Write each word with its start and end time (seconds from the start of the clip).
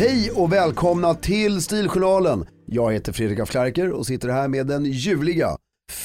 Hej 0.00 0.30
och 0.30 0.52
välkomna 0.52 1.14
till 1.14 1.62
Stiljournalen. 1.62 2.46
Jag 2.66 2.92
heter 2.92 3.12
Fredrik 3.12 3.38
af 3.38 3.50
Klerker 3.50 3.90
och 3.90 4.06
sitter 4.06 4.28
här 4.28 4.48
med 4.48 4.66
den 4.66 4.84
ljuvliga 4.84 5.56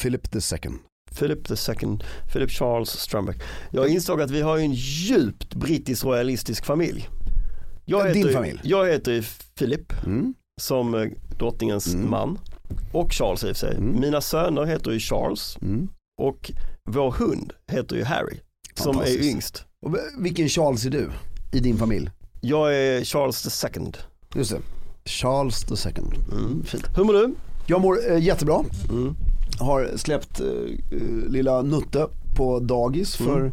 Philip 0.02 0.36
II. 0.36 0.72
Philip 1.20 1.48
second, 1.58 2.04
Philip 2.34 2.50
Charles 2.52 2.90
Strömbäck. 2.90 3.36
Jag 3.72 3.90
insåg 3.90 4.22
att 4.22 4.32
vi 4.32 4.42
har 4.42 4.58
en 4.58 4.74
djupt 4.74 5.56
brittisk 5.56 6.06
royalistisk 6.06 6.66
familj. 6.66 7.10
Jag 7.86 8.06
Din 8.14 8.16
heter, 8.16 8.34
familj? 8.34 8.62
Jag 8.64 8.88
heter 8.88 9.28
Philip 9.60 10.06
Mm. 10.06 10.34
som 10.62 10.96
eh, 10.96 11.08
drottningens 11.40 11.96
man 11.96 12.40
och 12.94 13.14
Charles 13.14 13.44
i 13.44 13.46
och 13.46 13.50
för 13.50 13.68
sig. 13.68 13.80
Mina 13.82 14.22
söner 14.22 14.66
heter 14.66 14.92
ju 14.92 15.00
Charles 15.00 15.58
Mm. 15.62 15.90
och 16.22 16.52
vår 16.90 17.12
hund 17.12 17.54
heter 17.72 17.96
ju 17.96 18.04
Harry 18.04 18.40
som 18.74 19.00
är 19.00 19.24
yngst. 19.24 19.66
Och 19.86 19.96
vilken 20.20 20.50
Charles 20.50 20.86
är 20.86 20.90
du 20.90 21.10
i 21.54 21.60
din 21.60 21.78
familj? 21.78 22.12
Jag 22.48 22.76
är 22.76 23.04
Charles 23.04 23.42
the 23.42 23.50
second. 23.50 23.98
Just 24.36 24.52
det, 24.52 24.58
Charles 25.06 25.86
II. 25.86 25.94
Mm. 26.32 26.64
Fint. 26.64 26.84
Hur 26.98 27.04
mår 27.04 27.14
du? 27.14 27.36
Jag 27.68 27.82
mår 27.82 28.12
eh, 28.12 28.18
jättebra. 28.24 28.64
Mm. 28.90 29.16
Har 29.60 29.92
släppt 29.98 30.40
eh, 30.40 30.48
eh, 30.48 31.30
lilla 31.30 31.62
Nutte 31.62 32.08
på 32.36 32.60
dagis 32.60 33.16
för, 33.16 33.52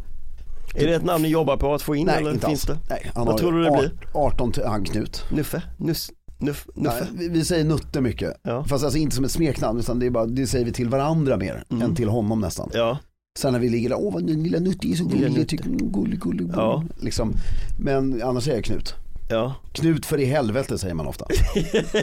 Är 0.74 0.86
det 0.86 0.94
ett 0.94 1.04
namn 1.04 1.22
ni 1.22 1.28
jobbar 1.28 1.56
på 1.56 1.74
att 1.74 1.82
få 1.82 1.96
in 1.96 2.06
nej 2.06 2.16
eller 2.20 2.32
inte 2.32 2.46
finns 2.46 2.70
alls. 2.70 2.80
det? 2.88 2.94
Nej, 2.94 3.10
han 3.14 3.26
Vad 3.26 3.38
tror 3.38 3.52
du 3.52 3.62
det 3.62 3.70
blir? 3.70 3.92
18 4.12 4.52
till, 4.52 4.64
han 4.64 4.84
Knut. 4.84 5.24
Nuffe? 5.30 5.62
Nuss, 5.76 6.10
nuff, 6.38 6.66
Nej, 6.74 7.00
nuffe? 7.00 7.06
vi, 7.14 7.28
vi 7.28 7.44
säger 7.44 7.64
Nutte 7.64 8.00
mycket. 8.00 8.32
Ja. 8.42 8.64
Fast 8.64 8.84
alltså 8.84 8.98
inte 8.98 9.16
som 9.16 9.24
ett 9.24 9.30
smeknamn 9.30 9.78
utan 9.78 9.98
det, 9.98 10.06
är 10.06 10.10
bara, 10.10 10.26
det 10.26 10.46
säger 10.46 10.64
vi 10.64 10.72
till 10.72 10.88
varandra 10.88 11.36
mer 11.36 11.64
än 11.82 11.94
till 11.94 12.08
honom 12.08 12.40
nästan. 12.40 12.70
Ja, 12.74 12.98
Sen 13.38 13.52
när 13.52 13.60
vi 13.60 13.68
ligger 13.68 13.88
där, 13.88 13.96
åh 14.00 14.12
vad 14.12 14.26
den 14.26 14.42
lilla 14.42 14.58
Nutte 14.58 14.86
är 14.88 14.94
så 14.94 15.04
gullig, 15.04 15.48
tycker 15.48 15.64
gullig, 15.70 16.20
gullig. 16.20 16.50
Ja. 16.54 16.84
Liksom. 17.00 17.32
Men 17.78 18.22
annars 18.22 18.44
säger 18.44 18.56
jag 18.56 18.64
Knut. 18.64 18.94
ja. 19.28 19.54
Knut 19.72 20.06
för 20.06 20.18
i 20.20 20.24
helvete 20.24 20.78
säger 20.78 20.94
man 20.94 21.06
ofta. 21.06 21.26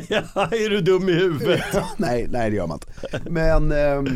ja, 0.07 0.47
är 0.51 0.69
du 0.69 0.81
dum 0.81 1.09
i 1.09 1.13
huvudet? 1.13 1.61
nej, 1.97 2.27
nej 2.29 2.49
det 2.49 2.55
gör 2.55 2.67
man 2.67 2.79
inte. 2.83 3.19
Men 3.29 3.71
ehm, 3.71 4.07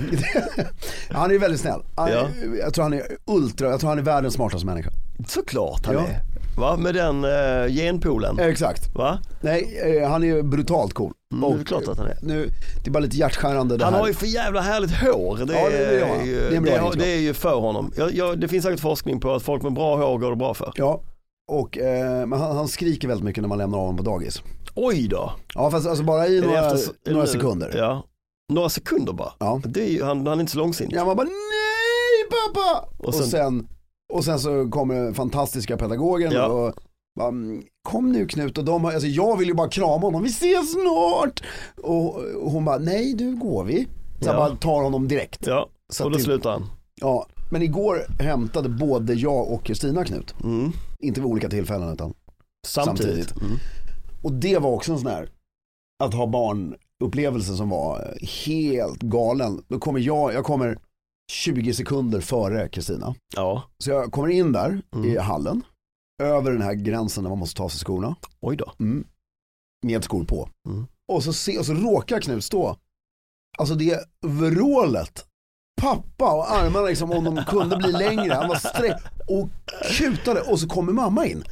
han 1.09 1.31
är 1.31 1.39
väldigt 1.39 1.59
snäll. 1.61 1.81
Han, 1.95 2.11
Ja. 2.11 2.27
Jag 2.59 2.73
tror 2.73 2.83
han 2.83 2.93
är 2.93 3.03
ultra, 3.25 3.69
jag 3.69 3.79
tror 3.79 3.89
han 3.89 3.99
är 3.99 4.03
världens 4.03 4.33
smartaste 4.33 4.65
människa. 4.65 4.89
Såklart 5.27 5.85
han 5.85 5.95
Ja. 5.95 6.01
är. 6.01 6.21
Va? 6.57 6.77
Med 6.77 6.95
den 6.95 7.25
uh, 7.25 7.67
genpoolen. 7.67 8.39
Exakt. 8.39 8.95
Va? 8.95 9.19
Nej, 9.41 9.79
eh, 10.01 10.09
han 10.09 10.23
är 10.23 10.41
brutalt 10.41 10.93
cool. 10.93 11.13
Mm, 11.33 11.51
det 11.55 11.61
är 11.61 11.65
klart 11.65 11.87
att 11.87 11.97
han 11.97 12.07
är. 12.07 12.17
Nu, 12.21 12.49
det 12.83 12.89
är 12.89 12.91
bara 12.91 12.99
lite 12.99 13.17
hjärtskärande 13.17 13.77
det 13.77 13.83
Han 13.83 13.93
här. 13.93 14.01
har 14.01 14.07
ju 14.07 14.13
för 14.13 14.25
jävla 14.25 14.61
härligt 14.61 14.91
hår. 14.91 15.37
Det, 15.45 15.53
Ja, 15.53 15.69
det- 15.69 15.77
är, 15.77 16.25
ju, 16.25 16.35
Det 16.49 16.55
är 16.55 16.61
det, 16.61 16.77
har- 16.77 16.93
det 16.93 17.07
är 17.13 17.19
ju 17.19 17.33
för 17.33 17.55
honom. 17.59 17.91
Jag, 17.97 18.13
jag, 18.13 18.39
det 18.39 18.47
finns 18.47 18.63
säkert 18.63 18.79
forskning 18.79 19.19
på 19.19 19.33
att 19.33 19.43
folk 19.43 19.63
med 19.63 19.73
bra 19.73 19.95
hår 19.97 20.17
går 20.17 20.29
det 20.29 20.35
bra 20.35 20.53
för. 20.53 20.71
Ja, 20.75 21.01
och 21.51 21.77
eh, 21.77 22.25
men 22.25 22.39
han, 22.39 22.55
han 22.55 22.67
skriker 22.67 23.07
väldigt 23.07 23.25
mycket 23.25 23.41
när 23.41 23.49
man 23.49 23.57
lämnar 23.57 23.77
honom 23.77 23.97
på 23.97 24.03
dagis. 24.03 24.41
Oj 24.75 25.07
då. 25.07 25.31
Ja 25.55 25.71
fast 25.71 25.87
alltså 25.87 26.03
bara 26.03 26.27
i 26.27 26.41
några, 26.41 26.71
efter- 26.73 27.11
några 27.13 27.27
sekunder. 27.27 27.73
Ja. 27.77 28.03
Några 28.53 28.69
sekunder 28.69 29.13
bara. 29.13 29.31
Ja. 29.39 29.61
Det 29.65 29.81
är 29.81 29.89
ju, 29.91 30.03
han, 30.03 30.27
han 30.27 30.37
är 30.37 30.41
inte 30.41 30.51
så 30.51 30.57
långsint. 30.57 30.91
Ja 30.93 31.05
man 31.05 31.15
bara 31.17 31.27
nej 31.27 32.29
pappa! 32.29 32.89
Och 32.99 33.05
Och 33.07 33.15
sen, 33.15 33.27
sen- 33.27 33.67
och 34.13 34.25
sen, 34.25 34.39
så 34.39 34.69
kommer 34.69 34.95
den 34.95 35.13
fantastiska 35.13 35.77
pedagogen 35.77 36.31
Ja. 36.31 36.45
och 36.47 36.73
"Mm, 37.27 37.63
kom 37.89 38.11
nu 38.11 38.27
Knut 38.27 38.57
och 38.57 38.65
de 38.65 38.85
alltså 38.85 39.07
jag 39.07 39.37
vill 39.37 39.47
ju 39.47 39.53
bara 39.53 39.69
krama 39.69 39.97
honom, 40.07 40.23
vi 40.23 40.29
ses 40.29 40.71
snart! 40.71 41.43
Och, 41.83 42.15
och 42.15 42.51
hon 42.51 42.65
bara, 42.65 42.77
nej 42.77 43.13
nu 43.13 43.35
går 43.35 43.63
vi. 43.63 43.87
Så 44.19 44.27
jag 44.29 44.35
Ja. 44.35 44.39
bara 44.39 44.55
tar 44.55 44.83
honom 44.83 45.07
direkt. 45.07 45.47
Ja, 45.47 45.69
Så 45.93 46.03
och 46.03 46.11
då 46.11 46.15
till- 46.15 46.25
slutar 46.25 46.51
han. 46.51 46.63
Ja, 47.01 47.25
men 47.51 47.61
igår 47.61 48.05
hämtade 48.19 48.69
både 48.69 49.13
jag 49.13 49.51
och 49.51 49.63
Kristina 49.63 50.03
Knut. 50.05 50.35
Mm. 50.43 50.71
Inte 50.99 51.21
vid 51.21 51.29
olika 51.29 51.49
tillfällen 51.49 51.93
utan 51.93 52.13
Samtidigt. 52.67 53.27
Samtidigt. 53.29 53.41
Mm. 53.41 53.57
Och 54.23 54.31
det 54.31 54.57
var 54.57 54.69
också 54.71 54.91
en 54.91 54.99
sån 54.99 55.11
här, 55.11 55.29
att 56.03 56.13
ha 56.13 56.27
barnupplevelse 56.27 57.55
som 57.55 57.69
var 57.69 58.17
helt 58.45 59.01
galen. 59.01 59.63
Då 59.67 59.79
kommer 59.79 59.99
jag, 59.99 60.33
jag 60.33 60.43
kommer 60.43 60.77
20 61.31 61.73
sekunder 61.73 62.21
före 62.21 62.69
Kristina. 62.69 63.15
Ja, 63.35 63.63
Så 63.77 63.89
jag 63.89 64.11
kommer 64.11 64.27
in 64.29 64.51
där 64.51 64.81
Mm. 64.95 65.09
i 65.09 65.17
hallen, 65.17 65.61
över 66.23 66.51
den 66.51 66.61
här 66.61 66.73
gränsen 66.73 67.23
där 67.23 67.29
man 67.29 67.39
måste 67.39 67.57
ta 67.57 67.69
sig 67.69 67.79
skorna, 67.79 68.15
oj 68.41 68.55
då. 68.57 68.73
mm. 68.79 69.07
med 69.85 70.03
skor 70.03 70.23
på. 70.23 70.49
Mm. 70.69 70.87
Och, 71.11 71.23
så 71.23 71.33
se, 71.33 71.57
och 71.59 71.65
så 71.65 71.73
råkar 71.73 72.19
Knut 72.21 72.43
stå, 72.43 72.77
alltså 73.57 73.75
det 73.75 73.99
vrålet, 74.25 75.25
pappa 75.81 76.33
och 76.33 76.51
armarna 76.51 76.85
liksom 76.87 77.11
om 77.11 77.23
de 77.23 77.45
kunde 77.45 77.77
bli 77.77 77.91
längre, 77.91 78.33
han 78.33 78.47
var 78.47 78.55
sträck 78.55 79.01
och 79.27 79.49
kutade 79.97 80.41
och 80.41 80.59
så 80.59 80.67
kommer 80.67 80.93
mamma 80.93 81.25
in. 81.25 81.43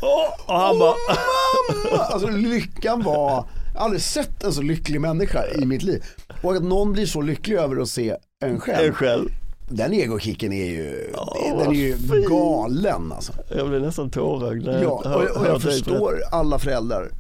Och 0.48 0.54
han 0.54 0.80
bara, 0.80 0.96
Mamma! 1.08 2.04
Alltså 2.04 2.28
lyckan 2.30 3.04
var, 3.04 3.46
jag 3.74 3.80
har 3.80 3.86
aldrig 3.86 4.02
sett 4.02 4.44
en 4.44 4.54
så 4.54 4.62
lycklig 4.62 5.02
människa 5.02 5.44
i 5.56 5.66
mitt 5.66 5.84
liv. 5.84 6.04
Och 6.44 6.56
att 6.56 6.64
någon 6.64 6.94
blir 6.94 7.06
så 7.06 7.22
lycklig 7.22 7.56
över 7.56 7.82
att 7.82 7.90
se 7.90 8.18
en 8.46 8.60
själv. 8.60 8.88
en 8.88 8.94
själv. 8.94 9.30
Den 9.72 9.94
egokicken 9.94 10.54
är 10.54 10.66
ju, 10.66 11.10
Ja, 11.14 11.38
den 11.58 11.68
är 11.70 11.74
ju 11.74 11.98
galen 12.30 13.12
alltså. 13.12 13.34
Jag 13.56 13.70
blir 13.70 13.80
nästan 13.80 14.10
tårögd 14.10 14.66
när 14.66 14.84
Ja, 14.84 14.90
och, 14.90 15.06
hör- 15.06 15.38
och 15.40 15.46
jag 15.46 15.62
dig 15.62 15.72
förstår 15.72 16.22
alla 16.32 16.60
föräldrar, 16.60 17.12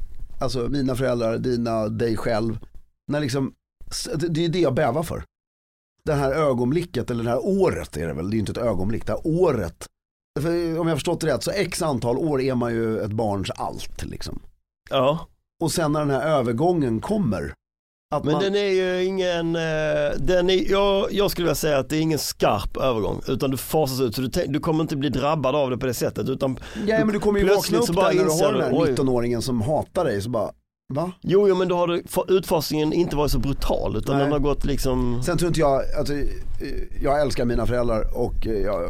alltså 0.41 0.59
mina 0.69 0.95
föräldrar, 0.95 1.37
dina, 1.37 1.87
dig 1.87 2.17
själv. 2.17 2.59
När 3.07 3.19
liksom, 3.19 3.53
det 4.15 4.27
det 4.27 4.45
är 4.45 4.49
det 4.49 4.59
jag 4.59 4.73
bävar 4.73 5.03
för. 5.03 5.23
Det 6.05 6.13
här 6.13 6.31
ögonblicket, 6.33 7.11
eller 7.11 7.23
det 7.23 7.29
här 7.29 7.45
året 7.45 7.97
är 7.97 8.07
det 8.07 8.13
väl, 8.13 8.29
det 8.29 8.33
är 8.33 8.35
ju 8.35 8.39
inte 8.39 8.51
ett 8.51 8.57
ögonblick, 8.57 9.05
det 9.05 9.11
här 9.13 9.21
året. 9.27 9.85
För 10.39 10.49
om 10.49 10.87
jag 10.87 10.93
har 10.93 10.95
förstått 10.95 11.21
det 11.21 11.27
rätt, 11.27 11.43
så 11.43 11.51
x 11.51 11.81
antal 11.81 12.17
år 12.17 12.41
är 12.41 12.55
man 12.55 12.73
ju 12.73 12.99
ett 12.99 13.11
barns 13.11 13.49
allt 13.55 14.03
liksom. 14.03 14.39
Ja, 14.89 15.27
Och 15.61 15.71
sen 15.71 15.91
när 15.91 15.99
den 15.99 16.09
här 16.09 16.27
övergången 16.27 16.99
kommer. 17.01 17.53
Att 18.13 18.23
men 18.23 18.33
man, 18.33 18.43
den 18.43 18.55
är 18.55 18.69
ju 18.69 19.03
ingen, 19.05 19.55
eh, 19.55 20.17
den 20.17 20.49
är, 20.49 20.71
jag, 20.71 21.07
jag 21.11 21.31
skulle 21.31 21.45
vilja 21.45 21.55
säga 21.55 21.77
att 21.77 21.89
det 21.89 21.97
är 21.97 22.01
ingen 22.01 22.19
skarp 22.19 22.77
övergång 22.77 23.21
utan 23.27 23.51
du 23.51 23.57
fasas 23.57 24.01
ut 24.01 24.15
så 24.15 24.21
du, 24.21 24.29
tänk- 24.29 24.53
du 24.53 24.59
kommer 24.59 24.81
inte 24.81 24.95
bli 24.95 25.09
drabbad 25.09 25.55
av 25.55 25.69
det 25.69 25.77
på 25.77 25.85
det 25.85 25.93
sättet 25.93 26.29
utan 26.29 26.57
ja 26.87 27.05
men 27.05 27.13
du 27.13 27.19
kommer 27.19 27.39
ju 27.39 27.45
vakna 27.47 27.77
upp 27.77 27.87
där 27.87 28.13
när 28.13 28.23
du 28.23 28.29
har 28.29 28.53
den 28.53 28.61
här 28.61 28.71
oj. 28.73 28.89
19-åringen 28.91 29.41
som 29.41 29.61
hatar 29.61 30.05
dig 30.05 30.21
så 30.21 30.29
bara, 30.29 30.51
va? 30.93 31.11
Jo, 31.21 31.47
jo 31.47 31.55
men 31.55 31.67
då 31.67 31.75
har 31.75 31.87
du, 31.87 32.03
utfasningen 32.37 32.93
inte 32.93 33.15
varit 33.15 33.31
så 33.31 33.39
brutal 33.39 33.95
utan 33.97 34.15
Nej. 34.15 34.23
den 34.23 34.31
har 34.31 34.39
gått 34.39 34.65
liksom 34.65 35.23
Sen 35.23 35.37
tror 35.37 35.47
inte 35.47 35.59
jag, 35.59 35.81
alltså, 35.99 36.13
eh, 36.13 36.23
jag 37.03 37.21
älskar 37.21 37.45
mina 37.45 37.65
föräldrar 37.65 38.17
och 38.17 38.47
eh, 38.47 38.53
jag, 38.53 38.89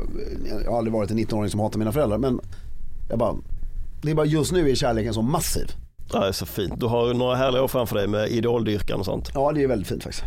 jag 0.63 0.71
har 0.71 0.77
aldrig 0.77 0.93
varit 0.93 1.11
en 1.11 1.19
19-åring 1.19 1.49
som 1.49 1.59
hatar 1.59 1.79
mina 1.79 1.91
föräldrar 1.91 2.17
men 2.17 2.39
jag 3.09 3.19
bara, 3.19 3.35
det 4.01 4.11
är 4.11 4.15
bara 4.15 4.25
just 4.25 4.51
nu 4.51 4.69
är 4.69 4.75
kärleken 4.75 5.13
så 5.13 5.21
massiv. 5.21 5.67
Ja, 6.13 6.19
det 6.19 6.27
är 6.27 6.31
så 6.31 6.45
fint. 6.45 6.79
Du 6.79 6.85
har 6.85 7.13
några 7.13 7.35
härliga 7.35 7.63
år 7.63 7.67
framför 7.67 7.95
dig 7.95 8.07
med 8.07 8.29
idoldyrkan 8.29 8.99
och 8.99 9.05
sånt. 9.05 9.31
Ja 9.33 9.51
det 9.51 9.63
är 9.63 9.67
väldigt 9.67 9.87
fint 9.87 10.03
faktiskt. 10.03 10.23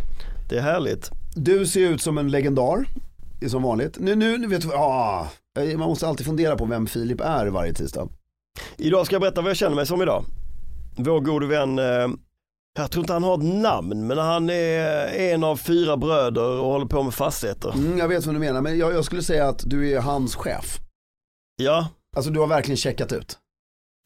Det 0.49 0.57
är 0.59 0.63
härligt. 0.63 1.11
Du 1.37 1.67
ser 1.67 1.81
ut 1.81 2.03
som 2.03 2.19
en 2.19 2.31
legendar, 2.31 2.85
som 3.49 3.63
vanligt. 3.63 3.99
Nu, 4.01 4.15
nu, 4.15 4.39
nu 4.39 4.47
vet 4.47 4.63
du, 4.63 4.73
ah, 4.75 5.29
man 5.59 5.79
måste 5.89 6.07
alltid 6.09 6.27
fundera 6.27 6.57
på 6.57 6.65
vem 6.65 6.87
Filip 6.87 7.21
är 7.21 7.47
varje 7.47 7.73
tisdag. 7.73 8.09
Idag 8.77 9.07
ska 9.07 9.15
jag 9.15 9.23
berätta 9.23 9.41
vad 9.41 9.51
jag 9.51 9.57
känner 9.57 9.77
mig 9.77 9.87
som 9.87 10.03
idag. 10.03 10.25
Vår 10.97 11.21
gode 11.21 11.47
vän, 11.47 11.79
eh, 11.79 12.09
jag 12.79 12.91
tror 12.91 13.03
inte 13.03 13.13
han 13.13 13.23
har 13.25 13.35
ett 13.39 13.45
namn, 13.63 14.07
men 14.07 14.19
han 14.19 14.51
är 14.51 15.07
en 15.33 15.45
av 15.45 15.57
fyra 15.57 15.97
bröder 15.97 16.61
och 16.61 16.67
håller 16.67 16.87
på 16.87 17.03
med 17.03 17.15
fastigheter. 17.15 17.73
Mm, 17.75 17.99
jag 17.99 18.09
vet 18.09 18.27
vad 18.27 18.35
du 18.35 18.39
menar 18.39 18.61
men 18.61 18.79
jag, 18.79 18.93
jag 18.95 19.05
skulle 19.05 19.23
säga 19.23 19.49
att 19.49 19.63
du 19.67 19.91
är 19.93 20.01
hans 20.01 20.35
chef. 20.37 20.79
Ja, 21.57 21.89
Alltså 22.17 22.31
du 22.31 22.41
har 22.41 22.47
verkligen 22.47 22.77
checkat 22.77 23.13
ut. 23.13 23.39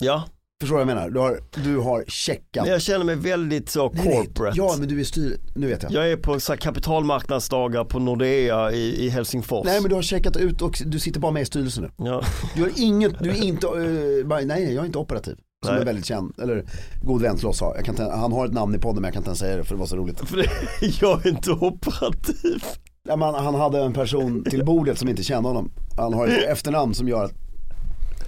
ja. 0.00 0.25
Förstår 0.60 0.78
du 0.78 0.84
vad 0.84 0.94
jag 0.94 0.96
menar? 0.96 1.10
Du 1.10 1.19
har, 1.19 1.40
du 1.64 1.78
har 1.78 2.05
checkat. 2.08 2.64
Men 2.64 2.72
jag 2.72 2.82
känner 2.82 3.05
mig 3.05 3.16
väldigt 3.16 3.69
så 3.69 3.88
corporate. 3.88 4.56
Ja 4.56 4.76
men 4.78 4.88
du 4.88 5.00
är 5.00 5.05
styr, 5.05 5.37
nu 5.55 5.66
vet 5.66 5.82
jag. 5.82 5.93
Jag 5.93 6.12
är 6.12 6.16
på 6.16 6.40
så 6.40 6.52
här 6.52 6.56
kapitalmarknadsdagar 6.58 7.84
på 7.84 7.99
Nordea 7.99 8.72
i, 8.72 9.05
i 9.05 9.08
Helsingfors. 9.08 9.64
Nej 9.64 9.81
men 9.81 9.88
du 9.88 9.94
har 9.94 10.02
checkat 10.02 10.37
ut 10.37 10.62
och 10.62 10.82
du 10.87 10.99
sitter 10.99 11.20
bara 11.20 11.32
med 11.32 11.43
i 11.43 11.46
styrelsen 11.46 11.82
nu. 11.82 11.90
ja. 12.06 12.22
Du 12.56 12.62
har 12.62 12.70
inget, 12.76 13.19
du 13.19 13.31
är 13.31 13.44
inte, 13.44 13.66
eh, 13.66 14.26
bara, 14.26 14.40
nej 14.40 14.75
jag 14.75 14.82
är 14.82 14.87
inte 14.87 14.99
operativ. 14.99 15.37
Som 15.64 15.75
Nej. 15.75 15.82
är 15.82 15.87
väldigt 15.87 16.05
känd, 16.06 16.34
eller 16.43 16.64
god 17.02 17.22
vän 17.22 17.37
till 17.37 17.46
oss 17.46 17.61
har. 17.61 17.75
Jag 17.76 17.84
kan 17.84 17.93
inte, 17.93 18.04
han 18.04 18.32
har 18.32 18.46
ett 18.46 18.52
namn 18.52 18.75
i 18.75 18.78
podden 18.78 19.02
men 19.02 19.04
jag 19.04 19.12
kan 19.12 19.20
inte 19.20 19.28
ens 19.28 19.38
säga 19.38 19.56
det 19.56 19.64
för 19.64 19.75
det 19.75 19.78
var 19.81 19.87
så 19.87 19.96
roligt. 19.96 20.20
För 20.28 20.37
det, 20.37 20.50
jag 21.00 21.26
är 21.26 21.31
inte 21.31 21.50
operativ. 21.50 22.62
Ja, 23.08 23.16
men 23.16 23.34
han 23.34 23.54
hade 23.54 23.82
en 23.82 23.93
person 23.93 24.44
till 24.50 24.64
bordet 24.64 24.99
som 24.99 25.08
inte 25.08 25.22
kände 25.22 25.49
honom. 25.49 25.70
Han 25.96 26.14
har 26.14 26.26
ett 26.26 26.49
efternamn 26.49 26.94
som 26.94 27.08
gör 27.08 27.25
att 27.25 27.32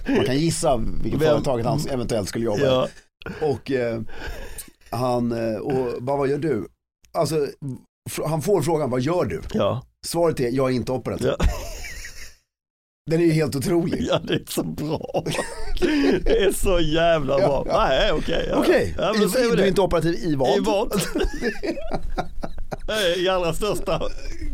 man 0.07 0.25
kan 0.25 0.37
gissa 0.37 0.77
vilket 0.77 1.21
Vem? 1.21 1.29
företag 1.29 1.59
han 1.63 1.79
eventuellt 1.89 2.29
skulle 2.29 2.45
jobba. 2.45 2.61
Ja. 2.65 2.87
Och 3.41 3.71
eh, 3.71 4.01
han, 4.89 5.31
eh, 5.31 5.59
och 5.59 6.03
bara, 6.03 6.17
vad 6.17 6.29
gör 6.29 6.37
du? 6.37 6.67
Alltså, 7.11 7.47
han 8.25 8.41
får 8.41 8.61
frågan, 8.61 8.89
vad 8.89 9.01
gör 9.01 9.25
du? 9.25 9.41
Ja. 9.53 9.83
Svaret 10.05 10.39
är, 10.39 10.49
jag 10.49 10.69
är 10.69 10.73
inte 10.75 10.91
operativ. 10.91 11.27
Ja. 11.27 11.45
Den 13.11 13.21
är 13.21 13.25
ju 13.25 13.31
helt 13.31 13.55
otrolig. 13.55 14.05
ja, 14.09 14.19
det 14.23 14.33
är 14.33 14.43
så 14.47 14.63
bra. 14.63 15.23
Det 16.23 16.43
är 16.43 16.51
så 16.51 16.79
jävla 16.79 17.37
bra. 17.37 17.65
Ja, 17.67 17.85
Nej, 17.89 18.11
okej. 18.11 18.45
Ja. 18.49 18.55
Okej, 18.55 18.95
ja, 18.97 19.13
säger 19.13 19.49
vi 19.49 19.55
du 19.55 19.57
är 19.57 19.57
det. 19.57 19.67
inte 19.67 19.81
operativ 19.81 20.13
i 20.13 20.35
vad? 20.35 20.57
I 20.57 20.59
vad? 20.59 21.01
I 23.17 23.29
allra 23.29 23.53
största. 23.53 24.01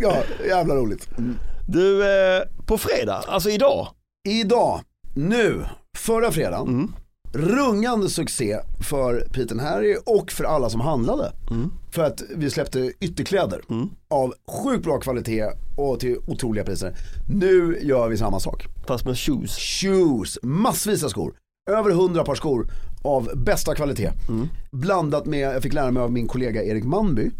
Ja, 0.02 0.18
jävla 0.48 0.76
roligt. 0.76 1.08
Mm. 1.18 1.36
Du, 1.68 2.04
eh, 2.12 2.44
på 2.66 2.78
fredag, 2.78 3.24
alltså 3.28 3.50
idag. 3.50 3.88
Idag, 4.30 4.82
nu, 5.18 5.66
förra 5.98 6.32
fredagen, 6.32 6.68
Mm. 6.68 6.94
rungande 7.34 8.10
succé 8.10 8.60
för 8.90 9.28
Pete 9.34 9.52
and 9.54 9.62
Harry 9.62 9.98
och 10.06 10.32
för 10.32 10.44
alla 10.44 10.70
som 10.70 10.82
handlade. 10.82 11.32
Mm. 11.52 11.72
För 11.92 12.04
att 12.04 12.22
vi 12.36 12.50
släppte 12.50 12.92
ytterkläder 13.00 13.62
av 14.08 14.34
sjukt 14.64 14.84
bra 14.84 15.00
kvalitet 15.00 15.46
och 15.78 16.00
till 16.00 16.18
otroliga 16.28 16.64
priser. 16.66 16.96
Nu 17.30 17.80
gör 17.82 18.08
vi 18.10 18.18
samma 18.18 18.40
sak. 18.40 18.68
Fast 18.88 19.06
med 19.06 19.18
shoes. 19.20 19.58
Shoes, 19.58 20.40
massvis 20.44 21.04
av 21.04 21.10
skor. 21.10 21.34
Över 21.70 21.90
100 21.92 22.24
par 22.24 22.36
skor 22.36 22.68
av 23.04 23.30
bästa 23.36 23.76
kvalitet. 23.76 24.12
Mm. 24.30 24.48
Blandat 24.72 25.26
med, 25.26 25.40
jag 25.56 25.64
fick 25.64 25.74
lära 25.74 25.92
mig 25.92 26.04
av 26.04 26.12
min 26.12 26.28
kollega 26.28 26.64
Erik 26.64 26.84
Manby, 26.84 27.32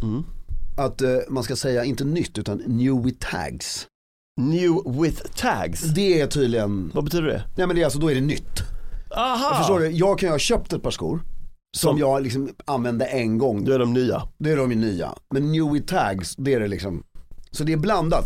att 0.78 1.02
eh, 1.02 1.10
man 1.30 1.44
ska 1.44 1.56
säga 1.56 1.84
inte 1.84 2.04
nytt 2.06 2.38
utan 2.38 2.58
new 2.58 3.04
with 3.04 3.32
tags. 3.32 3.88
New 4.38 5.02
with 5.02 5.22
tags. 5.36 5.82
Det 5.82 6.22
är 6.22 6.28
tydligen, 6.28 6.92
Vad 6.94 7.04
betyder 7.04 7.28
det? 7.28 7.44
nej 7.58 7.68
men 7.68 7.76
det 7.76 7.82
är 7.82 7.86
alltså, 7.86 8.00
då 8.00 8.12
är 8.12 8.16
det 8.16 8.22
nytt. 8.22 8.60
Aha! 9.16 9.56
Förstår 9.58 9.80
du? 9.80 9.90
Jag 9.90 10.20
kan 10.20 10.28
ju 10.28 10.32
ha 10.34 10.40
köpt 10.40 10.74
ett 10.74 10.84
par 10.84 10.92
skor 10.92 11.22
som, 11.78 11.90
Som- 11.90 12.00
jag 12.00 12.24
liksom 12.24 12.50
använde 12.66 13.06
en 13.06 13.38
gång. 13.38 13.66
Då 13.66 13.72
är 13.72 13.80
de 13.80 13.94
nya. 13.94 14.22
Det 14.38 14.52
är 14.52 14.58
de 14.58 14.72
ju 14.72 14.78
nya. 14.78 15.12
Men 15.30 15.52
new 15.52 15.72
with 15.74 15.86
tags, 15.86 16.36
det 16.36 16.54
är 16.54 16.60
det 16.60 16.68
liksom. 16.68 17.04
Så 17.52 17.64
det 17.64 17.74
är 17.74 17.78
blandat. 17.78 18.26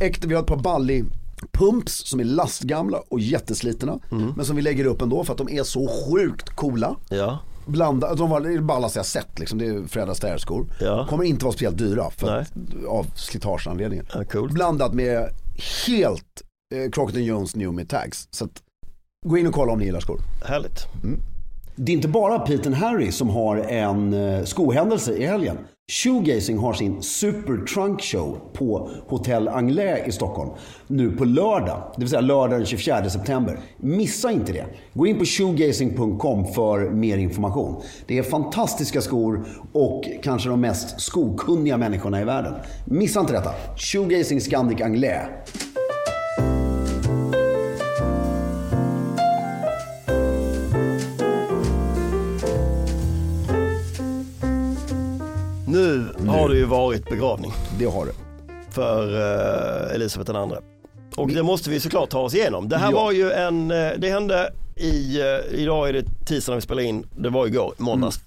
Äkta, 0.00 0.28
vi 0.28 0.34
har 0.34 0.42
ett 0.42 0.48
par 0.48 0.56
Bally 0.62 1.04
pumps 1.52 2.08
som 2.08 2.20
är 2.20 2.24
lastgamla 2.24 2.98
och 3.08 3.20
jätteslitna. 3.20 3.98
Mm. 4.12 4.32
Men 4.36 4.44
som 4.46 4.56
vi 4.56 4.62
lägger 4.62 4.84
upp 4.84 5.02
ändå 5.02 5.24
för 5.24 5.32
att 5.32 5.38
de 5.38 5.48
är 5.48 5.62
så 5.62 5.88
sjukt 5.88 6.50
coola. 6.50 6.96
Ja. 7.08 7.38
Blanda, 7.66 8.14
de 8.14 8.30
var 8.30 8.40
det 8.40 8.60
ballaste 8.60 8.98
jag 8.98 9.06
sett 9.06 9.38
liksom. 9.38 9.58
Det 9.58 9.66
är 9.66 9.86
Fred 9.88 10.08
Astaire-skor. 10.10 10.66
Ja. 10.80 11.06
Kommer 11.10 11.24
inte 11.24 11.44
vara 11.44 11.52
speciellt 11.52 11.78
dyra 11.78 12.10
för 12.10 12.36
att, 12.36 12.52
av 12.88 13.06
slitageanledningar. 13.14 14.06
Ja, 14.14 14.24
coolt. 14.24 14.52
Blandat 14.52 14.94
med 14.94 15.28
helt 15.86 16.42
eh, 16.74 16.90
Crockett 16.90 17.24
Jones 17.24 17.56
new 17.56 17.72
med 17.72 17.88
tags. 17.88 18.28
Så 18.30 18.44
att, 18.44 18.62
gå 19.26 19.38
in 19.38 19.46
och 19.46 19.54
kolla 19.54 19.72
om 19.72 19.78
ni 19.78 19.84
gillar 19.84 20.00
skor. 20.00 20.20
Härligt. 20.44 20.86
Det 21.76 21.92
är 21.92 21.96
inte 21.96 22.08
bara 22.08 22.38
Pete 22.38 22.70
Harry 22.70 23.12
som 23.12 23.28
har 23.28 23.56
en 23.56 24.12
eh, 24.12 24.44
skohändelse 24.44 25.16
i 25.16 25.26
helgen. 25.26 25.58
Shoegazing 25.90 26.58
har 26.58 26.72
sin 26.72 27.02
Super 27.02 27.66
Trunk 27.66 28.02
Show 28.02 28.40
på 28.52 28.90
Hotel 29.06 29.48
Anglais 29.48 30.08
i 30.08 30.12
Stockholm 30.12 30.50
nu 30.86 31.10
på 31.10 31.24
lördag, 31.24 31.92
det 31.94 32.00
vill 32.00 32.08
säga 32.08 32.20
lördag 32.20 32.58
den 32.58 32.66
24 32.66 33.10
september. 33.10 33.58
Missa 33.76 34.30
inte 34.30 34.52
det. 34.52 34.66
Gå 34.94 35.06
in 35.06 35.18
på 35.18 35.24
shoegazing.com 35.24 36.46
för 36.46 36.90
mer 36.90 37.18
information. 37.18 37.82
Det 38.06 38.18
är 38.18 38.22
fantastiska 38.22 39.00
skor 39.00 39.44
och 39.72 40.04
kanske 40.22 40.48
de 40.48 40.60
mest 40.60 41.00
skokunniga 41.00 41.76
människorna 41.76 42.20
i 42.20 42.24
världen. 42.24 42.54
Missa 42.84 43.20
inte 43.20 43.32
detta. 43.32 43.50
Shoegazing 43.76 44.40
Scandic 44.40 44.80
Anglais. 44.80 45.28
Har 56.48 56.54
det 56.54 56.60
ju 56.60 56.66
varit 56.66 57.08
begravning 57.08 57.52
Det 57.78 57.84
har 57.84 58.06
det. 58.06 58.12
för 58.70 59.08
uh, 59.88 59.94
Elisabeth 59.94 60.30
II. 60.34 60.56
Och 61.16 61.28
det 61.28 61.42
måste 61.42 61.70
vi 61.70 61.80
såklart 61.80 62.10
ta 62.10 62.20
oss 62.20 62.34
igenom. 62.34 62.68
Det 62.68 62.76
här 62.76 62.90
Ja. 62.92 62.96
var 63.02 63.12
ju 63.12 63.30
en, 63.32 63.70
eh, 63.70 63.90
det 63.98 64.10
hände 64.10 64.52
i, 64.76 65.20
eh, 65.20 65.60
idag 65.60 65.88
är 65.88 65.92
det 65.92 66.04
tisdag 66.26 66.52
när 66.52 66.56
vi 66.56 66.62
spelar 66.62 66.82
in, 66.82 67.06
det 67.18 67.28
var 67.28 67.46
igår, 67.46 67.74
måndags. 67.78 68.20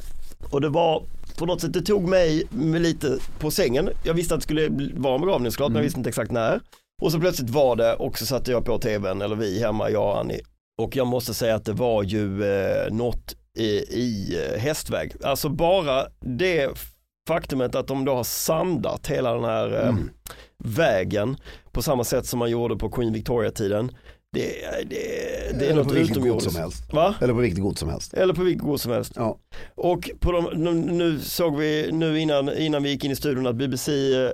Och 0.52 0.62
det 0.62 0.70
var 0.70 1.04
på 1.38 1.46
något 1.46 1.62
sätt, 1.62 1.74
det 1.74 1.82
tog 1.82 2.08
mig 2.08 2.48
lite 2.80 3.18
på 3.40 3.52
sängen. 3.52 3.90
Jag 4.04 4.14
visste 4.14 4.34
att 4.34 4.40
det 4.40 4.44
skulle 4.44 4.70
vara 4.98 5.16
en 5.16 5.22
begravning 5.22 5.52
såklart, 5.52 5.70
men 5.70 5.76
jag 5.76 5.84
visste 5.84 6.00
inte 6.00 6.10
exakt 6.10 6.32
när. 6.32 6.60
Och 7.02 7.12
så 7.12 7.20
plötsligt 7.20 7.50
var 7.50 7.76
det 7.76 7.94
och 7.94 8.18
så 8.20 8.26
satte 8.26 8.52
jag 8.52 8.66
på 8.66 8.78
tvn, 8.80 9.22
eller 9.22 9.36
vi 9.36 9.60
hemma, 9.60 9.90
jag 9.90 10.04
och 10.04 10.20
Annie. 10.20 10.42
Och 10.82 10.96
jag 10.96 11.08
måste 11.08 11.34
säga 11.34 11.56
att 11.56 11.66
det 11.66 11.74
var 11.74 12.04
ju 12.04 12.44
eh, 12.44 12.94
något 12.94 13.36
i, 13.58 13.68
i 13.80 14.38
eh, 14.54 14.60
hästväg. 14.60 15.12
Alltså 15.24 15.50
bara 15.50 16.06
det 16.20 16.70
faktumet 17.32 17.76
att 17.76 17.88
de 17.88 18.06
då 18.06 18.16
har 18.16 18.24
sandat 18.24 19.08
hela 19.08 19.34
den 19.34 19.44
här 19.44 19.88
eh, 19.88 19.96
vägen 20.64 21.38
på 21.72 21.82
samma 21.82 22.04
sätt 22.04 22.26
som 22.26 22.40
man 22.40 22.50
gjorde 22.50 22.76
på 22.76 22.90
Queen 22.90 23.14
Victoria-tiden. 23.14 23.92
Det, 24.34 24.42
det, 24.90 24.96
det 25.60 25.66
är 25.66 25.72
Eller 25.72 25.84
något 25.84 25.94
utomjordiskt. 25.94 26.52
som 26.52 26.62
helst. 26.62 26.94
Va? 26.94 27.16
Eller 27.22 27.34
på 27.34 27.40
vilket 27.40 27.62
gods 27.64 27.80
som 27.80 27.90
helst. 27.90 28.14
Eller 28.14 28.34
på 28.34 28.44
vilket 28.44 28.64
god 28.64 28.82
som 28.82 28.92
helst. 28.92 29.14
Ja. 29.16 29.38
Och 29.76 30.10
på 30.20 30.32
de, 30.32 30.50
nu, 30.56 30.74
nu 30.74 31.20
såg 31.20 31.58
vi 31.58 31.90
nu 31.92 32.20
innan, 32.20 32.58
innan 32.58 32.84
vi 32.84 32.90
gick 32.90 33.04
in 33.06 33.12
i 33.12 33.16
studion 33.16 33.48
att 33.48 33.56
BBC 33.56 33.92
eh, 34.16 34.30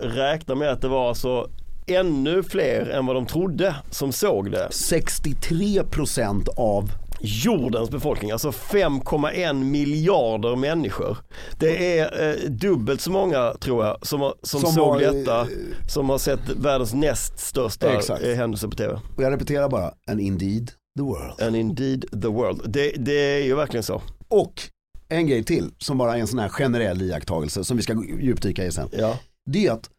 räknar 0.00 0.54
med 0.54 0.70
att 0.70 0.80
det 0.80 0.88
var 0.88 1.08
alltså 1.08 1.50
ännu 1.86 2.42
fler 2.42 2.90
än 2.90 3.06
vad 3.06 3.16
de 3.16 3.26
trodde 3.26 3.74
som 3.90 4.12
såg 4.12 4.50
det. 4.50 4.68
63% 4.70 6.48
av 6.56 6.90
jordens 7.22 7.90
befolkning, 7.90 8.30
alltså 8.30 8.50
5,1 8.50 9.64
miljarder 9.64 10.56
människor. 10.56 11.16
Det 11.58 11.98
är 11.98 12.28
eh, 12.28 12.50
dubbelt 12.50 13.00
så 13.00 13.10
många 13.10 13.54
tror 13.60 13.84
jag 13.84 14.06
som, 14.06 14.20
har, 14.20 14.34
som, 14.42 14.60
Som 14.60 14.72
såg 14.72 14.88
har, 14.88 15.00
detta, 15.00 15.46
som 15.88 16.10
har 16.10 16.18
sett 16.18 16.48
världens 16.56 16.94
näst 16.94 17.38
största 17.38 17.92
Exakt. 17.96 18.22
eh, 18.24 18.34
händelse 18.34 18.68
på 18.68 18.76
tv. 18.76 19.00
Och 19.16 19.22
jag 19.22 19.32
repeterar 19.32 19.68
bara, 19.68 19.92
and 20.10 20.20
indeed 20.20 20.70
the 20.98 21.02
world. 21.02 21.42
And 21.42 21.56
indeed 21.56 22.04
the 22.22 22.28
world. 22.28 22.60
Det, 22.72 22.90
det 22.90 23.36
är 23.36 23.44
ju 23.44 23.54
verkligen 23.54 23.84
så. 23.84 24.02
Och 24.28 24.62
en 25.08 25.26
grej 25.26 25.44
till 25.44 25.70
som 25.78 25.98
bara 25.98 26.16
är 26.16 26.20
en 26.20 26.26
sån 26.26 26.38
här 26.38 26.48
generell 26.48 27.02
iakttagelse 27.02 27.64
som 27.64 27.76
vi 27.76 27.82
ska 27.82 28.04
djupdyka 28.20 28.64
i 28.64 28.72
sen. 28.72 28.88
Ja. 28.92 29.18
Det 29.50 29.66
är 29.66 29.72
att 29.72 29.90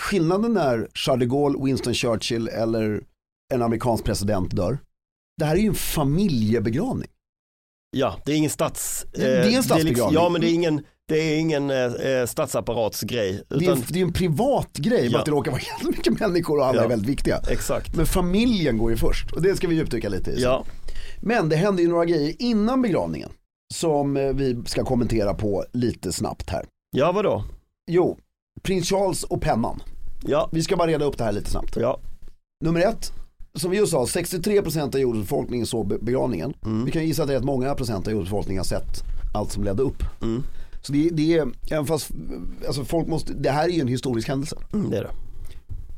skillnaden 0.00 0.54
när 0.54 0.88
Charles 0.94 1.20
de 1.20 1.26
Gaulle, 1.26 1.64
Winston 1.64 1.94
Churchill 1.94 2.48
eller 2.48 3.00
en 3.54 3.62
amerikansk 3.62 4.04
president 4.04 4.56
dör. 4.56 4.78
Det 5.38 5.44
här 5.44 5.56
är 5.56 5.60
ju 5.60 5.68
en 5.68 5.74
familjebegravning. 5.74 7.08
Ja, 7.96 8.16
det 8.24 8.32
är 8.32 8.36
ingen 8.36 8.50
stats... 8.50 9.06
Det- 9.12 9.18
det 9.20 9.26
är 9.28 9.48
en 9.48 9.54
eh, 9.54 9.60
statsbegravning. 9.62 9.86
liksom- 9.94 10.14
ja, 10.14 10.28
men 10.28 10.40
det 10.40 10.46
är 10.50 10.54
ingen, 10.54 10.84
det 11.08 11.16
är 11.18 11.38
ingen 11.38 11.70
eh, 11.70 12.26
statsapparatsgrej. 12.26 13.42
Det 13.48 13.54
är, 13.54 13.62
Utan, 13.62 13.76
en, 13.78 13.84
det 13.88 13.98
är 13.98 14.02
en 14.02 14.12
privat 14.12 14.72
grej, 14.72 15.00
bara 15.08 15.12
Ja. 15.12 15.18
att 15.18 15.24
det 15.24 15.30
råkar 15.30 15.50
vara 15.50 15.60
jättemycket 15.78 16.20
människor 16.20 16.58
och 16.58 16.66
alla 16.66 16.78
Ja. 16.78 16.84
är 16.84 16.88
väldigt 16.88 17.08
viktiga. 17.08 17.40
exakt. 17.50 17.96
Men 17.96 18.06
familjen 18.06 18.78
går 18.78 18.90
ju 18.90 18.96
först 18.96 19.32
och 19.32 19.42
det 19.42 19.56
ska 19.56 19.68
vi 19.68 19.74
djupdyka 19.74 20.08
lite 20.08 20.30
i. 20.30 20.42
Ja, 20.42 20.64
Men 21.20 21.48
det 21.48 21.56
hände 21.56 21.82
ju 21.82 21.88
några 21.88 22.04
grejer 22.04 22.34
innan 22.38 22.82
begravningen 22.82 23.30
som 23.74 24.16
eh, 24.16 24.32
vi 24.32 24.62
ska 24.66 24.84
kommentera 24.84 25.34
på 25.34 25.64
lite 25.72 26.12
snabbt 26.12 26.50
här. 26.50 26.64
ja 26.96 27.12
vadå? 27.12 27.44
Jo, 27.90 28.18
prins 28.62 28.88
Charles 28.90 29.24
och 29.24 29.42
pennan. 29.42 29.82
Ja, 30.26 30.48
Vi 30.52 30.62
ska 30.62 30.76
bara 30.76 30.88
reda 30.88 31.04
upp 31.04 31.18
det 31.18 31.24
här 31.24 31.32
lite 31.32 31.50
snabbt. 31.50 31.76
ja, 31.76 32.00
Nummer 32.64 32.80
ett, 32.80 33.12
som 33.54 33.70
vi 33.70 33.76
just 33.76 33.92
sa, 33.92 34.04
63% 34.04 34.94
av 34.94 35.00
jordens 35.00 35.24
befolkning 35.24 35.66
såg 35.66 35.88
be- 35.88 35.98
begravningen. 36.00 36.54
Vi 36.86 36.90
kan 36.92 37.06
gissa 37.06 37.22
att 37.22 37.30
rätt 37.30 37.44
många 37.44 37.74
procent 37.74 38.06
av 38.06 38.12
jordens 38.12 38.30
befolkning 38.30 38.56
har 38.56 38.64
sett 38.64 39.02
allt 39.34 39.52
som 39.52 39.64
ledde 39.64 39.82
upp. 39.82 40.02
Mm. 40.22 40.42
Så 40.82 40.92
det, 40.92 41.08
det 41.12 41.38
är, 41.38 41.48
även 41.70 41.86
fast, 41.86 42.10
alltså 42.66 42.84
folk 42.84 43.08
måste, 43.08 43.32
det 43.34 43.50
här 43.50 43.64
är 43.64 43.72
ju 43.72 43.80
en 43.80 43.88
historisk 43.88 44.28
händelse. 44.28 44.56
mm, 44.72 44.90
det 44.90 44.98
är 44.98 45.02
det. 45.02 45.10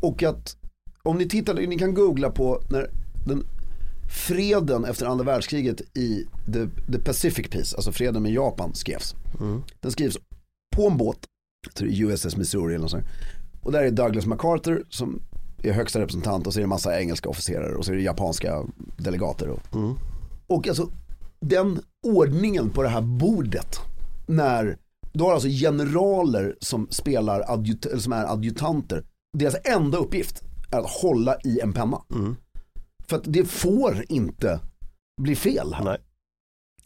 Och 0.00 0.22
att 0.22 0.56
om 1.02 1.18
ni 1.18 1.28
tittar, 1.28 1.54
ni 1.54 1.78
kan 1.78 1.94
googla 1.94 2.30
på 2.30 2.62
när 2.70 2.90
den 3.26 3.44
freden 4.26 4.84
efter 4.84 5.06
andra 5.06 5.24
världskriget 5.24 5.80
i 5.96 6.26
the, 6.52 6.92
the 6.92 6.98
Pacific 6.98 7.48
Peace, 7.50 7.76
alltså 7.76 7.92
freden 7.92 8.22
med 8.22 8.32
Japan 8.32 8.74
skrevs. 8.74 9.14
Den 9.80 9.90
skrivs 9.92 10.18
på 10.76 10.86
en 10.86 10.96
båt, 10.96 11.18
jag 11.66 11.74
tror 11.74 11.88
det 11.88 11.94
är 11.94 12.04
USS 12.04 12.36
Missouri 12.36 12.74
eller 12.74 12.82
något 12.82 12.90
sånt. 12.90 13.04
Och 13.62 13.72
där 13.72 13.82
är 13.82 13.90
Douglas 13.90 14.26
MacArthur 14.26 14.84
som 14.88 15.22
är 15.62 15.72
högsta 15.72 16.00
representant 16.00 16.46
och 16.46 16.52
så 16.54 16.58
är 16.58 16.62
det 16.62 16.66
massa 16.66 17.00
engelska 17.00 17.28
officerare 17.28 17.74
och 17.76 17.84
så 17.84 17.92
är 17.92 17.96
det 17.96 18.02
japanska 18.02 18.64
delegater. 18.96 19.48
Och, 19.48 19.60
och 20.46 20.68
alltså 20.68 20.90
den 21.40 21.80
ordningen 22.06 22.70
på 22.70 22.82
det 22.82 22.88
här 22.88 23.00
bordet 23.02 23.78
när 24.26 24.78
du 25.12 25.24
har 25.24 25.32
alltså 25.32 25.48
generaler 25.48 26.56
som 26.60 26.86
spelar 26.90 27.40
adjut- 27.40 27.98
som 27.98 28.12
är 28.12 28.32
adjutanter. 28.32 29.04
Deras 29.38 29.56
enda 29.64 29.98
uppgift 29.98 30.42
är 30.72 30.78
att 30.78 30.90
hålla 30.90 31.36
i 31.44 31.60
en 31.60 31.72
penna. 31.72 32.02
För 33.08 33.16
att 33.16 33.22
det 33.26 33.44
får 33.44 34.04
inte 34.08 34.60
bli 35.22 35.36
fel 35.36 35.74
här. 35.74 35.84
Nej. 35.84 35.98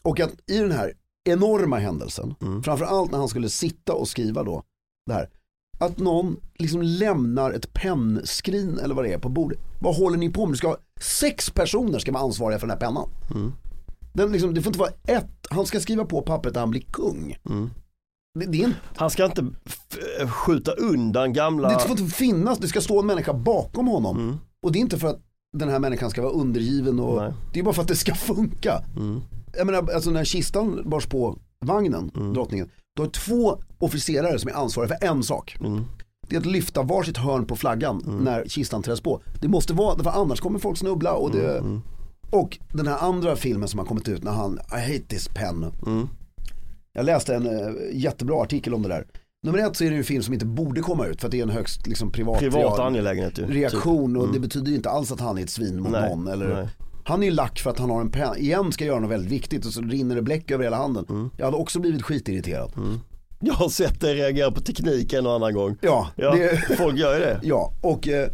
Och 0.01 0.19
att 0.19 0.33
i 0.51 0.57
den 0.57 0.71
här 0.71 0.93
enorma 1.29 1.77
händelsen, 1.77 2.35
Mm. 2.41 2.63
framförallt 2.63 3.11
när 3.11 3.17
han 3.19 3.27
skulle 3.27 3.49
sitta 3.49 3.93
och 3.93 4.07
skriva 4.07 4.43
då 4.43 4.63
det 5.05 5.13
här. 5.13 5.29
Att 5.85 5.97
någon 5.97 6.37
liksom 6.57 6.81
lämnar 6.81 7.51
ett 7.51 7.73
pennskrin 7.73 8.79
eller 8.79 8.95
vad 8.95 9.05
det 9.05 9.13
är 9.13 9.17
på 9.19 9.29
bordet. 9.29 9.59
Vad 9.81 9.95
håller 9.95 10.17
ni 10.17 10.29
på 10.29 10.45
med? 10.45 10.53
Du 10.53 10.57
ska 10.57 10.67
ha, 10.67 10.77
sex 11.01 11.49
personer 11.49 11.99
ska 11.99 12.11
vara 12.11 12.23
ansvariga 12.23 12.59
för 12.59 12.67
den 12.67 12.77
här 12.79 12.87
pennan. 12.87 13.09
Mm. 13.31 13.51
Den 14.13 14.31
liksom, 14.31 14.53
det 14.53 14.61
får 14.61 14.69
inte 14.69 14.79
vara 14.79 14.91
ett, 15.07 15.47
han 15.49 15.65
ska 15.65 15.79
skriva 15.79 16.05
på 16.05 16.21
pappret 16.21 16.55
att 16.55 16.59
han 16.61 16.71
blir 16.71 16.81
kung. 16.81 17.37
Mm. 17.49 17.69
Det, 18.39 18.45
det, 18.45 18.61
är 18.61 18.65
en, 18.65 18.73
Han 18.95 19.09
ska 19.09 19.25
inte 19.25 19.45
f- 19.65 20.29
skjuta 20.29 20.71
undan 20.71 21.33
gamla... 21.33 21.69
det 21.69 21.79
får 21.79 21.99
inte 21.99 22.13
finnas, 22.15 22.57
det 22.57 22.67
ska 22.67 22.81
stå 22.81 22.99
en 22.99 23.05
människa 23.05 23.33
bakom 23.33 23.87
honom. 23.87 24.17
Mm. 24.19 24.35
Och 24.63 24.71
det 24.71 24.79
är 24.79 24.81
inte 24.81 24.97
för 24.99 25.07
att 25.07 25.19
den 25.57 25.69
här 25.69 25.79
människan 25.79 26.09
ska 26.09 26.21
vara 26.21 26.31
undergiven 26.31 26.99
och 26.99 27.21
Nej. 27.21 27.33
det 27.53 27.59
är 27.59 27.63
bara 27.63 27.73
för 27.73 27.81
att 27.81 27.87
det 27.87 27.95
ska 27.95 28.15
funka. 28.15 28.81
Mm. 28.97 29.21
Jag 29.57 29.65
menar, 29.65 29.89
alltså 29.93 30.09
när 30.11 30.23
kistan 30.23 30.81
bars 30.89 31.05
på 31.05 31.37
vagnen, 31.65 32.11
Mm. 32.15 32.33
drottningen, 32.33 32.69
då 32.97 33.03
har 33.03 33.09
två 33.09 33.57
officerare 33.85 34.39
som 34.39 34.49
är 34.49 34.53
ansvariga 34.53 34.97
för 34.97 35.07
en 35.07 35.23
sak. 35.23 35.57
Mm. 35.59 35.83
Det 36.29 36.35
är 36.35 36.39
att 36.39 36.45
lyfta 36.45 36.83
varsitt 36.83 37.17
hörn 37.17 37.45
på 37.45 37.55
flaggan 37.55 38.19
när 38.23 38.45
kistan 38.47 38.83
träds 38.83 39.01
på. 39.01 39.21
Det 39.41 39.47
måste 39.47 39.73
vara, 39.73 40.03
för 40.03 40.09
annars 40.09 40.39
kommer 40.39 40.59
folk 40.59 40.77
snubbla 40.77 41.13
och 41.13 41.31
det 41.31 41.57
Mm. 41.57 41.81
Och 42.29 42.57
den 42.73 42.87
här 42.87 42.97
andra 42.97 43.35
filmen 43.35 43.67
som 43.67 43.79
har 43.79 43.85
kommit 43.85 44.07
ut 44.07 44.23
när 44.23 44.31
han, 44.31 44.59
I 44.71 44.93
hate 44.93 45.05
this 45.07 45.27
pen. 45.27 45.71
Mm. 45.85 46.07
Jag 46.93 47.05
läste 47.05 47.35
en 47.35 47.47
eh, 47.47 47.73
jättebra 47.93 48.41
artikel 48.41 48.73
om 48.73 48.81
det 48.81 48.89
där. 48.89 49.05
Nummer 49.43 49.59
ett 49.59 49.75
så 49.75 49.83
är 49.83 49.91
det 49.91 49.97
en 49.97 50.03
film 50.03 50.23
som 50.23 50.33
inte 50.33 50.45
borde 50.45 50.81
komma 50.81 51.05
ut 51.05 51.21
för 51.21 51.27
att 51.27 51.31
det 51.31 51.39
är 51.39 51.43
en 51.43 51.49
högst 51.49 51.87
liksom, 51.87 52.11
privat, 52.11 52.39
Privat 52.39 52.79
angelägenhet 52.79 53.39
ju. 53.39 53.45
reaktion 53.45 54.17
och 54.17 54.33
det 54.33 54.39
betyder 54.39 54.67
ju 54.67 54.75
inte 54.75 54.89
alls 54.89 55.11
att 55.11 55.19
han 55.19 55.37
är 55.37 55.43
ett 55.43 55.49
svin 55.49 55.75
mot 55.75 55.85
Typ. 55.85 55.91
Nej, 56.01 56.09
någon. 56.09 56.27
Eller, 56.27 56.53
nej. 56.53 56.67
Han 57.05 57.23
är 57.23 57.27
ju 57.27 57.33
lack 57.33 57.59
för 57.59 57.69
att 57.69 57.79
han 57.79 57.89
har 57.89 58.01
en 58.01 58.11
penna, 58.11 58.37
igen 58.37 58.71
ska 58.71 58.85
göra 58.85 58.99
något 58.99 59.11
väldigt 59.11 59.31
viktigt 59.31 59.65
och 59.65 59.73
så 59.73 59.81
rinner 59.81 60.15
det 60.15 60.21
bläck 60.21 60.51
över 60.51 60.63
hela 60.63 60.77
handen. 60.77 61.05
Mm. 61.09 61.29
Jag 61.37 61.45
hade 61.45 61.57
också 61.57 61.79
blivit 61.79 62.03
skitirriterad. 62.03 62.71
Jag 63.45 63.53
har 63.53 63.69
sett 63.69 64.01
dig 64.01 64.15
reagera 64.15 64.51
på 64.51 64.61
teknik 64.61 65.13
en 65.13 65.25
och 65.25 65.33
annan 65.33 65.53
gång. 65.53 65.77
Ja, 65.81 66.11
Ja, 66.15 66.35
det, 66.35 66.77
folk 66.77 66.97
gör 66.97 67.13
ju 67.13 67.19
det. 67.19 67.39
ja 67.43 67.73
och 67.81 68.07
eh, 68.07 68.29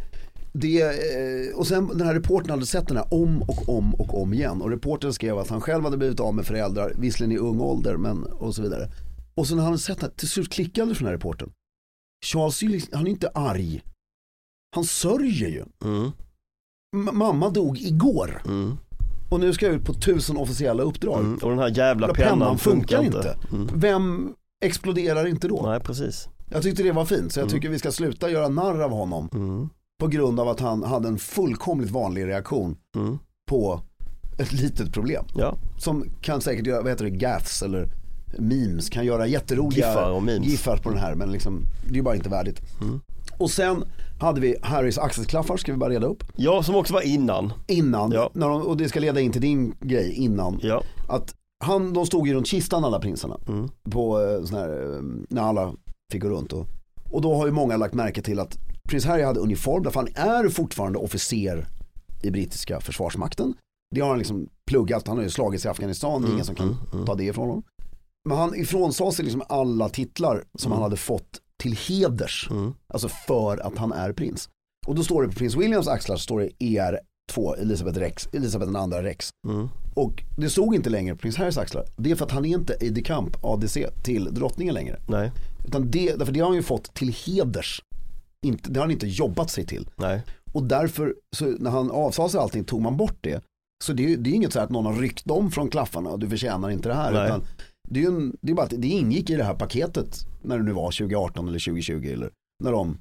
det, 0.53 0.81
eh, 0.81 1.55
och 1.57 1.67
sen 1.67 1.87
den 1.87 2.07
här 2.07 2.13
reportern 2.13 2.49
hade 2.49 2.65
sett 2.65 2.87
den 2.87 2.97
här 2.97 3.13
om 3.13 3.41
och 3.41 3.69
om 3.69 3.93
och 3.93 4.21
om 4.21 4.33
igen. 4.33 4.61
Och 4.61 4.69
reportern 4.69 5.13
skrev 5.13 5.37
att 5.37 5.49
han 5.49 5.61
själv 5.61 5.83
hade 5.83 5.97
blivit 5.97 6.19
av 6.19 6.35
med 6.35 6.45
föräldrar, 6.45 6.93
visserligen 6.97 7.31
i 7.31 7.37
ung 7.37 7.59
ålder 7.59 7.97
men 7.97 8.23
och 8.23 8.55
så 8.55 8.61
vidare. 8.61 8.89
Och 9.35 9.47
sen 9.47 9.57
när 9.57 9.63
han 9.63 9.77
sett 9.79 9.99
det, 9.99 10.09
till 10.09 10.29
slut 10.29 10.49
klickade 10.49 10.95
för 10.95 11.03
den 11.03 11.07
här 11.07 11.13
reportern. 11.13 11.51
Charles, 12.25 12.89
han 12.91 13.07
är 13.07 13.11
inte 13.11 13.29
arg. 13.29 13.81
Han 14.75 14.83
sörjer 14.83 15.49
ju. 15.49 15.63
Mm. 15.83 16.11
Mamma 17.17 17.49
dog 17.49 17.77
igår. 17.77 18.41
Mm. 18.45 18.77
Och 19.29 19.39
nu 19.39 19.53
ska 19.53 19.65
jag 19.65 19.75
ut 19.75 19.85
på 19.85 19.93
tusen 19.93 20.37
officiella 20.37 20.83
uppdrag. 20.83 21.19
Mm. 21.19 21.39
Och 21.43 21.49
den 21.49 21.59
här 21.59 21.77
jävla 21.77 22.07
Och 22.09 22.15
pennan, 22.15 22.57
funkar 22.57 23.03
inte. 23.03 23.37
Mm. 23.51 23.69
Vem 23.73 24.33
exploderar 24.61 25.27
inte 25.27 25.47
då? 25.47 25.61
Nej, 25.69 25.79
precis. 25.79 26.27
Jag 26.49 26.63
tyckte 26.63 26.83
det 26.83 26.91
var 26.91 27.05
fint 27.05 27.33
så 27.33 27.39
jag 27.39 27.49
tycker 27.49 27.69
vi 27.69 27.79
ska 27.79 27.91
sluta 27.91 28.29
göra 28.29 28.47
narr 28.49 28.81
av 28.81 28.91
honom. 28.91 29.29
Mm. 29.33 29.69
På 29.99 30.07
grund 30.07 30.39
av 30.39 30.49
att 30.49 30.59
han 30.59 30.83
hade 30.83 31.07
en 31.07 31.19
fullkomligt 31.19 31.91
vanlig 31.91 32.25
reaktion 32.27 32.75
Mm. 32.95 33.17
på 33.49 33.81
ett 34.39 34.51
litet 34.53 34.93
problem. 34.93 35.25
Ja, 35.35 35.55
Som 35.79 36.05
kan 36.21 36.41
säkert 36.41 36.67
göra, 36.67 36.81
vad 36.81 36.91
heter 36.91 37.03
det, 37.05 37.11
gaffs 37.11 37.61
eller 37.61 37.87
memes. 38.39 38.89
Kan 38.89 39.05
göra 39.05 39.27
jätteroliga 39.27 39.87
Giffar 39.87 40.11
och 40.11 40.23
memes. 40.23 40.37
Mm. 40.37 40.49
giffar 40.49 40.77
på 40.77 40.89
den 40.89 40.99
här 40.99 41.15
men 41.15 41.31
liksom, 41.31 41.61
det 41.89 41.99
är 41.99 42.03
bara 42.03 42.15
inte 42.15 42.29
värdigt. 42.29 42.61
Och 43.37 43.51
sen 43.51 43.83
hade 44.19 44.41
vi 44.41 44.55
Harrys 44.61 44.97
axelklaffar, 44.97 45.57
ska 45.57 45.71
vi 45.71 45.77
bara 45.77 45.89
reda 45.89 46.07
upp. 46.07 46.23
ja 46.35 46.63
som 46.63 46.75
också 46.75 46.93
var 46.93 47.01
innan. 47.01 47.53
Innan, 47.67 48.11
Ja. 48.11 48.29
när 48.33 48.49
de, 48.49 48.61
och 48.61 48.77
det 48.77 48.89
ska 48.89 48.99
leda 48.99 49.19
in 49.21 49.31
till 49.31 49.41
din 49.41 49.75
grej 49.79 50.11
innan. 50.13 50.59
Ja, 50.61 50.83
Att 51.09 51.35
han, 51.61 51.93
de 51.93 52.05
stod 52.05 52.27
ju 52.27 52.33
runt 52.33 52.47
kistan 52.47 52.85
alla 52.85 52.99
prinsarna. 52.99 53.39
Mm. 53.47 53.69
På 53.89 54.21
eh, 54.21 54.43
sån 54.43 54.57
här, 54.57 54.95
eh, 54.95 55.01
när 55.29 55.41
alla 55.41 55.73
fick 56.11 56.21
gå 56.21 56.29
runt. 56.29 56.53
Och, 56.53 56.67
och 57.11 57.21
då 57.21 57.35
har 57.35 57.45
ju 57.45 57.51
många 57.51 57.77
lagt 57.77 57.93
märke 57.93 58.21
till 58.21 58.39
att 58.39 58.57
prins 58.89 59.05
Harry 59.05 59.23
hade 59.23 59.39
uniform, 59.39 59.83
därför 59.83 59.99
han 59.99 60.09
är 60.15 60.49
fortfarande 60.49 60.99
officer 60.99 61.67
i 62.21 62.31
brittiska 62.31 62.79
försvarsmakten. 62.79 63.53
Det 63.95 64.01
har 64.01 64.09
han 64.09 64.17
liksom 64.17 64.47
pluggat, 64.69 65.07
han 65.07 65.17
har 65.17 65.23
ju 65.23 65.29
slagits 65.29 65.65
i 65.65 65.67
Afghanistan, 65.67 66.21
det 66.21 66.27
är 66.27 66.31
ingen 66.33 66.45
som 66.45 66.55
kan 66.55 66.77
ta 67.05 67.15
det 67.15 67.23
ifrån 67.23 67.47
honom. 67.47 67.63
Men 68.29 68.37
han 68.37 68.55
ifrånsade 68.55 69.11
sig 69.11 69.25
liksom 69.25 69.43
alla 69.49 69.89
titlar 69.89 70.43
som 70.55 70.71
han 70.71 70.81
hade 70.81 70.97
fått 70.97 71.41
till 71.57 71.73
heders. 71.73 72.49
Alltså 72.93 73.09
för 73.09 73.57
att 73.57 73.77
han 73.77 73.91
är 73.91 74.13
prins. 74.13 74.49
Och 74.87 74.95
då 74.95 75.03
står 75.03 75.21
det 75.21 75.27
på 75.27 75.35
prins 75.35 75.55
Williams 75.55 75.87
axlar 75.87 76.15
så 76.15 76.21
står 76.21 76.39
det 76.39 76.63
ER2, 77.31 77.61
Elisabeth 77.61 77.99
Rex, 77.99 78.29
Elisabeth 78.33 78.71
den 78.71 78.81
andra 78.81 79.03
Rex. 79.03 79.29
Och 79.93 80.23
det 80.37 80.49
stod 80.49 80.75
inte 80.75 80.89
längre 80.89 81.15
prins 81.15 81.37
Harrys 81.37 81.57
axlar. 81.57 81.85
Det 81.97 82.11
är 82.11 82.15
för 82.15 82.25
att 82.25 82.31
han 82.31 82.45
är 82.45 82.49
inte 82.49 82.73
aide 82.81 82.95
de 82.95 83.01
camp 83.01 83.37
ADC 83.41 83.87
till 84.03 84.33
drottningen 84.33 84.73
längre. 84.73 84.99
nej, 85.07 85.31
Utan 85.67 85.91
det, 85.91 86.15
därför 86.15 86.33
det 86.33 86.39
har 86.39 86.47
han 86.47 86.55
ju 86.55 86.63
fått 86.63 86.93
till 86.93 87.13
heders. 87.25 87.81
Inte, 88.45 88.69
det 88.71 88.79
har 88.79 88.85
han 88.85 88.91
inte 88.91 89.07
jobbat 89.07 89.49
sig 89.49 89.65
till. 89.65 89.89
nej. 89.95 90.21
Och 90.53 90.63
därför, 90.63 91.15
så 91.35 91.45
när 91.45 91.71
han 91.71 91.91
avsade 91.91 92.29
sig 92.29 92.39
allting 92.39 92.63
tog 92.63 92.81
man 92.81 92.97
bort 92.97 93.17
det. 93.21 93.43
Så 93.83 93.93
det 93.93 94.13
är 94.13 94.17
det 94.17 94.29
är 94.29 94.33
inget 94.33 94.53
så 94.53 94.59
här 94.59 94.65
att 94.65 94.71
någon 94.71 94.85
har 94.85 94.93
ryckt 94.93 95.25
dem 95.25 95.51
från 95.51 95.69
klaffarna 95.69 96.09
och 96.09 96.19
du 96.19 96.29
förtjänar 96.29 96.69
inte 96.69 96.89
det 96.89 96.95
här. 96.95 97.11
Nej. 97.11 97.25
Utan 97.25 97.43
det, 97.89 98.03
är 98.03 98.07
en, 98.07 98.37
det 98.41 98.51
är 98.51 98.55
bara 98.55 98.65
att 98.65 98.73
det 98.81 98.87
ingick 98.87 99.29
i 99.29 99.35
det 99.35 99.43
här 99.43 99.53
paketet 99.53 100.25
när 100.41 100.57
det 100.57 100.63
nu 100.63 100.71
var 100.71 100.85
2018 100.91 101.47
eller 101.47 101.59
2020 101.59 102.09
eller 102.13 102.29
när 102.63 102.71
de 102.71 102.97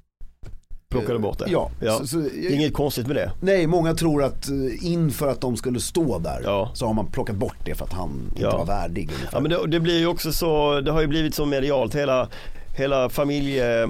Plockade 0.91 1.19
bort 1.19 1.39
det. 1.39 1.45
Ja, 1.49 1.71
ja. 1.81 1.99
Så, 1.99 2.07
så, 2.07 2.17
Det 2.19 2.47
är 2.47 2.55
inget 2.55 2.73
konstigt 2.75 3.07
med 3.07 3.17
det. 3.17 3.33
Nej, 3.41 3.67
många 3.67 3.95
tror 3.95 4.23
att 4.25 4.49
eh, 4.49 4.87
inför 4.93 5.29
att 5.29 5.41
de 5.41 5.57
skulle 5.57 5.81
stå 5.81 6.19
där 6.19 6.41
Ja. 6.45 6.71
så 6.75 6.87
har 6.87 6.95
man 6.95 7.07
plockat 7.07 7.37
bort 7.37 7.57
det 7.65 7.75
för 7.75 7.85
att 7.85 7.93
han 7.93 8.11
inte 8.31 8.43
Ja. 8.43 8.59
var 8.59 8.67
värdig. 8.67 9.03
ungefär. 9.09 9.29
Ja 9.33 9.41
men 9.41 9.51
det, 9.51 9.67
det 9.67 9.81
blir 9.81 9.99
ju 9.99 10.07
också 10.07 10.33
så, 10.33 10.81
det 10.81 10.91
har 10.93 11.01
ju 11.01 11.07
blivit 11.07 11.35
så 11.35 11.47
medialt 11.47 11.95
hela, 11.95 12.29
hela 12.77 13.09
familje 13.09 13.89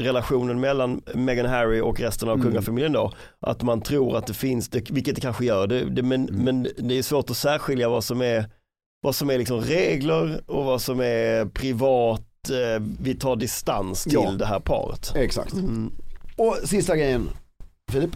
relationen 0.00 0.60
mellan 0.60 1.02
Meghan 1.14 1.46
Harry 1.46 1.80
och 1.80 2.00
resten 2.00 2.28
av 2.28 2.34
Mm. 2.34 2.46
kungafamiljen 2.46 2.92
då. 2.92 3.12
Att 3.40 3.62
man 3.62 3.80
tror 3.80 4.16
att 4.16 4.26
det 4.26 4.34
finns, 4.34 4.68
det, 4.68 4.90
vilket 4.90 5.14
det 5.14 5.20
kanske 5.20 5.44
gör, 5.44 5.66
det, 5.66 5.84
det, 5.84 6.02
men, 6.02 6.28
Mm. 6.28 6.44
men 6.44 6.66
det 6.88 6.98
är 6.98 7.02
svårt 7.02 7.30
att 7.30 7.36
särskilja 7.36 7.88
vad 7.88 8.04
som 8.04 8.22
är, 8.22 8.44
vad 9.02 9.14
som 9.14 9.30
är 9.30 9.38
liksom 9.38 9.60
regler 9.60 10.40
och 10.46 10.64
vad 10.64 10.80
som 10.82 11.00
är 11.00 11.44
privat, 11.46 12.20
eh, 12.50 12.82
vi 13.00 13.14
tar 13.14 13.36
distans 13.36 14.04
till 14.04 14.12
Ja. 14.12 14.30
det 14.38 14.46
här 14.46 14.60
paret. 14.60 15.12
Exakt. 15.16 15.54
Och 16.36 16.56
sista 16.64 16.96
grejen, 16.96 17.28
Filip, 17.92 18.10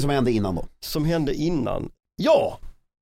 som 0.00 0.10
hände 0.10 0.32
innan 0.32 0.54
då. 0.54 0.64
Som 0.84 1.04
hände 1.04 1.34
innan, 1.34 1.90
ja, 2.22 2.58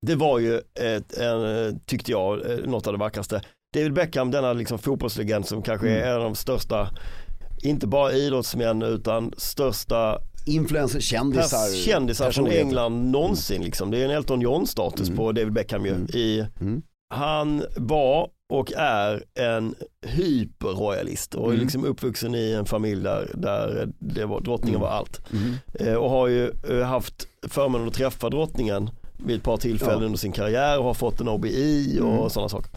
det 0.06 0.14
var 0.14 0.38
ju, 0.38 0.60
ett, 0.74 1.12
en, 1.18 1.80
tyckte 1.86 2.10
jag, 2.10 2.50
eh, 2.50 2.58
något 2.58 2.86
av 2.86 2.92
det 2.92 2.98
vackraste. 2.98 3.42
David 3.74 3.92
Beckham, 3.92 4.30
denna 4.30 4.52
liksom 4.52 4.78
fotbollslegend 4.78 5.46
som 5.46 5.62
kanske 5.62 5.88
Mm. 5.88 6.02
är 6.02 6.08
en 6.08 6.16
av 6.16 6.22
de 6.22 6.34
största, 6.34 6.90
inte 7.62 7.86
bara 7.86 8.12
idrottsmän 8.12 8.82
utan 8.82 9.32
största 9.36 10.18
Influencer, 10.46 11.00
kändisar. 11.00 11.74
kändisar 11.84 12.30
från. 12.30 12.46
England 12.48 13.10
någonsin. 13.10 13.62
Liksom. 13.62 13.90
Det 13.90 13.98
är 13.98 14.04
en 14.04 14.10
Elton 14.10 14.40
John 14.40 14.66
status 14.66 15.10
på 15.10 15.32
David 15.32 15.52
Beckham 15.52 15.86
ju. 15.86 15.92
I, 16.18 16.46
Mm. 16.60 16.82
Han 17.10 17.64
var 17.76 18.28
och 18.52 18.72
är 18.76 19.24
en 19.34 19.74
hyperroyalist 20.06 21.34
och 21.34 21.44
är 21.46 21.48
Mm. 21.50 21.60
liksom 21.60 21.84
uppvuxen 21.84 22.34
i 22.34 22.52
en 22.52 22.64
familj 22.66 23.02
där, 23.02 23.30
där 23.34 23.88
det 23.98 24.24
var, 24.26 24.40
drottningen 24.40 24.76
Mm. 24.80 24.88
var 24.90 24.96
allt. 24.96 25.20
Mm. 25.32 25.54
Eh, 25.74 25.94
och 25.94 26.10
har 26.10 26.26
ju 26.28 26.50
eh, 26.70 26.86
haft 26.86 27.26
förmånen 27.48 27.88
att 27.88 27.94
träffa 27.94 28.30
drottningen 28.30 28.90
vid 29.26 29.36
ett 29.36 29.42
par 29.42 29.56
tillfällen 29.56 29.98
Ja. 30.00 30.04
under 30.06 30.18
sin 30.18 30.32
karriär 30.32 30.78
och 30.78 30.84
har 30.84 30.94
fått 30.94 31.20
en 31.20 31.28
OBI 31.28 31.98
och 32.02 32.14
Mm. 32.18 32.30
sådana 32.30 32.48
saker. 32.48 32.70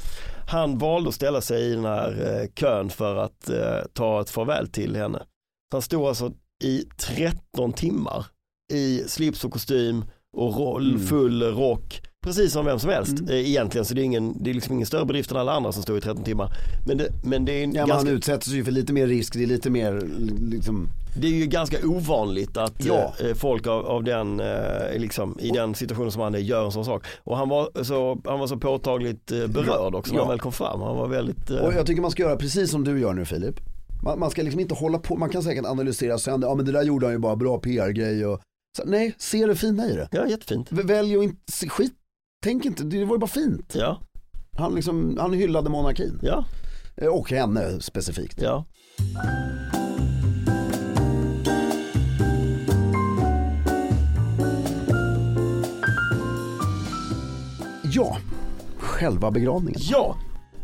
Han 0.47 0.77
valde 0.77 1.09
att 1.09 1.15
ställa 1.15 1.41
sig 1.41 1.63
i 1.71 1.75
den 1.75 1.85
här 1.85 2.39
eh, 2.41 2.47
kön 2.55 2.89
för 2.89 3.15
att 3.15 3.49
eh, 3.49 3.79
ta 3.93 4.21
ett 4.21 4.29
farväl 4.29 4.67
till 4.67 4.95
henne. 4.95 5.23
Han 5.71 5.81
stod 5.81 6.01
alltså 6.07 6.31
i 6.63 6.83
13 6.97 7.73
timmar 7.73 8.25
i 8.73 9.03
slips 9.07 9.43
och 9.45 9.51
kostym 9.51 10.05
och 10.37 10.57
roll, 10.57 10.89
Mm. 10.89 11.01
full 11.07 11.43
rock. 11.43 12.01
Precis 12.23 12.53
som 12.53 12.65
vem 12.65 12.79
som 12.79 12.89
helst 12.89 13.19
Mm. 13.19 13.29
eh, 13.29 13.49
egentligen 13.49 13.85
så 13.85 13.93
det 13.93 14.01
är, 14.01 14.03
ingen, 14.03 14.43
det 14.43 14.49
är 14.49 14.53
liksom 14.53 14.73
ingen 14.73 14.85
större 14.87 15.05
bedrift 15.05 15.31
än 15.31 15.37
alla 15.37 15.51
andra 15.51 15.71
som 15.71 15.83
står 15.83 15.97
i 15.97 16.01
13 16.01 16.23
timmar. 16.23 16.49
Men 16.87 16.97
det, 16.97 17.07
men 17.23 17.45
det, 17.45 17.51
är, 17.51 17.67
Ja, 17.67 17.71
ganska, 17.73 17.95
han 17.95 18.07
utsätter 18.07 18.49
sig 18.49 18.63
för 18.63 18.71
lite 18.71 18.93
mer 18.93 19.07
risk, 19.07 19.33
det 19.33 19.43
är 19.43 19.47
lite 19.47 19.69
mer 19.69 20.01
liksom, 20.51 20.87
det 21.21 21.27
är 21.27 21.31
ju 21.31 21.45
ganska 21.45 21.77
ovanligt 21.87 22.57
att 22.57 22.85
Ja. 22.85 23.13
eh, 23.23 23.33
folk 23.35 23.67
av, 23.67 23.85
av 23.85 24.03
den, 24.03 24.39
eh, 24.39 24.97
liksom, 24.97 25.37
i 25.39 25.49
den 25.49 25.75
situationen 25.75 26.11
som 26.11 26.21
han 26.21 26.35
är 26.35 26.39
gör 26.39 26.65
en 26.65 26.71
sån 26.71 26.85
sak. 26.85 27.05
Och 27.23 27.37
han 27.37 27.49
var 27.49 27.83
så, 27.83 28.21
han 28.25 28.39
var 28.39 28.47
så 28.47 28.57
påtagligt 28.57 29.25
berörd 29.25 29.95
också 29.95 30.11
när 30.13 30.19
Ja. 30.19 30.23
han 30.23 30.29
väl 30.29 30.39
kom 30.39 30.51
fram. 30.51 30.81
Han 30.81 30.95
var 30.97 31.07
väldigt, 31.07 31.49
Och 31.49 31.73
jag 31.73 31.85
tycker 31.85 32.01
man 32.01 32.11
ska 32.11 32.23
göra 32.23 32.35
precis 32.35 32.71
som 32.71 32.83
du 32.83 32.99
gör 32.99 33.13
nu 33.13 33.25
Filip. 33.25 33.55
Man, 34.03 34.19
man 34.19 34.29
ska 34.31 34.41
liksom 34.41 34.59
inte 34.59 34.73
hålla 34.75 34.97
på, 34.99 35.15
man 35.15 35.29
kan 35.29 35.43
säkert 35.43 35.65
analysera 35.65 36.17
sönder, 36.17 36.47
ja 36.47 36.55
men 36.55 36.65
det 36.65 36.71
där 36.71 36.83
gjorde 36.83 37.05
han 37.05 37.13
ju 37.13 37.19
bara 37.19 37.35
bra 37.35 37.57
PR-grej 37.59 38.25
och 38.25 38.41
så, 38.77 38.83
Nej, 38.85 39.15
se 39.17 39.45
det 39.45 39.55
fina 39.55 39.89
i 39.89 39.93
det. 39.95 40.07
ja 40.11 40.27
jättefint. 40.27 40.71
Välj 40.71 41.17
att 41.17 41.23
inte, 41.23 41.69
skit, 41.69 41.93
tänk 42.43 42.65
inte, 42.65 42.83
det 42.83 43.05
var 43.05 43.15
ju 43.15 43.19
bara 43.19 43.27
fint. 43.27 43.73
Ja, 43.75 44.01
Han, 44.57 44.75
liksom, 44.75 45.17
han 45.19 45.33
hyllade 45.33 45.69
monarkin. 45.69 46.19
ja, 46.21 46.45
Eh, 46.97 47.07
Och 47.07 47.31
henne 47.31 47.79
specifikt. 47.81 48.41
ja. 48.41 48.65
Ja, 57.83 58.17
själva 58.77 59.31
begravningen. 59.31 59.79
Ja, 59.83 60.15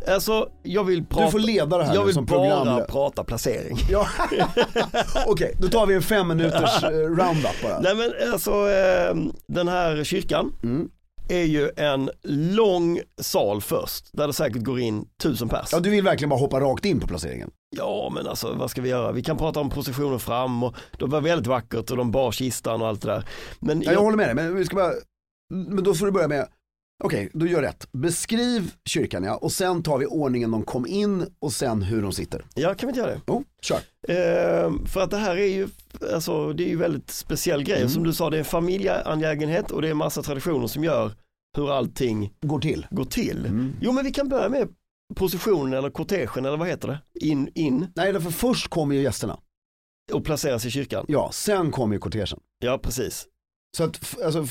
alltså 0.08 0.50
jag 0.64 0.84
vill 0.84 1.06
prata. 1.06 1.26
Du 1.26 1.32
får 1.32 1.40
leda 1.40 1.78
det 1.78 1.84
här 1.84 1.94
Jag 1.94 2.02
nu 2.02 2.06
vill 2.06 2.14
som 2.16 2.26
bara 2.26 2.82
prata 2.82 3.24
placering. 3.24 3.78
Ja. 3.90 4.08
Okej, 5.28 5.56
då 5.62 5.68
tar 5.68 5.86
vi 5.86 5.96
en 5.96 6.02
fem 6.02 6.28
minuters 6.28 6.84
eh, 6.84 6.90
roundup 6.90 7.62
bara. 7.64 7.80
Nej 7.80 7.96
men 7.96 8.32
alltså 8.34 8.52
eh, 8.52 9.16
den 9.48 9.68
här 9.68 10.04
kyrkan 10.04 10.52
Mm. 10.64 10.90
Är 11.30 11.44
ju 11.44 11.72
en 11.78 12.10
lång 12.24 13.00
sal 13.22 13.62
först 13.62 14.10
där 14.14 14.28
det 14.28 14.34
säkert 14.34 14.64
går 14.64 14.80
in 14.80 15.06
tusen 15.22 15.50
pers. 15.50 15.70
Ja, 15.72 15.80
du 15.80 15.90
vill 15.90 16.04
verkligen 16.04 16.30
bara 16.30 16.40
hoppa 16.40 16.60
rakt 16.60 16.86
in 16.86 17.00
på 17.00 17.08
placeringen. 17.08 17.52
Ja 17.78 18.12
men 18.16 18.28
alltså 18.28 18.54
vad 18.54 18.72
ska 18.72 18.82
vi 18.82 18.90
göra? 18.90 19.12
Vi 19.12 19.24
kan 19.24 19.38
prata 19.38 19.60
om 19.60 19.70
positionen 19.70 20.20
fram 20.20 20.64
och 20.64 20.76
det 21.00 21.06
var 21.06 21.22
väldigt 21.22 21.48
vackert 21.48 21.92
och 21.92 21.98
de 21.98 22.12
bar 22.12 22.32
kistan 22.32 22.82
och 22.82 22.88
allt 22.88 23.02
det 23.02 23.08
där. 23.08 23.26
Men 23.60 23.82
Ja, 23.82 23.92
jag 23.92 24.00
håller 24.00 24.18
med 24.18 24.28
dig, 24.28 24.36
men 24.36 24.56
vi 24.56 24.66
ska 24.66 24.76
bara, 24.76 24.92
men 25.54 25.84
då 25.84 25.94
får 25.94 26.06
du 26.06 26.12
börja 26.12 26.28
med, 26.28 26.48
okej, 27.04 27.30
du 27.34 27.50
gör 27.50 27.62
rätt. 27.62 27.88
Beskriv 27.92 28.72
kyrkan 28.86 29.24
ja, 29.24 29.36
och 29.36 29.52
sen 29.52 29.84
tar 29.84 29.98
vi 29.98 30.06
ordningen 30.06 30.52
de 30.52 30.64
kom 30.64 30.88
in 30.88 31.26
och 31.40 31.54
sen 31.54 31.82
hur 31.82 32.02
de 32.02 32.12
sitter. 32.12 32.46
ja 32.56 32.76
kan 32.76 32.88
vi 32.88 32.92
inte 32.92 33.00
göra 33.00 33.12
det? 33.12 33.22
Jo, 33.28 33.44
kör. 33.62 33.78
Eh, 34.08 34.72
för 34.86 35.02
att 35.02 35.12
det 35.12 35.18
här 35.18 35.38
är 35.38 35.46
ju, 35.48 35.68
alltså 36.14 36.54
det 36.54 36.64
är 36.64 36.68
ju 36.68 36.76
väldigt 36.78 37.10
speciell 37.12 37.64
grej. 37.64 37.78
Mm. 37.78 37.90
Som 37.90 38.04
du 38.04 38.14
sa 38.14 38.30
det 38.30 38.38
är 38.38 38.40
en 38.40 38.46
familjeangelägenhet 38.46 39.72
och 39.72 39.82
det 39.82 39.90
är 39.90 39.94
massa 39.94 40.22
traditioner 40.22 40.68
som 40.68 40.84
gör 40.84 41.12
hur 41.58 41.72
allting 41.72 42.34
Går 42.42 42.60
till. 42.60 42.88
går 42.92 43.06
till. 43.06 43.46
Mm. 43.46 43.74
Jo 43.82 43.92
men 43.92 44.06
vi 44.06 44.12
kan 44.12 44.30
börja 44.30 44.50
med 44.50 44.68
positionen 45.16 45.74
eller 45.74 45.90
kortegen 45.90 46.46
eller 46.46 46.58
vad 46.58 46.68
heter 46.68 46.88
det? 46.88 47.00
In, 47.28 47.52
in 47.56 47.88
Nej, 47.96 48.14
därför 48.14 48.32
först 48.32 48.68
kommer 48.68 48.96
ju 48.96 49.02
gästerna. 49.02 49.38
och 50.14 50.26
placeras 50.26 50.66
i 50.66 50.72
kyrkan. 50.72 51.06
Ja, 51.08 51.30
sen 51.34 51.72
kommer 51.72 51.96
ju 51.96 52.00
kortegen. 52.00 52.40
Ja 52.64 52.78
precis. 52.78 53.26
Så 53.78 53.84
att, 53.84 54.22
alltså, 54.24 54.46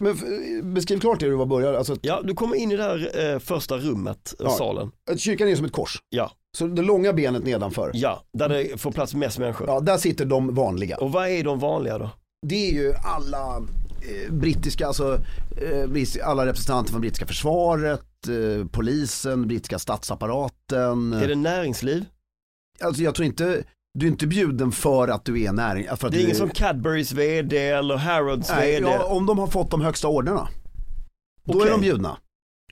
men 0.00 0.12
f- 0.12 0.64
beskriv 0.64 1.00
klart 1.00 1.20
det 1.20 1.26
du 1.26 1.34
var 1.36 1.46
började. 1.46 1.78
Alltså, 1.78 1.96
Ja 2.02 2.20
du 2.24 2.34
kommer 2.34 2.56
in 2.56 2.72
i 2.72 2.76
det 2.76 2.82
här 2.82 3.32
eh, 3.32 3.38
första 3.38 3.76
rummet, 3.76 4.34
eh, 4.40 4.46
Ja. 4.46 4.50
salen. 4.50 4.90
kyrkan 5.16 5.48
är 5.48 5.56
som 5.56 5.64
ett 5.64 5.72
kors. 5.72 5.98
Ja, 6.10 6.32
Så 6.58 6.66
det 6.66 6.82
långa 6.82 7.12
benet 7.12 7.44
nedanför. 7.44 7.90
ja, 7.94 8.22
där 8.32 8.48
det 8.48 8.80
får 8.80 8.92
plats 8.92 9.14
mest 9.14 9.38
människor. 9.38 9.66
Ja, 9.68 9.80
där 9.80 9.96
sitter 9.96 10.24
de 10.24 10.54
vanliga. 10.54 10.96
Och 10.96 11.12
vad 11.12 11.28
är 11.28 11.44
de 11.44 11.58
vanliga 11.58 11.98
då? 11.98 12.10
Det 12.46 12.68
är 12.68 12.72
ju 12.72 12.92
alla 12.94 13.56
eh, 13.56 14.32
brittiska, 14.32 14.86
alltså 14.86 15.18
eh, 15.62 16.28
alla 16.28 16.46
representanter 16.46 16.92
från 16.92 17.00
brittiska 17.00 17.26
försvaret, 17.26 18.28
eh, 18.28 18.66
polisen, 18.66 19.48
brittiska 19.48 19.78
statsapparaten. 19.78 21.12
Är 21.12 21.28
det 21.28 21.34
näringsliv? 21.34 22.04
Alltså 22.80 23.02
jag 23.02 23.14
tror 23.14 23.26
inte, 23.26 23.62
du 23.98 24.06
är 24.06 24.10
inte 24.10 24.26
bjuden 24.26 24.72
för 24.72 25.08
att 25.08 25.24
du 25.24 25.42
är 25.42 25.52
näring. 25.52 25.84
För 25.84 25.92
att 25.92 26.00
Det 26.00 26.06
är 26.06 26.10
du 26.10 26.20
ingen 26.20 26.36
som 26.36 26.50
Cadburys 26.50 27.12
vd 27.12 27.68
eller 27.68 27.96
Harrods 27.96 28.50
Nej, 28.50 28.72
vd. 28.80 28.90
ja, 28.92 29.04
om 29.04 29.26
de 29.26 29.38
har 29.38 29.46
fått 29.46 29.70
de 29.70 29.80
högsta 29.80 30.08
orderna. 30.08 30.48
Då 31.44 31.54
Okej. 31.58 31.68
är 31.68 31.72
de 31.72 31.80
bjudna. 31.80 32.18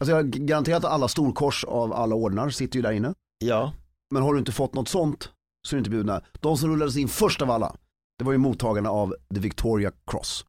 Alltså 0.00 0.14
jag 0.16 0.31
garanterar 0.31 0.76
att 0.76 0.85
alla 0.85 1.09
storkors 1.09 1.64
av 1.64 1.92
alla 1.92 2.14
ordnar 2.14 2.50
sitter 2.50 2.76
ju 2.76 2.83
där 2.83 2.92
inne. 2.92 3.14
Ja, 3.44 3.72
Men 4.11 4.22
har 4.22 4.33
du 4.33 4.38
inte 4.38 4.52
fått 4.52 4.74
något 4.74 4.88
sånt 4.88 5.31
så 5.68 5.74
är 5.74 5.76
du 5.76 5.78
inte 5.78 5.90
bjudna. 5.90 6.20
De 6.40 6.57
som 6.59 6.70
rullades 6.70 6.96
in 6.96 7.09
först 7.09 7.42
av 7.42 7.50
alla, 7.50 7.76
det 8.18 8.24
var 8.24 8.33
ju 8.33 8.38
mottagarna 8.38 8.90
av 8.90 9.14
The 9.35 9.40
Victoria 9.40 9.92
Cross. 10.11 10.44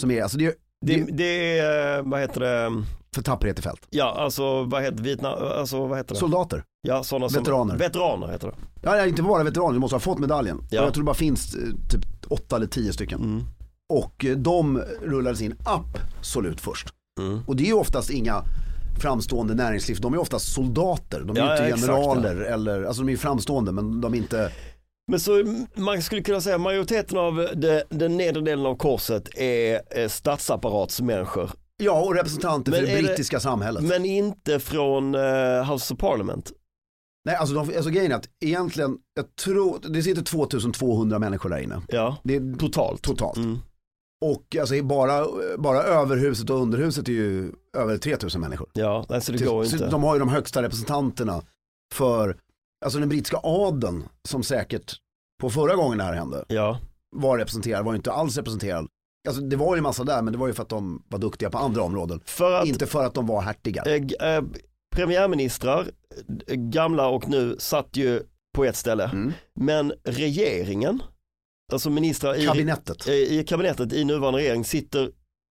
Som 0.00 0.10
är, 0.10 0.22
alltså 0.22 0.38
det 0.38 0.46
är 0.46 0.54
det, 0.86 0.96
det, 0.96 1.12
det 1.12 1.58
är, 1.58 1.98
eh, 1.98 2.04
vad 2.04 2.20
heter 2.20 2.40
det, 2.40 2.84
för 3.14 3.22
tapperhet 3.22 3.58
i 3.58 3.62
fält. 3.62 3.86
ja 3.90 4.14
alltså 4.18 4.64
vad 4.64 4.82
heter 4.82 5.02
Vietnam, 5.02 5.38
alltså 5.58 5.86
vad 5.86 5.98
heter 5.98 6.14
det? 6.14 6.18
Soldater. 6.20 6.64
Ja, 6.82 7.02
sådana 7.02 7.28
som, 7.28 7.38
Veteraner. 7.42 7.76
Veteraner 7.76 8.28
heter 8.28 8.46
det. 8.46 8.54
Ja, 8.82 8.90
nej, 8.90 9.08
inte 9.08 9.22
bara 9.22 9.44
veteraner, 9.44 9.72
du 9.72 9.78
måste 9.78 9.94
ha 9.94 10.00
fått 10.00 10.18
medaljen. 10.18 10.58
Ja. 10.70 10.82
Jag 10.82 10.94
tror 10.94 11.02
det 11.02 11.06
bara 11.06 11.14
finns 11.14 11.54
eh, 11.54 11.60
typ 11.90 12.02
åtta 12.28 12.56
eller 12.56 12.66
tio 12.66 12.92
stycken. 12.92 13.20
Mm. 13.20 13.42
Och 13.92 14.24
eh, 14.24 14.36
de 14.36 14.82
rullades 15.02 15.40
in 15.42 15.56
absolut 15.64 16.60
först. 16.60 16.88
Mm. 17.20 17.40
Och 17.46 17.56
det 17.56 17.62
är 17.62 17.66
ju 17.66 17.72
oftast 17.74 18.10
inga 18.10 18.44
framstående 19.00 19.54
näringsliv, 19.54 20.00
de 20.00 20.14
är 20.14 20.18
oftast 20.18 20.52
soldater. 20.52 21.20
De 21.20 21.36
är 21.36 21.40
Ja, 21.40 21.52
inte 21.52 21.62
ja, 21.62 21.68
exakt, 21.68 21.86
generaler 21.86 22.36
eller, 22.36 22.82
alltså 22.82 23.02
de 23.02 23.08
är 23.08 23.12
ju 23.12 23.18
framstående 23.18 23.72
men 23.72 24.00
de 24.00 24.14
är 24.14 24.18
inte, 24.18 24.52
Men 25.10 25.20
så 25.20 25.44
man 25.74 26.02
skulle 26.02 26.22
kunna 26.22 26.40
säga 26.40 26.58
majoriteten 26.58 27.18
av 27.18 27.48
det, 27.54 27.84
den 27.88 28.16
nedre 28.16 28.42
delen 28.42 28.66
av 28.66 28.76
korset 28.76 29.28
är, 29.36 29.80
är 29.90 30.08
statsapparatsmänniskor. 30.08 31.50
Ja 31.80 32.02
och 32.02 32.14
representanter 32.14 32.70
Men 32.70 32.80
för 32.80 32.86
det 32.86 32.92
är 32.92 32.96
det- 33.02 33.08
brittiska 33.08 33.40
samhället. 33.40 33.82
Men 33.84 34.04
inte 34.04 34.60
från 34.60 35.14
eh, 35.14 35.72
House 35.72 35.94
of 35.94 36.00
Parliament. 36.00 36.52
Nej 37.24 37.34
alltså, 37.36 37.54
de, 37.54 37.60
alltså 37.76 37.90
grejen 37.90 38.12
är 38.12 38.16
att 38.16 38.28
egentligen, 38.44 38.98
jag 39.14 39.36
tror, 39.36 39.78
det 39.88 40.02
sitter 40.02 40.22
2200 40.22 41.18
människor 41.18 41.50
där 41.50 41.58
inne. 41.58 41.82
Ja, 41.88 42.16
Det 42.24 42.36
är 42.36 42.58
totalt. 42.58 43.02
totalt. 43.02 43.36
Mm. 43.36 43.58
Och 44.24 44.56
alltså 44.60 44.82
bara, 44.82 45.26
bara 45.58 45.82
överhuset 45.82 46.50
och 46.50 46.56
underhuset 46.60 47.08
är 47.08 47.12
ju 47.12 47.52
över 47.76 47.98
3000 47.98 48.40
människor. 48.40 48.68
Ja, 48.72 49.04
alltså 49.08 49.32
det 49.32 49.44
går 49.44 49.64
Så 49.64 49.76
inte. 49.76 49.88
De 49.88 50.02
har 50.02 50.14
ju 50.14 50.18
de 50.18 50.28
högsta 50.28 50.62
representanterna 50.62 51.42
för, 51.94 52.36
alltså 52.84 52.98
den 52.98 53.08
brittiska 53.08 53.40
adeln 53.42 54.04
som 54.28 54.42
säkert 54.42 54.96
på 55.40 55.50
förra 55.50 55.74
gången 55.76 55.98
det 55.98 56.04
här 56.04 56.12
hände 56.14 56.44
Ja, 56.48 56.78
var 57.16 57.38
representerad, 57.38 57.84
var 57.84 57.92
ju 57.92 57.96
inte 57.96 58.12
alls 58.12 58.36
representerad. 58.36 58.86
Alltså 59.28 59.42
det 59.42 59.56
var 59.56 59.74
ju 59.74 59.78
en 59.78 59.82
massa 59.82 60.04
där 60.04 60.22
men 60.22 60.32
det 60.32 60.38
var 60.38 60.46
ju 60.46 60.52
för 60.54 60.62
att 60.62 60.68
de 60.68 61.02
var 61.08 61.18
duktiga 61.18 61.50
på 61.50 61.58
andra 61.58 61.82
områden. 61.82 62.20
för 62.24 62.52
att 62.52 62.66
Inte 62.66 62.86
för 62.86 63.04
att 63.06 63.14
de 63.14 63.26
var 63.26 63.40
hertigar. 63.42 63.88
eh, 63.88 64.34
eh, 64.34 64.42
premiärministrar, 64.96 65.90
eh, 66.46 66.54
gamla 66.54 67.08
och 67.08 67.28
nu, 67.28 67.56
satt 67.58 67.96
ju 67.96 68.22
på 68.54 68.64
ett 68.64 68.76
ställe. 68.76 69.04
Mm. 69.04 69.32
Men 69.54 69.92
regeringen, 70.04 71.02
alltså 71.72 71.90
ministrar 71.90 72.34
i, 72.34 72.46
Kabinettet, 72.46 73.06
eh, 73.08 73.14
i 73.14 73.44
kabinettet 73.48 73.92
i 73.92 74.04
nuvarande 74.04 74.38
regering 74.38 74.64
sitter, 74.64 75.10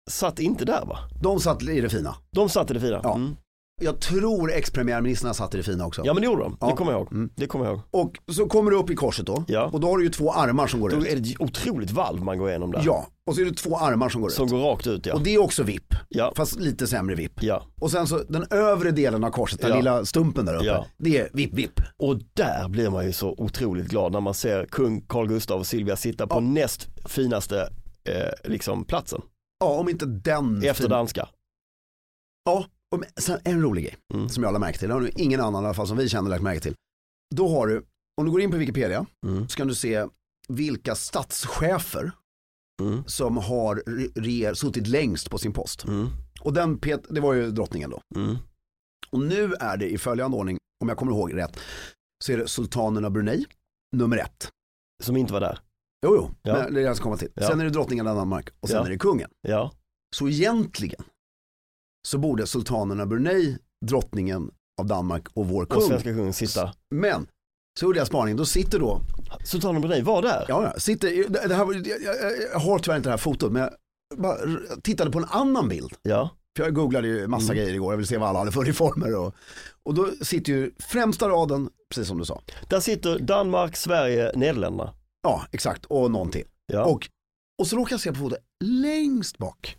satt 0.10 0.40
inte 0.40 0.66
där 0.66 0.86
va? 0.86 1.00
de 1.22 1.40
satt 1.40 1.64
i 1.64 1.82
det 1.82 1.90
fina. 1.90 2.16
De 2.32 2.50
satt 2.50 2.72
i 2.72 2.74
det 2.74 2.80
fina. 2.80 3.00
Ja. 3.04 3.16
Mm. 3.16 3.36
Jag 3.82 4.00
tror 4.02 4.52
ex-premiärministrarna 4.52 5.34
satt 5.34 5.54
i 5.54 5.58
det 5.58 5.64
fina 5.64 5.86
också. 5.86 6.02
Ja 6.06 6.14
men 6.14 6.22
det 6.22 6.26
gjorde 6.26 6.42
de, 6.42 6.58
Ja. 6.62 6.68
det 6.68 6.74
kommer 6.74 6.92
jag 6.92 7.00
ihåg. 7.02 7.12
Mm. 7.12 7.30
Det 7.36 7.48
kommer 7.48 7.66
jag 7.66 7.74
ihåg. 7.74 7.82
Och 8.28 8.34
så 8.36 8.46
kommer 8.46 8.72
du 8.72 8.78
upp 8.78 8.90
i 8.90 8.96
korset 8.96 9.26
då. 9.26 9.44
Ja. 9.48 9.70
Och 9.74 9.80
då 9.80 9.88
har 9.88 9.98
du 9.98 10.04
ju 10.04 10.10
två 10.10 10.32
armar 10.34 10.68
som 10.68 10.80
går 10.80 10.90
Då 10.90 10.98
ut. 10.98 11.08
är 11.08 11.16
det 11.16 11.30
ett 11.32 11.42
otroligt 11.42 11.92
valv 11.92 12.24
man 12.24 12.38
går 12.38 12.50
igenom 12.50 12.72
där. 12.72 12.82
Ja, 12.86 13.08
och 13.28 13.36
så 13.36 13.42
är 13.42 13.46
det 13.46 13.54
två 13.54 13.78
armar 13.78 14.10
som 14.10 14.22
går 14.22 14.30
Som 14.30 14.46
ut. 14.46 14.52
går 14.52 14.60
rakt 14.60 14.88
ut 14.88 15.06
ja. 15.06 15.14
Och 15.14 15.22
det 15.22 15.34
är 15.36 15.42
också 15.42 15.64
VIP, 15.64 15.94
Ja. 16.10 16.34
fast 16.36 16.60
lite 16.60 16.88
sämre 16.88 17.16
VIP. 17.16 17.44
ja. 17.44 17.64
Och 17.82 17.92
sen 17.92 18.08
så 18.08 18.18
den 18.30 18.46
övre 18.50 18.92
delen 18.92 19.24
av 19.24 19.30
korset, 19.32 19.62
den 19.62 19.70
Ja. 19.70 19.76
lilla 19.76 20.06
stumpen 20.06 20.46
där 20.46 20.56
uppe, 20.56 20.66
Ja. 20.66 20.86
det 20.98 21.18
är 21.18 21.30
VIP 21.34 21.54
VIP. 21.54 21.80
Och 21.98 22.18
där 22.34 22.70
blir 22.70 22.90
man 22.90 23.06
ju 23.06 23.14
så 23.14 23.36
otroligt 23.38 23.88
glad 23.88 24.12
när 24.12 24.20
man 24.22 24.34
ser 24.34 24.66
kung 24.66 25.02
Carl 25.02 25.28
Gustaf 25.28 25.60
och 25.60 25.68
Silvia 25.68 25.96
sitta 25.96 26.28
på 26.28 26.40
näst 26.40 26.88
finaste 27.06 27.70
eh, 28.10 28.50
liksom 28.52 28.86
platsen. 28.86 29.22
Ja, 29.60 29.66
om 29.80 29.90
inte 29.90 30.06
den. 30.06 30.64
Efter 30.64 30.90
danska. 30.90 31.30
Ja, 32.46 32.66
och 32.96 33.04
sen 33.22 33.40
en 33.44 33.62
rolig 33.62 33.84
grej 33.84 33.96
Mm. 34.14 34.30
som 34.30 34.44
jag 34.44 34.50
lade 34.54 34.60
märke 34.66 34.78
till, 34.80 34.88
det 34.88 34.94
har 34.94 35.02
nu 35.02 35.12
ingen 35.16 35.42
annan 35.42 35.64
i 35.64 35.66
alla 35.66 35.74
fall 35.74 35.88
som 35.88 35.98
vi 35.98 36.10
känner 36.10 36.30
lagt 36.30 36.44
märke 36.44 36.60
till. 36.62 36.74
Då 37.36 37.48
har 37.48 37.68
du, 37.68 37.86
om 38.22 38.26
du 38.26 38.32
går 38.32 38.42
in 38.42 38.52
på 38.52 38.58
Wikipedia, 38.58 39.06
Mm. 39.26 39.50
så 39.50 39.58
kan 39.58 39.68
du 39.68 39.76
se 39.76 40.06
vilka 40.48 40.96
statschefer 40.96 42.12
Mm. 42.82 43.04
som 43.08 43.38
har 43.38 43.84
reger, 44.22 44.54
suttit 44.54 44.88
längst 44.88 45.30
på 45.30 45.38
sin 45.38 45.54
post. 45.54 45.84
Mm. 45.84 46.08
Och 46.42 46.54
den 46.54 46.78
pet, 46.80 47.02
det 47.10 47.20
var 47.22 47.34
ju 47.34 47.52
drottningen 47.52 47.90
då. 47.90 48.02
Mm. 48.16 48.36
Och 49.12 49.20
nu 49.20 49.54
är 49.54 49.78
det 49.78 49.90
i 49.90 49.98
följande 49.98 50.38
ordning, 50.38 50.58
om 50.84 50.90
jag 50.90 50.98
kommer 50.98 51.12
ihåg 51.12 51.36
rätt, 51.38 51.60
så 52.24 52.32
är 52.32 52.38
det 52.38 52.48
sultanen 52.48 53.06
av 53.06 53.12
Brunei, 53.12 53.46
nummer 53.96 54.18
ett. 54.18 54.50
Som 55.04 55.18
inte 55.18 55.34
var 55.34 55.40
där. 55.42 55.60
Jo, 56.06 56.16
jo, 56.16 56.32
Ja. 56.42 56.54
men 56.54 56.74
det 56.74 56.80
är 56.80 56.82
det 56.84 56.88
jag 56.88 56.96
ska 56.96 57.04
komma 57.04 57.18
till. 57.18 57.32
Ja. 57.36 57.48
Sen 57.48 57.60
är 57.60 57.64
det 57.64 57.70
drottningen 57.70 58.08
av 58.08 58.16
Danmark 58.16 58.50
och 58.60 58.70
sen 58.70 58.78
Ja. 58.78 58.86
är 58.86 58.90
det 58.90 58.98
kungen. 58.98 59.30
Ja. 59.42 59.72
Så 60.16 60.30
egentligen 60.30 61.04
så 62.06 62.18
borde 62.18 62.48
sultanen 62.48 63.00
av 63.00 63.08
Brunei, 63.08 63.58
drottningen 63.86 64.52
av 64.80 64.86
Danmark 64.88 65.24
och 65.34 65.48
vår 65.48 65.64
Och 65.64 65.70
kung. 65.70 65.82
svenska 65.82 66.10
kungen 66.14 66.34
sitta. 66.34 66.74
Men 66.96 67.28
så 67.80 67.86
gjorde 67.86 67.98
jag 68.00 68.08
spaningen, 68.08 68.38
då 68.38 68.46
sitter 68.46 68.80
då, 68.80 69.02
Sultanen 69.46 69.82
Brunei 69.82 70.02
var 70.02 70.22
där. 70.22 70.46
ja, 70.48 70.64
ja, 70.74 70.80
sitter, 70.80 71.30
det 71.48 71.56
här, 71.56 71.88
jag, 71.90 72.02
jag, 72.02 72.32
jag 72.54 72.60
har 72.60 72.80
tyvärr 72.80 72.98
inte 72.98 73.10
det 73.10 73.14
här 73.14 73.18
fotot, 73.18 73.52
men 73.52 73.62
jag 73.62 73.72
bara 74.22 74.38
tittade 74.84 75.12
på 75.12 75.18
en 75.18 75.26
annan 75.26 75.70
bild. 75.70 75.94
Ja. 76.02 76.30
För 76.58 76.64
jag 76.64 76.74
googlade 76.76 77.08
ju 77.08 77.28
massa 77.28 77.46
Mm. 77.54 77.56
grejer 77.58 77.74
igår, 77.74 77.94
jag 77.94 77.98
vill 77.98 78.08
se 78.08 78.18
vad 78.18 78.30
alla 78.30 78.40
hade 78.40 78.52
för 78.52 78.64
reformer. 78.64 79.16
Och, 79.16 79.36
och 79.84 79.94
då 79.94 80.12
sitter 80.22 80.54
ju 80.54 80.72
främsta 80.80 81.30
raden, 81.30 81.70
precis 81.90 82.08
som 82.08 82.18
du 82.18 82.26
sa. 82.26 82.42
Där 82.70 82.80
sitter 82.80 83.20
Danmark, 83.20 83.76
Sverige, 83.76 84.32
Nederländerna. 84.36 84.94
Ja, 85.24 85.46
exakt, 85.52 85.86
och 85.86 86.12
någon 86.12 86.32
till. 86.32 86.46
Ja. 86.74 86.84
Och, 86.86 87.10
och 87.62 87.68
så 87.68 87.76
råkar 87.78 87.94
jag 87.94 88.00
se 88.02 88.10
på 88.12 88.16
fotot 88.20 88.38
längst 88.64 89.38
bak. 89.38 89.76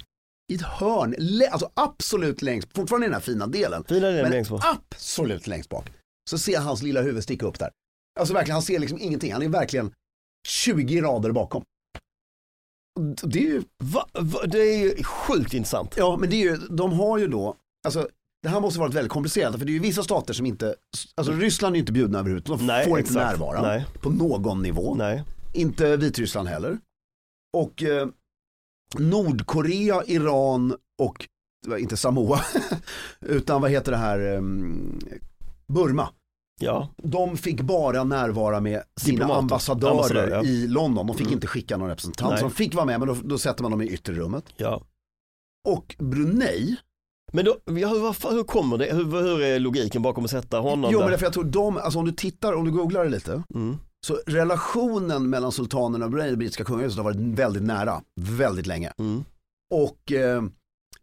I 0.52 0.54
ett 0.54 0.62
hörn, 0.62 1.14
alltså 1.50 1.70
absolut 1.74 2.42
längst, 2.42 2.68
fortfarande 2.76 3.06
i 3.06 3.08
den 3.08 3.14
här 3.14 3.20
fina 3.20 3.46
delen. 3.46 3.84
Fina 3.88 4.06
delen 4.06 4.22
Men 4.22 4.30
längst 4.32 4.50
bort. 4.50 4.62
absolut 4.64 5.46
längst 5.46 5.68
bak. 5.70 5.92
Så 6.30 6.38
ser 6.38 6.52
jag 6.52 6.60
hans 6.60 6.82
lilla 6.82 7.02
huvud 7.02 7.22
sticka 7.22 7.46
upp 7.46 7.58
där. 7.58 7.70
Alltså 8.20 8.34
verkligen, 8.34 8.54
han 8.54 8.62
ser 8.62 8.78
liksom 8.78 8.98
ingenting. 9.00 9.32
Han 9.32 9.42
är 9.42 9.48
verkligen 9.48 9.92
20 10.48 11.00
rader 11.00 11.32
bakom. 11.32 11.62
Det 13.22 13.38
är 13.38 13.42
ju, 13.42 13.62
Va, 13.84 14.08
va, 14.12 14.46
det 14.46 14.58
är 14.58 14.78
ju 14.78 15.02
sjukt 15.04 15.54
intressant. 15.54 15.94
ja 15.96 16.16
men 16.16 16.30
det 16.30 16.36
är 16.36 16.40
ju, 16.50 16.56
de 16.56 16.92
har 16.92 17.18
ju 17.18 17.28
då, 17.28 17.56
alltså 17.86 18.08
det 18.42 18.48
här 18.48 18.60
måste 18.60 18.80
varit 18.80 18.94
väldigt 18.94 19.12
komplicerat 19.12 19.58
för 19.58 19.64
det 19.64 19.70
är 19.70 19.74
ju 19.74 19.78
vissa 19.80 20.02
stater 20.02 20.34
som 20.34 20.46
inte, 20.46 20.74
alltså 21.14 21.32
Ryssland 21.32 21.74
är 21.74 21.76
ju 21.76 21.80
inte 21.80 21.92
bjudna 21.92 22.18
överhuvudtaget, 22.18 22.60
de 22.60 22.66
Nej, 22.66 22.84
får 22.84 22.98
inte 22.98 23.10
exakt. 23.10 23.30
närvara 23.30 23.62
Nej. 23.62 23.86
på 24.00 24.10
någon 24.10 24.62
nivå. 24.62 24.94
Nej. 24.94 25.22
Inte 25.52 25.96
Vitryssland 25.96 26.48
heller. 26.48 26.78
Och 27.56 27.82
eh, 27.82 28.08
Nordkorea, 28.98 30.02
Iran 30.06 30.76
och, 31.02 31.28
inte 31.78 31.96
Samoa, 31.96 32.40
utan 33.20 33.60
vad 33.62 33.70
heter 33.70 33.92
det 33.92 33.98
här, 33.98 34.18
ehm, 34.36 34.98
Burma. 35.68 36.08
Ja. 36.60 36.88
De 36.96 37.36
fick 37.36 37.60
bara 37.60 38.04
närvara 38.04 38.60
med 38.60 38.82
sina 39.00 39.12
Diplomater. 39.14 39.38
ambassadörer 39.38 40.30
ja. 40.30 40.44
i 40.44 40.66
London. 40.66 41.06
De 41.06 41.16
fick 41.16 41.26
Mm. 41.26 41.34
inte 41.34 41.46
skicka 41.46 41.76
någon 41.76 41.88
representant. 41.88 42.30
Nej. 42.30 42.38
Så 42.38 42.44
de 42.48 42.54
fick 42.54 42.74
vara 42.74 42.84
med 42.84 42.98
men 43.00 43.08
då, 43.08 43.16
då 43.24 43.38
sätter 43.38 43.62
man 43.62 43.70
dem 43.70 43.82
i 43.82 43.86
yttre 43.88 44.14
rummet. 44.14 44.44
Ja. 44.56 44.82
Och 45.68 45.96
Brunei, 45.98 46.76
Men 47.32 47.44
då, 47.44 47.56
ja, 47.64 47.88
hur, 47.88 48.30
hur 48.34 48.42
kommer 48.44 48.78
det, 48.78 48.94
hur, 48.94 49.04
hur 49.04 49.42
är 49.42 49.58
logiken 49.58 50.02
bakom 50.02 50.24
att 50.24 50.30
sätta 50.30 50.58
honom 50.58 50.90
jo 50.92 50.98
där? 50.98 51.04
men 51.04 51.10
därför 51.10 51.26
jag 51.26 51.32
tror 51.32 51.44
de, 51.44 51.76
alltså 51.76 51.98
om 51.98 52.04
du 52.04 52.12
tittar, 52.12 52.52
om 52.52 52.64
du 52.64 52.70
googlar 52.70 53.04
det 53.04 53.10
lite. 53.10 53.42
Mm. 53.54 53.76
Så 54.06 54.18
relationen 54.26 55.30
mellan 55.30 55.52
sultanen 55.52 56.02
och 56.02 56.10
det 56.10 56.36
brittiska 56.36 56.64
kungahuset, 56.64 56.96
har 56.96 57.04
varit 57.04 57.38
väldigt 57.38 57.62
nära, 57.62 58.02
väldigt 58.20 58.66
länge. 58.66 58.92
Mm. 58.98 59.24
Och 59.74 60.12
eh, 60.12 60.42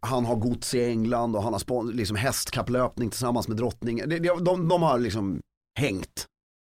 han 0.00 0.24
har 0.24 0.36
gods 0.36 0.74
i 0.74 0.84
England 0.84 1.36
och 1.36 1.42
han 1.42 1.52
har 1.52 1.92
liksom 1.92 2.16
hästkapplöpning 2.16 3.10
tillsammans 3.10 3.48
med 3.48 3.56
drottningen. 3.56 4.08
Det, 4.08 4.18
det, 4.18 4.28
de, 4.44 4.68
de 4.68 4.82
har 4.82 4.98
liksom 4.98 5.40
hängt, 5.78 6.26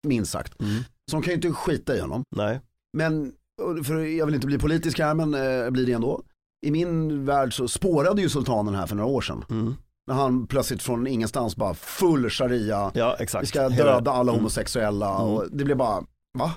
minst 0.06 0.32
sagt. 0.32 0.60
Mm. 0.60 0.82
Så 1.10 1.16
de 1.16 1.22
kan 1.22 1.30
ju 1.30 1.34
inte 1.34 1.52
skita 1.52 1.96
i 1.96 2.00
honom. 2.00 2.22
Nej. 2.36 2.60
Men, 2.96 3.32
för 3.84 3.96
jag 3.96 4.26
vill 4.26 4.34
inte 4.34 4.46
bli 4.46 4.58
politisk 4.58 4.98
här 4.98 5.14
men 5.14 5.34
eh, 5.34 5.70
blir 5.70 5.86
det 5.86 5.92
ändå. 5.92 6.22
I 6.66 6.70
min 6.70 7.24
värld 7.24 7.54
så 7.56 7.68
spårade 7.68 8.22
ju 8.22 8.28
sultanen 8.28 8.74
här 8.74 8.86
för 8.86 8.96
några 8.96 9.10
år 9.10 9.20
sedan. 9.20 9.44
Mm. 9.50 9.74
När 10.06 10.14
han 10.14 10.46
plötsligt 10.46 10.82
från 10.82 11.06
ingenstans 11.06 11.56
bara 11.56 11.74
full 11.74 12.30
sharia, 12.30 12.90
Ja 12.94 13.16
exakt. 13.18 13.42
vi 13.42 13.46
ska 13.46 13.68
döda 13.68 14.10
alla 14.10 14.32
Mm. 14.32 14.40
homosexuella 14.40 15.14
Mm. 15.14 15.26
och 15.28 15.44
det 15.50 15.64
blev 15.64 15.76
bara, 15.76 16.04
va? 16.38 16.52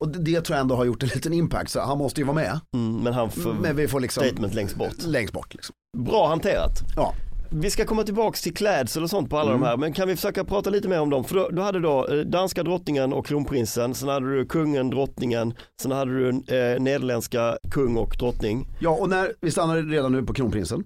Och 0.00 0.08
det, 0.08 0.18
det 0.18 0.40
tror 0.40 0.56
jag 0.56 0.60
ändå 0.60 0.74
har 0.76 0.84
gjort 0.84 1.02
en 1.02 1.08
liten 1.08 1.32
impact 1.32 1.70
så 1.70 1.80
han 1.80 1.98
måste 1.98 2.20
ju 2.20 2.24
vara 2.26 2.34
med. 2.34 2.60
Mm, 2.74 2.96
men 3.02 3.12
han 3.12 3.30
får 3.30 3.52
Men 3.52 3.76
vi 3.76 3.88
får 3.88 4.00
liksom 4.00 4.24
statement 4.24 4.54
längst 4.54 4.76
bort. 4.76 4.94
längst 5.06 5.32
bort 5.34 5.54
liksom. 5.54 5.74
Bra 5.98 6.28
hanterat. 6.28 6.72
Ja. 6.96 7.14
Vi 7.50 7.70
ska 7.70 7.84
komma 7.84 8.02
tillbaks 8.02 8.42
till 8.42 8.54
klädsel 8.54 9.02
och 9.02 9.10
sånt 9.10 9.30
på 9.30 9.38
alla 9.38 9.50
Mm. 9.50 9.60
de 9.62 9.66
här, 9.66 9.76
men 9.76 9.92
kan 9.92 10.08
vi 10.08 10.16
försöka 10.16 10.44
prata 10.44 10.70
lite 10.70 10.88
mer 10.88 11.00
om 11.00 11.10
dem? 11.10 11.24
För 11.24 11.34
då, 11.34 11.48
du 11.48 11.62
hade 11.62 11.80
då 11.80 12.06
eh, 12.08 12.18
danska 12.20 12.62
drottningen 12.62 13.12
och 13.12 13.26
kronprinsen, 13.26 13.94
sen 13.94 14.08
hade 14.08 14.36
du 14.36 14.46
kungen, 14.46 14.90
drottningen, 14.90 15.54
sen 15.82 15.92
hade 15.92 16.18
du 16.18 16.28
eh, 16.28 16.80
nederländska 16.80 17.58
kung 17.70 17.96
och 17.96 18.16
drottning. 18.18 18.66
Ja 18.80 18.90
och 18.90 19.08
när, 19.08 19.32
vi 19.40 19.50
stannar 19.50 19.76
redan 19.82 20.12
nu 20.12 20.22
på 20.22 20.34
kronprinsen. 20.34 20.84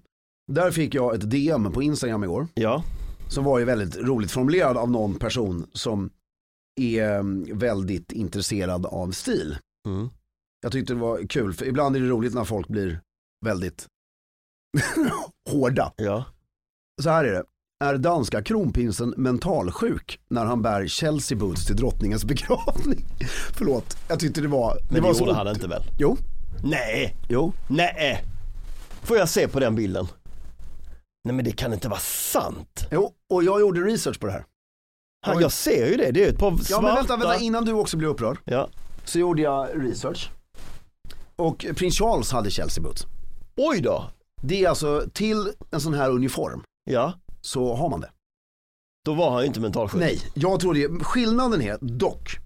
Där 0.53 0.71
fick 0.71 0.95
jag 0.95 1.15
ett 1.15 1.31
DM 1.31 1.73
på 1.73 1.83
Instagram 1.83 2.25
igår. 2.25 2.47
Ja, 2.55 2.83
Som 3.29 3.45
var 3.45 3.59
ju 3.59 3.65
väldigt 3.65 3.97
roligt 3.97 4.31
formulerad 4.31 4.77
av 4.77 4.91
någon 4.91 5.15
person 5.15 5.67
som 5.73 6.11
är 6.77 7.19
mm, 7.19 7.59
väldigt 7.59 8.13
intresserad 8.13 8.87
av 8.87 9.11
stil. 9.13 9.59
mm. 9.87 10.09
Jag 10.63 10.73
tyckte 10.73 10.95
det 10.95 11.01
var 11.01 11.27
kul, 11.29 11.53
för 11.53 11.65
ibland 11.67 11.97
är 11.97 12.01
det 12.01 12.07
roligt 12.09 12.35
när 12.35 12.45
folk 12.45 12.69
blir 12.69 13.01
väldigt 13.45 13.87
hårda. 15.51 15.93
ja. 15.97 16.25
Så 17.03 17.11
här 17.11 17.25
är 17.25 17.33
det. 17.33 17.45
Är 17.85 17.99
danska 17.99 18.43
kronprinsen 18.43 19.15
mentalsjuk 19.17 20.21
när 20.29 20.45
han 20.45 20.63
bär 20.63 20.87
Chelsea 20.87 21.39
boots 21.39 21.67
till 21.67 21.77
drottningens 21.77 22.25
begravning? 22.33 23.05
Förlåt, 23.57 23.97
jag 24.09 24.21
tyckte 24.21 24.41
det 24.41 24.49
var... 24.49 24.75
Men 24.85 24.89
det 24.89 24.95
det 24.95 25.01
var 25.01 25.15
gjorde 25.15 25.35
han 25.35 25.49
inte 25.49 25.69
väl? 25.69 25.83
Jo, 25.99 26.17
Nej, 26.65 27.17
jo. 27.29 27.53
nej. 27.69 28.25
Får 29.03 29.17
jag 29.17 29.29
se 29.29 29.49
på 29.49 29.61
den 29.61 29.75
bilden? 29.75 30.07
Nej 31.25 31.35
men 31.35 31.45
det 31.45 31.53
kan 31.53 31.73
inte 31.73 31.89
vara 31.89 32.01
sant. 32.01 32.87
jo, 32.91 33.13
och 33.31 33.45
jag 33.45 33.61
gjorde 33.61 33.81
research 33.81 34.21
på 34.21 34.27
det 34.27 34.33
här. 34.33 34.45
Han, 35.25 35.41
jag 35.41 35.53
ser 35.53 35.87
ju 35.87 35.97
det, 35.97 36.11
det 36.11 36.25
är 36.25 36.29
ett 36.29 36.39
par 36.39 36.51
svarta. 36.51 36.65
Ja 36.71 36.81
men 36.81 36.95
vänta, 36.95 37.17
vänta, 37.17 37.39
innan 37.39 37.65
du 37.65 37.73
också 37.73 37.97
blir 37.97 38.09
upprörd. 38.09 38.39
Ja. 38.45 38.69
Så 39.05 39.19
gjorde 39.19 39.43
jag 39.43 39.69
research. 39.85 40.31
Och 41.37 41.67
prins 41.77 41.99
Charles 41.99 42.33
hade 42.33 42.51
Chelsea 42.51 42.83
boots. 42.85 43.07
Oj 43.57 43.81
då. 43.81 44.11
Det 44.43 44.65
är 44.65 44.69
alltså 44.69 45.05
till 45.13 45.53
en 45.71 45.81
sån 45.81 45.95
här 45.95 46.11
uniform 46.11 46.63
Ja, 46.91 47.13
så 47.41 47.75
har 47.75 47.89
man 47.91 48.01
det. 48.01 48.11
då 49.05 49.15
var 49.15 49.31
han 49.31 49.41
ju 49.41 49.47
inte 49.47 49.61
mentalsjuk. 49.61 50.01
Nej, 50.01 50.21
jag 50.35 50.61
tror 50.61 50.75
det. 50.75 51.05
Skillnaden 51.05 51.63
är 51.63 51.79
dock 51.81 52.37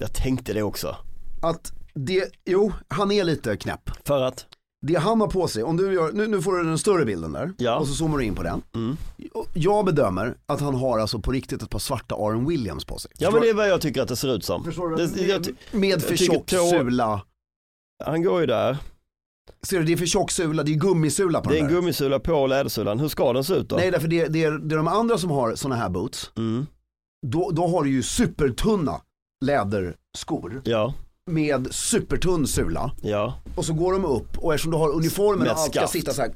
Jag 0.00 0.12
tänkte 0.14 0.52
det 0.52 0.62
också. 0.62 0.96
att 1.42 1.72
det, 1.94 2.30
jo, 2.44 2.72
han 2.88 3.12
är 3.12 3.24
lite 3.24 3.56
knäpp. 3.56 3.90
För 4.04 4.22
att, 4.22 4.46
Det 4.86 4.94
han 4.94 5.20
har 5.20 5.28
på 5.28 5.48
sig, 5.48 5.62
om 5.62 5.76
du 5.76 5.92
gör, 5.92 6.12
nu, 6.12 6.26
nu 6.26 6.42
får 6.42 6.56
du 6.56 6.64
den 6.64 6.78
större 6.78 7.04
bilden 7.04 7.32
där 7.32 7.52
Ja. 7.58 7.76
och 7.78 7.86
så 7.88 7.94
zoomar 7.94 8.18
du 8.18 8.24
in 8.24 8.34
på 8.34 8.42
den. 8.42 8.62
mm. 8.74 8.96
Jag 9.54 9.84
bedömer 9.84 10.36
att 10.46 10.60
han 10.60 10.74
har 10.74 10.98
alltså 10.98 11.18
på 11.18 11.32
riktigt 11.32 11.62
ett 11.62 11.70
par 11.70 11.78
svarta 11.78 12.14
Aaron 12.14 12.46
Williams 12.48 12.84
på 12.84 12.98
sig. 12.98 13.10
ja 13.18 13.30
men 13.30 13.40
det 13.40 13.48
är 13.50 13.54
vad 13.54 13.68
jag 13.68 13.80
tycker 13.80 14.02
att 14.02 14.08
det 14.08 14.16
ser 14.16 14.34
ut 14.34 14.44
som. 14.44 14.64
Förstår 14.64 14.88
du? 14.90 15.06
Det, 15.06 15.26
jag, 15.26 15.46
Med 15.72 16.02
för 16.02 16.16
tjock 16.16 16.50
sula. 16.50 17.22
han 18.04 18.22
går 18.22 18.40
ju 18.40 18.46
där, 18.46 18.76
Ser 19.62 19.78
du, 19.78 19.84
det 19.84 19.92
är 19.92 19.96
för 19.96 20.06
tjock 20.06 20.30
sula, 20.30 20.62
det 20.62 20.72
är 20.72 20.76
gummisula 20.76 21.40
på 21.40 21.50
det 21.50 21.56
är 21.56 21.60
den 21.62 21.68
en 21.70 21.74
gummisula 21.74 22.18
på 22.20 22.46
lädersulan. 22.46 23.00
Hur 23.00 23.08
ska 23.08 23.32
den 23.32 23.44
se 23.44 23.54
ut 23.54 23.68
då? 23.68 23.76
Nej, 23.76 23.90
därför 23.90 24.08
det, 24.08 24.26
det, 24.28 24.44
är, 24.44 24.50
det 24.52 24.74
är 24.74 24.76
de 24.76 24.88
andra 24.88 25.18
som 25.18 25.30
har 25.30 25.54
sådana 25.54 25.76
här 25.76 25.88
boots. 25.88 26.30
Mm. 26.36 26.66
Då, 27.26 27.50
då 27.50 27.66
har 27.66 27.84
du 27.84 27.90
ju 27.90 28.02
supertunna 28.02 29.00
läderskor 29.44 30.62
Ja, 30.64 30.94
med 31.30 31.68
supertunn 31.74 32.46
sula. 32.46 32.90
ja, 33.02 33.34
Och 33.58 33.64
så 33.64 33.72
går 33.72 33.92
de 33.92 34.04
upp 34.04 34.38
och 34.38 34.54
eftersom 34.54 34.70
du 34.72 34.76
har 34.78 34.88
uniformen 34.90 35.48
och 35.50 35.56
allt 35.58 35.74
ska 35.74 35.86
sitta 35.86 36.12
så 36.12 36.22
här 36.22 36.32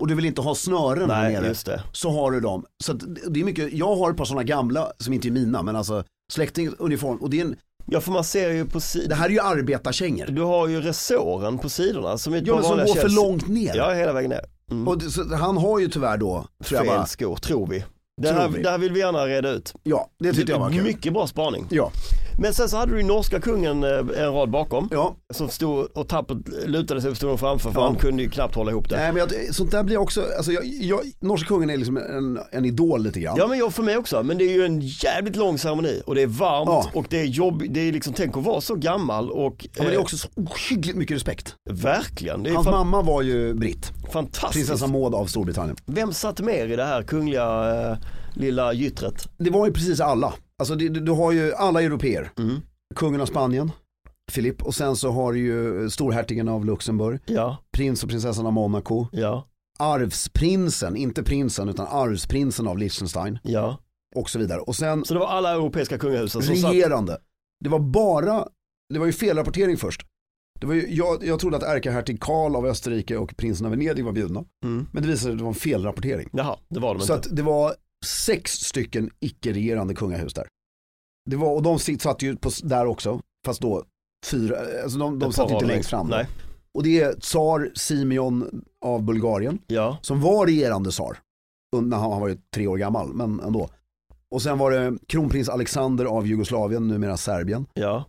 och 0.00 0.06
du 0.06 0.14
vill 0.14 0.24
inte 0.24 0.40
ha 0.40 0.54
snören 0.54 1.08
nej 1.08 1.32
nere. 1.32 1.46
just 1.46 1.66
det. 1.66 1.82
Så 1.92 2.10
har 2.10 2.30
du 2.30 2.40
dem. 2.40 2.64
Så 2.84 2.92
det 3.28 3.40
är 3.40 3.44
mycket, 3.44 3.72
jag 3.72 3.96
har 3.96 4.10
ett 4.10 4.16
par 4.16 4.24
sådana 4.24 4.42
gamla 4.42 4.92
som 4.98 5.12
inte 5.12 5.28
är 5.28 5.32
mina 5.32 5.62
men 5.62 5.76
alltså 5.76 6.04
släktings 6.32 6.74
uniform 6.78 7.16
och 7.16 7.30
det, 7.30 7.40
är 7.40 7.44
en, 7.44 7.56
Ja 7.86 8.00
för 8.00 8.12
man 8.12 8.24
ser 8.24 8.50
ju 8.50 8.64
på 8.64 8.78
det 8.78 8.84
sidan, 8.84 9.18
här 9.18 9.26
är 9.26 9.30
ju 9.30 9.40
arbetarkängor. 9.40 10.26
du 10.26 10.42
har 10.42 10.68
ju 10.68 10.80
resåren 10.80 11.58
på 11.58 11.68
sidorna 11.68 12.18
som 12.18 12.34
är 12.34 12.42
Ja 12.46 12.54
men 12.54 12.64
som 12.64 12.76
går 12.78 12.86
för 12.86 12.94
Chelsea. 12.94 13.22
långt 13.22 13.48
ner. 13.48 13.76
Ja 13.76 13.92
hela 13.92 14.12
vägen 14.12 14.30
ner. 14.30 14.44
Och 14.86 14.98
det, 14.98 15.36
han 15.36 15.56
har 15.56 15.78
ju 15.78 15.88
tyvärr 15.88 16.16
då, 16.16 16.46
tror 16.64 16.78
jag 16.84 16.86
bara, 16.86 17.06
skor, 17.06 17.36
tror 17.36 17.66
vi. 17.66 17.84
Det 18.22 18.32
här, 18.32 18.48
det 18.62 18.70
här 18.70 18.78
vill 18.78 18.92
vi 18.92 19.00
gärna 19.00 19.26
reda 19.26 19.50
ut. 19.50 19.74
ja 19.82 20.10
det 20.18 20.32
tyckte 20.32 20.52
jag 20.52 20.58
var 20.58 20.70
kul. 20.70 20.82
Mycket 20.82 21.12
bra 21.12 21.26
spaning. 21.26 21.66
Ja, 21.70 21.92
Men 22.40 22.54
sen 22.54 22.68
så 22.68 22.76
hade 22.76 22.92
du 22.92 22.98
ju 23.00 23.06
norska 23.06 23.40
kungen 23.40 23.84
eh, 23.84 23.98
en 23.98 24.32
rad 24.32 24.50
bakom. 24.50 24.88
ja. 24.92 25.16
Som 25.34 25.48
stod 25.48 25.88
och 25.94 26.08
tappet 26.08 26.36
lutade 26.66 27.00
sig 27.02 27.10
och 27.10 27.16
stod 27.16 27.40
framför 27.40 27.70
för 27.70 27.80
Ja. 27.80 27.86
han 27.86 27.96
kunde 27.96 28.22
ju 28.22 28.30
knappt 28.30 28.54
hålla 28.54 28.70
ihop 28.70 28.88
det. 28.88 28.96
Nej 28.96 29.12
men 29.12 29.16
jag, 29.16 29.54
sånt 29.54 29.70
där 29.70 29.82
blir 29.82 29.96
också, 29.96 30.24
alltså 30.36 30.52
jag, 30.52 30.64
jag, 30.66 31.00
norska 31.20 31.48
kungen 31.48 31.70
är 31.70 31.76
liksom 31.76 31.96
en, 31.96 32.38
en 32.52 32.64
idol 32.64 33.02
lite 33.02 33.20
grann. 33.20 33.34
Ja 33.38 33.46
men 33.46 33.58
jag 33.58 33.74
för 33.74 33.82
mig 33.82 33.96
också, 33.96 34.22
men 34.22 34.38
det 34.38 34.44
är 34.44 34.52
ju 34.52 34.64
en 34.64 34.80
jävligt 34.80 35.36
lång 35.36 35.58
ceremoni 35.58 36.02
och 36.06 36.14
det 36.14 36.22
är 36.22 36.26
varmt 36.26 36.68
Ja. 36.68 36.86
och 36.94 37.06
det 37.10 37.20
är 37.20 37.24
jobb, 37.24 37.62
det 37.70 37.80
är 37.88 37.92
liksom, 37.92 38.12
tänk 38.12 38.36
att 38.36 38.44
vara 38.44 38.60
så 38.60 38.74
gammal 38.74 39.30
och 39.30 39.56
Ja, 39.64 39.68
men 39.78 39.86
det 39.86 39.92
är 39.92 39.96
eh, 39.96 40.00
också 40.02 40.16
så 40.18 40.28
ohyggligt 40.36 40.98
mycket 40.98 41.14
respekt. 41.16 41.54
verkligen, 41.70 42.46
Hans 42.54 42.66
fan, 42.66 42.74
mamma 42.74 43.02
var 43.02 43.22
ju 43.22 43.54
britt, 43.54 43.92
fantastiskt. 44.12 44.52
prinsessa 44.68 44.86
Maud 44.86 45.14
av 45.14 45.26
Storbritannien. 45.26 45.76
Vem 45.86 46.12
satt 46.12 46.40
mer 46.40 46.66
i 46.68 46.76
det 46.76 46.84
här 46.84 47.02
kungliga 47.02 47.44
eh, 47.90 47.96
lilla 48.34 48.72
gyttret? 48.72 49.28
Det 49.38 49.50
var 49.50 49.66
ju 49.66 49.72
precis 49.72 50.00
alla. 50.00 50.32
Alltså 50.58 50.74
du, 50.74 50.88
du 50.88 51.12
har 51.12 51.32
ju 51.32 51.54
alla 51.54 51.82
europeer. 51.82 52.30
Mm. 52.38 52.56
Kungen 52.96 53.20
av 53.20 53.26
Spanien, 53.26 53.72
Filip, 54.32 54.62
och 54.62 54.74
sen 54.74 54.96
så 54.96 55.10
har 55.10 55.32
du 55.32 55.38
ju 55.38 55.90
storhertigen 55.90 56.48
av 56.48 56.64
Luxemburg, 56.64 57.20
Ja, 57.26 57.56
prins 57.72 58.02
och 58.04 58.08
prinsessan 58.10 58.46
av 58.46 58.52
Monaco, 58.52 59.06
ja, 59.12 59.44
arvsprinsen, 59.78 60.96
inte 60.96 61.22
prinsen 61.22 61.68
utan 61.68 61.86
arvsprinsen 61.86 62.68
av 62.68 62.78
Liechtenstein 62.78 63.38
ja. 63.42 63.78
och 64.16 64.30
så 64.30 64.38
vidare. 64.38 64.60
Och 64.60 64.76
sen 64.76 65.04
Så 65.04 65.14
det 65.14 65.20
var 65.20 65.26
alla 65.26 65.52
europeiska 65.52 65.98
kungahusen 65.98 66.42
som 66.42 66.56
satt. 66.56 66.72
regerande. 66.72 67.18
Det 67.64 67.68
var 67.70 67.78
bara, 67.78 68.48
det 68.92 68.98
var 68.98 69.06
ju 69.06 69.12
felrapportering 69.12 69.76
först. 69.76 70.06
Det 70.60 70.66
var 70.66 70.74
ju, 70.74 70.94
jag, 70.94 71.24
jag 71.24 71.40
trodde 71.40 71.56
att 71.56 71.62
ärkehertig 71.62 72.20
Karl 72.20 72.56
av 72.56 72.66
Österrike 72.66 73.16
och 73.16 73.36
prinsen 73.36 73.66
av 73.66 73.70
Venedig 73.70 74.04
var 74.04 74.12
bjudna. 74.12 74.44
Mm. 74.64 74.86
Men 74.92 75.02
det 75.02 75.08
visade 75.08 75.18
sig 75.22 75.32
att 75.32 75.38
det 75.38 75.44
var 75.44 75.50
en 75.50 75.54
felrapportering. 75.54 76.28
Jaha, 76.32 76.56
det 76.68 76.80
var 76.80 76.94
de 76.94 77.00
Så 77.00 77.14
inte. 77.14 77.28
att 77.28 77.36
det 77.36 77.42
var 77.42 77.74
sex 78.06 78.52
stycken 78.52 79.10
icke-regerande 79.20 79.94
kungahus 79.94 80.34
där. 80.34 80.46
Det 81.30 81.36
var, 81.36 81.54
och 81.54 81.62
de 81.62 81.78
satt 81.78 82.22
ju 82.22 82.36
på, 82.36 82.50
där 82.62 82.86
också, 82.86 83.20
fast 83.46 83.60
då 83.60 83.84
fyra, 84.26 84.56
alltså 84.82 84.98
de, 84.98 85.18
de 85.18 85.32
satt 85.32 85.50
inte 85.50 85.66
längst 85.66 85.90
fram. 85.90 86.08
Nej, 86.08 86.26
Och 86.74 86.82
det 86.82 87.00
är 87.00 87.12
tsar 87.12 87.72
Simeon 87.74 88.64
av 88.84 89.02
Bulgarien, 89.02 89.58
ja, 89.66 89.98
som 90.02 90.20
var 90.20 90.46
regerande 90.46 90.90
tsar, 90.90 91.18
när 91.76 91.96
han 91.96 92.12
han 92.12 92.20
var 92.20 92.28
ju 92.28 92.38
tre 92.54 92.66
år 92.66 92.76
gammal, 92.76 93.14
men 93.14 93.40
ändå. 93.40 93.68
Och 94.30 94.42
sen 94.42 94.58
var 94.58 94.70
det 94.70 94.98
kronprins 95.06 95.48
Alexander 95.48 96.04
av 96.04 96.26
Jugoslavien, 96.26 96.88
numera 96.88 97.16
Serbien. 97.16 97.66
ja, 97.74 98.04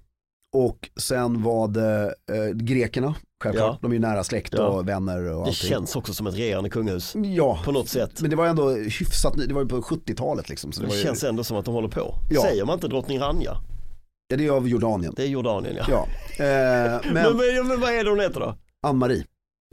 Och 0.57 0.89
sen 0.99 1.43
var 1.43 1.67
det 1.67 2.15
eh, 2.31 2.45
grekerna, 2.55 3.15
självklart. 3.43 3.73
Ja. 3.73 3.79
De 3.81 3.91
är 3.91 3.95
ju 3.95 3.99
nära 4.01 4.23
släkt 4.23 4.53
Ja. 4.57 4.63
och 4.67 4.87
vänner 4.87 5.17
och 5.21 5.25
det 5.25 5.35
allting. 5.37 5.53
känns 5.53 5.95
också 5.95 6.13
som 6.13 6.27
ett 6.27 6.35
regerande 6.35 6.69
kungahus. 6.69 7.15
Ja, 7.15 7.59
På 7.65 7.71
något 7.71 7.89
sätt. 7.89 8.21
men 8.21 8.29
det 8.29 8.35
var 8.35 8.47
ändå 8.47 8.69
hyfsat, 8.71 9.33
det 9.47 9.53
var 9.53 9.61
ju 9.61 9.67
på 9.67 9.81
70-talet 9.81 10.49
liksom. 10.49 10.71
Så 10.71 10.81
det, 10.81 10.87
Det 10.87 10.95
ju, 10.95 11.03
känns 11.03 11.23
ändå 11.23 11.43
som 11.43 11.57
att 11.57 11.65
de 11.65 11.73
håller 11.73 11.87
på. 11.87 12.15
Ja. 12.29 12.41
Säger 12.41 12.65
man 12.65 12.73
inte 12.73 12.87
drottning 12.87 13.19
Ranja? 13.19 13.57
ja, 14.27 14.37
det 14.37 14.45
är 14.47 14.51
av 14.51 14.67
Jordanien. 14.67 15.13
Det 15.15 15.23
är 15.23 15.27
Jordanien 15.27 15.75
ja. 15.77 15.85
Ja, 15.89 16.07
eh, 16.45 17.01
Men, 17.05 17.13
men 17.13 17.37
men, 17.37 17.67
men 17.67 17.79
vad 17.79 17.89
är 17.93 18.03
det 18.03 18.09
hon 18.09 18.19
heter 18.19 18.39
då? 18.39 18.55
Ann-Marie. 18.87 19.25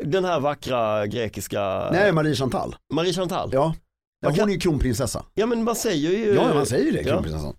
Den 0.04 0.24
här 0.24 0.40
vackra 0.40 1.06
grekiska 1.06 1.88
Nej, 1.92 2.12
Marie 2.12 2.34
Chantal. 2.34 2.76
Marie 2.94 3.12
Chantal? 3.12 3.50
Ja. 3.52 3.74
Ja, 4.20 4.32
ja 4.36 4.42
hon 4.42 4.48
är 4.48 4.54
ju 4.54 4.60
kronprinsessa. 4.60 5.24
men 5.34 5.64
man 5.64 5.76
säger 5.76 6.10
ju 6.10 6.34
Ja, 6.34 6.54
man 6.54 6.66
säger 6.66 6.84
ju 6.84 6.90
det, 6.92 7.00
Ja. 7.02 7.08
kronprinsessan. 7.08 7.54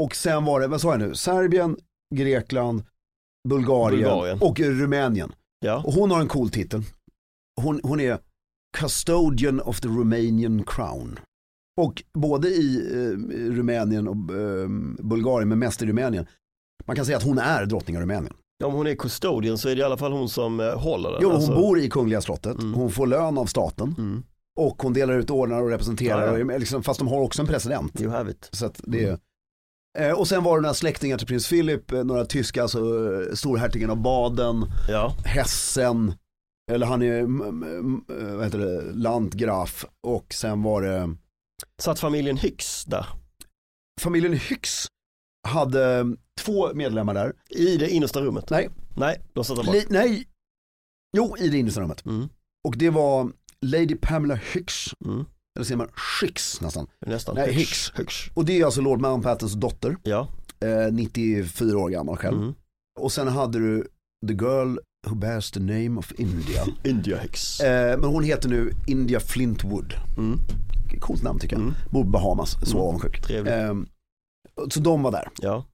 Och 0.00 0.16
sen 0.16 0.44
var 0.44 0.60
det, 0.60 0.66
vad 0.66 0.80
sa 0.80 0.90
jag 0.90 1.00
nu, 1.00 1.14
Serbien, 1.14 1.76
Grekland, 2.12 2.82
Bulgarien, 3.48 4.00
Bulgarien. 4.02 4.38
och 4.42 4.60
Rumänien. 4.60 5.32
Ja, 5.64 5.82
Och 5.86 5.92
hon 5.92 6.10
har 6.10 6.20
en 6.20 6.28
cool 6.28 6.50
titel. 6.50 6.82
Hon, 7.60 7.80
hon 7.82 8.00
är 8.00 8.18
Custodian 8.78 9.60
of 9.60 9.80
the 9.80 9.88
Romanian 9.88 10.64
Crown. 10.64 11.18
Och 11.80 12.02
både 12.14 12.48
i 12.48 12.76
eh, 12.92 13.18
Rumänien 13.56 14.08
och 14.08 14.16
eh, 14.16 14.68
Bulgarien, 15.02 15.48
men 15.48 15.58
mest 15.58 15.82
i 15.82 15.86
Rumänien, 15.86 16.26
man 16.86 16.96
kan 16.96 17.06
säga 17.06 17.16
att 17.16 17.22
hon 17.22 17.38
är 17.38 17.66
drottning 17.66 17.96
av 17.96 18.00
Rumänien. 18.00 18.34
Ja, 18.58 18.66
om 18.66 18.74
hon 18.74 18.86
är 18.86 18.94
custodian 18.94 19.58
så 19.58 19.68
är 19.68 19.74
det 19.74 19.80
i 19.80 19.84
alla 19.84 19.96
fall 19.96 20.12
hon 20.12 20.28
som 20.28 20.60
eh, 20.60 20.78
håller 20.78 21.10
den. 21.10 21.18
Jo, 21.22 21.28
hon 21.28 21.36
alltså. 21.36 21.54
bor 21.54 21.78
i 21.78 21.90
Kungliga 21.90 22.20
slottet, 22.20 22.58
Mm. 22.58 22.74
hon 22.74 22.90
får 22.90 23.06
lön 23.06 23.38
av 23.38 23.46
staten 23.46 23.94
Mm. 23.98 24.22
och 24.60 24.82
hon 24.82 24.92
delar 24.92 25.14
ut 25.18 25.30
ordnar 25.30 25.62
och 25.62 25.68
representerar, 25.68 26.26
Ja, 26.26 26.38
ja. 26.38 26.54
och- 26.54 26.60
liksom, 26.60 26.82
fast 26.82 26.98
de 26.98 27.08
har 27.08 27.20
också 27.20 27.42
en 27.42 27.48
president. 27.48 28.00
You 28.00 28.10
have 28.10 28.30
it. 28.30 28.48
Så 28.52 28.70
det 28.78 29.04
Mm. 29.04 29.20
Eh, 29.98 30.12
och 30.18 30.28
sen 30.28 30.42
var 30.42 30.56
det 30.56 30.62
några 30.62 30.74
släktingar 30.74 31.18
till 31.18 31.26
prins 31.26 31.48
Philip, 31.48 31.92
eh, 31.92 32.04
några 32.04 32.24
tyska, 32.24 32.62
alltså 32.62 32.78
eh, 32.78 33.34
storhertigen 33.34 33.90
av 33.90 33.96
Baden, 33.96 34.64
Ja, 34.88 35.16
Hessen, 35.24 36.14
eller 36.72 36.86
han 36.86 37.02
är, 37.02 37.18
mm, 37.20 37.62
mm, 37.62 38.04
vad 38.36 38.44
heter 38.44 38.58
det, 38.58 38.92
landgraf 38.92 39.84
och 40.06 40.34
sen 40.34 40.62
var 40.62 40.82
det 40.82 41.16
satt 41.82 42.00
familjen 42.00 42.36
Hyx 42.36 42.84
där. 42.84 43.06
familjen 44.00 44.32
Hyx 44.32 44.86
hade 45.48 46.16
två 46.40 46.74
medlemmar 46.74 47.14
där. 47.14 47.32
I 47.48 47.76
det 47.76 47.90
innersta 47.90 48.20
rummet. 48.20 48.50
Nej, 48.50 48.68
Nej, 48.96 49.20
de 49.32 49.44
satt 49.44 49.56
där 49.56 49.64
bak. 49.64 49.84
nej, 49.90 50.28
jo 51.16 51.36
i 51.38 51.48
det 51.48 51.58
innersta 51.58 51.80
rummet. 51.80 52.04
Mm. 52.06 52.28
Och 52.68 52.76
det 52.78 52.90
var 52.90 53.32
Lady 53.60 53.94
Pamela 53.94 54.34
Hyx, 54.34 54.86
Mm. 55.04 55.24
Eller 55.56 55.64
säger 55.64 55.76
man 55.78 55.88
Hyx 56.22 56.60
nästan. 56.60 56.86
Nästan. 57.06 57.34
Nej, 57.34 57.52
Hyx. 57.52 57.92
Hyx. 57.98 58.14
Och 58.34 58.44
det 58.44 58.60
är 58.60 58.64
alltså 58.64 58.80
Lord 58.80 59.00
Mountbattens 59.00 59.52
dotter, 59.52 59.96
Ja. 60.02 60.28
eh, 60.60 60.92
94 60.92 61.78
år 61.78 61.88
gammal 61.90 62.16
själv. 62.16 62.36
Mm. 62.38 62.54
Och 63.00 63.12
sen 63.12 63.28
hade 63.28 63.58
du 63.58 63.88
The 64.28 64.32
Girl 64.34 64.76
Who 65.08 65.14
Bears 65.14 65.50
the 65.50 65.60
Name 65.60 65.98
of 65.98 66.12
India. 66.18 66.64
India 66.84 67.18
Hyx. 67.18 67.60
Eh, 67.60 67.98
men 67.98 68.10
hon 68.10 68.24
heter 68.24 68.48
nu 68.48 68.72
India 68.86 69.20
Flintwood. 69.20 69.94
Mm. 70.18 70.38
Coolt 71.00 71.22
namn 71.22 71.38
tycker 71.38 71.56
jag. 71.56 71.62
Mm. 71.62 71.74
Bor 71.90 72.04
Bahamas, 72.04 72.50
så 72.62 72.76
Mm. 72.76 72.88
avundsjuk. 72.88 73.22
Trevligt. 73.26 73.54
Eh, 73.54 73.74
så 74.70 74.80
de 74.80 75.02
var 75.02 75.12
där. 75.12 75.28
Ja. 75.40 75.64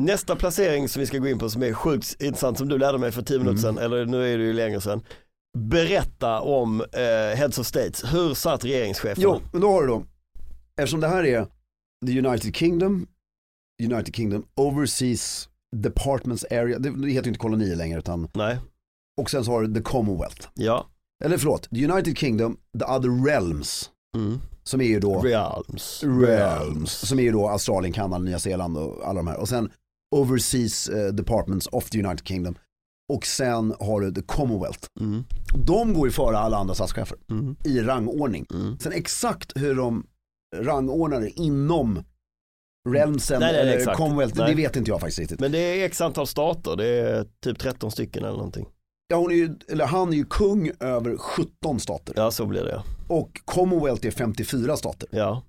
Nästa 0.00 0.36
placering 0.36 0.88
som 0.88 1.00
vi 1.00 1.06
ska 1.06 1.18
gå 1.18 1.28
in 1.28 1.38
på 1.38 1.50
som 1.50 1.62
är 1.62 1.72
sjukt 1.72 2.22
intressant 2.22 2.58
som 2.58 2.68
du 2.68 2.78
lärde 2.78 2.98
mig 2.98 3.12
för 3.12 3.22
tio 3.22 3.38
minuter 3.38 3.62
Mm. 3.68 3.74
sedan, 3.74 3.84
eller 3.84 4.04
nu 4.06 4.34
är 4.34 4.38
det 4.38 4.44
ju 4.44 4.52
längre 4.52 4.80
sedan. 4.80 5.02
Berätta 5.58 6.40
om 6.40 6.80
eh, 6.80 7.36
Heads 7.36 7.58
of 7.58 7.66
States, 7.66 8.04
hur 8.14 8.34
satt 8.34 8.64
regeringscheferna? 8.64 9.22
Jo, 9.22 9.40
men 9.52 9.60
då 9.60 9.70
har 9.72 9.80
du 9.80 9.86
då, 9.88 10.04
eftersom 10.76 11.00
det 11.00 11.08
här 11.08 11.24
är 11.24 11.46
the 12.06 12.18
United 12.26 12.56
Kingdom, 12.56 13.06
United 13.82 14.14
Kingdom 14.14 14.46
Overseas 14.56 15.48
Departments 15.76 16.44
Area, 16.50 16.78
det, 16.78 16.90
det 16.90 17.08
heter 17.10 17.26
ju 17.26 17.30
inte 17.30 17.38
kolonier 17.38 17.76
längre 17.76 17.98
utan, 17.98 18.28
Nej, 18.34 18.58
och 19.20 19.30
sen 19.30 19.44
så 19.44 19.50
har 19.50 19.62
du 19.62 19.74
the 19.74 19.82
Commonwealth. 19.82 20.48
ja. 20.54 20.86
Eller 21.24 21.38
förlåt, 21.38 21.70
the 21.70 21.86
United 21.90 22.18
Kingdom, 22.18 22.56
the 22.78 22.84
other 22.84 23.24
realms, 23.26 23.90
Mm. 24.16 24.40
som 24.62 24.80
är 24.80 24.84
ju 24.84 25.00
då 25.00 25.20
Realms. 25.20 26.02
realms, 26.04 26.90
som 26.92 27.18
är 27.18 27.22
ju 27.22 27.32
då 27.32 27.48
Australien, 27.48 27.92
Kanada, 27.92 28.18
Nya 28.24 28.38
Zeeland 28.38 28.78
och 28.78 29.08
alla 29.08 29.16
de 29.18 29.26
här. 29.26 29.36
Och 29.36 29.48
sen 29.48 29.70
Overseas 30.16 30.88
eh, 30.88 31.12
Departments 31.12 31.66
of 31.72 31.90
the 31.90 31.98
United 32.02 32.26
Kingdom. 32.28 32.54
Och 33.10 33.26
sen 33.26 33.74
har 33.80 34.00
du 34.00 34.12
the 34.14 34.22
Commonwealth. 34.22 34.86
Mm. 35.00 35.24
De 35.66 35.94
går 35.94 36.06
ju 36.06 36.12
före 36.12 36.38
alla 36.38 36.56
andra 36.56 36.74
statschefer 36.74 37.18
Mm. 37.30 37.56
i 37.64 37.80
rangordning. 37.80 38.46
Mm. 38.54 38.78
Sen 38.78 38.92
exakt 38.92 39.52
hur 39.56 39.74
de 39.74 40.06
rangordnar 40.56 41.20
det 41.20 41.30
inom 41.30 42.04
realmsen 42.88 43.40
Nej, 43.40 43.60
eller 43.60 43.76
exakt. 43.76 43.96
Commonwealth, 43.96 44.38
Nej. 44.38 44.50
det 44.50 44.54
vet 44.62 44.76
inte 44.76 44.90
jag 44.90 45.00
faktiskt 45.00 45.18
riktigt. 45.18 45.40
Men 45.40 45.52
det 45.52 45.58
är 45.58 45.84
x 45.86 46.00
antal 46.00 46.26
stater, 46.26 46.76
det 46.76 46.86
är 46.86 47.26
typ 47.44 47.58
13 47.58 47.90
stycken 47.90 48.24
eller 48.24 48.36
någonting. 48.36 48.66
Ja, 49.08 49.16
hon 49.16 49.30
är 49.30 49.34
ju, 49.36 49.54
eller 49.68 49.86
han 49.86 50.08
är 50.12 50.16
ju 50.16 50.24
kung 50.24 50.70
över 50.80 51.16
17 51.16 51.80
stater. 51.80 52.14
Ja, 52.16 52.30
så 52.30 52.46
blir 52.46 52.64
det. 52.64 52.82
Och 53.08 53.40
Commonwealth 53.44 54.06
är 54.06 54.10
54 54.10 54.76
stater, 54.76 55.08
Ja, 55.12 55.42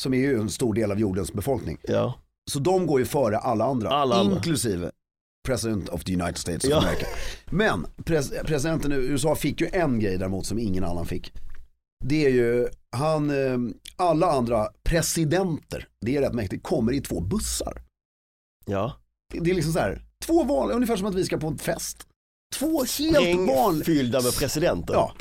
som 0.00 0.14
är 0.14 0.18
ju 0.18 0.40
en 0.40 0.50
stor 0.50 0.74
del 0.74 0.90
av 0.92 0.98
jordens 1.00 1.32
befolkning. 1.32 1.78
ja. 1.82 2.14
Så 2.50 2.58
de 2.58 2.86
går 2.86 3.00
ju 3.00 3.06
före 3.06 3.38
alla 3.38 3.64
andra, 3.64 3.88
Alla 3.90 4.14
andra. 4.16 4.34
inklusive 4.36 4.90
President 5.48 5.88
of 5.88 6.04
the 6.04 6.12
United 6.12 6.36
States 6.38 6.64
of 6.64 6.70
Ja. 6.70 6.78
America. 6.78 7.06
Men 7.50 7.86
pres 8.04 8.30
presidenten 8.44 8.92
i 8.92 8.94
USA 8.96 9.34
fick 9.34 9.60
ju 9.60 9.68
en 9.72 10.00
grej 10.00 10.18
däremot 10.18 10.46
som 10.46 10.58
ingen 10.58 10.84
annan 10.84 11.06
fick. 11.06 11.32
Det 12.04 12.26
är 12.26 12.30
ju, 12.30 12.68
han, 12.96 13.30
eh, 13.30 13.58
alla 13.96 14.26
andra 14.30 14.68
presidenter, 14.84 15.88
det 16.00 16.16
är 16.16 16.20
rätt 16.20 16.34
mäktigt, 16.34 16.62
kommer 16.62 16.92
i 16.92 17.00
två 17.00 17.20
bussar. 17.20 17.82
Ja. 18.66 18.96
Det 19.32 19.40
det 19.40 19.50
är 19.50 19.54
liksom 19.54 19.72
så 19.72 19.78
här, 19.78 20.02
två 20.26 20.44
vanliga, 20.44 20.76
ungefär 20.76 20.96
som 20.96 21.06
att 21.06 21.14
vi 21.14 21.24
ska 21.24 21.38
på 21.38 21.46
en 21.46 21.58
fest. 21.58 22.06
Två 22.54 22.84
helt 22.98 23.48
vanliga, 23.48 23.84
fyllda 23.84 24.20
med 24.22 24.36
presidenter. 24.36 24.94
ja, 24.94 25.14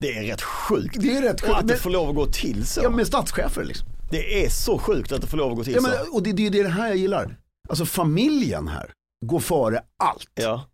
Det 0.00 0.18
är 0.18 0.22
rätt 0.22 0.42
sjukt. 0.42 0.96
det 1.00 1.16
är 1.16 1.22
rätt 1.22 1.42
Och 1.42 1.48
att 1.48 1.56
sjukt. 1.56 1.68
det 1.68 1.76
får 1.76 1.90
lov 1.90 2.08
att 2.08 2.14
gå 2.14 2.26
till 2.26 2.66
så. 2.66 2.80
ja, 2.82 2.90
med 2.90 3.06
statschefer 3.06 3.64
liksom. 3.64 3.88
Det 4.10 4.44
är 4.44 4.48
så 4.50 4.78
sjukt 4.78 5.12
att 5.12 5.20
det 5.20 5.26
får 5.26 5.36
lov 5.38 5.50
att 5.50 5.56
gå 5.58 5.64
till 5.64 5.74
Ja, 5.74 5.80
så. 5.80 5.88
men, 5.88 5.96
och 6.12 6.22
det, 6.22 6.32
det, 6.32 6.48
det 6.48 6.58
är 6.58 6.64
det 6.64 6.68
här 6.70 6.88
jag 6.88 6.96
gillar. 6.96 7.38
Alltså 7.68 7.84
familjen 7.86 8.68
här 8.68 8.92
går 9.22 9.40
före 9.40 9.80
allt. 9.96 10.30
Ja, 10.34 10.64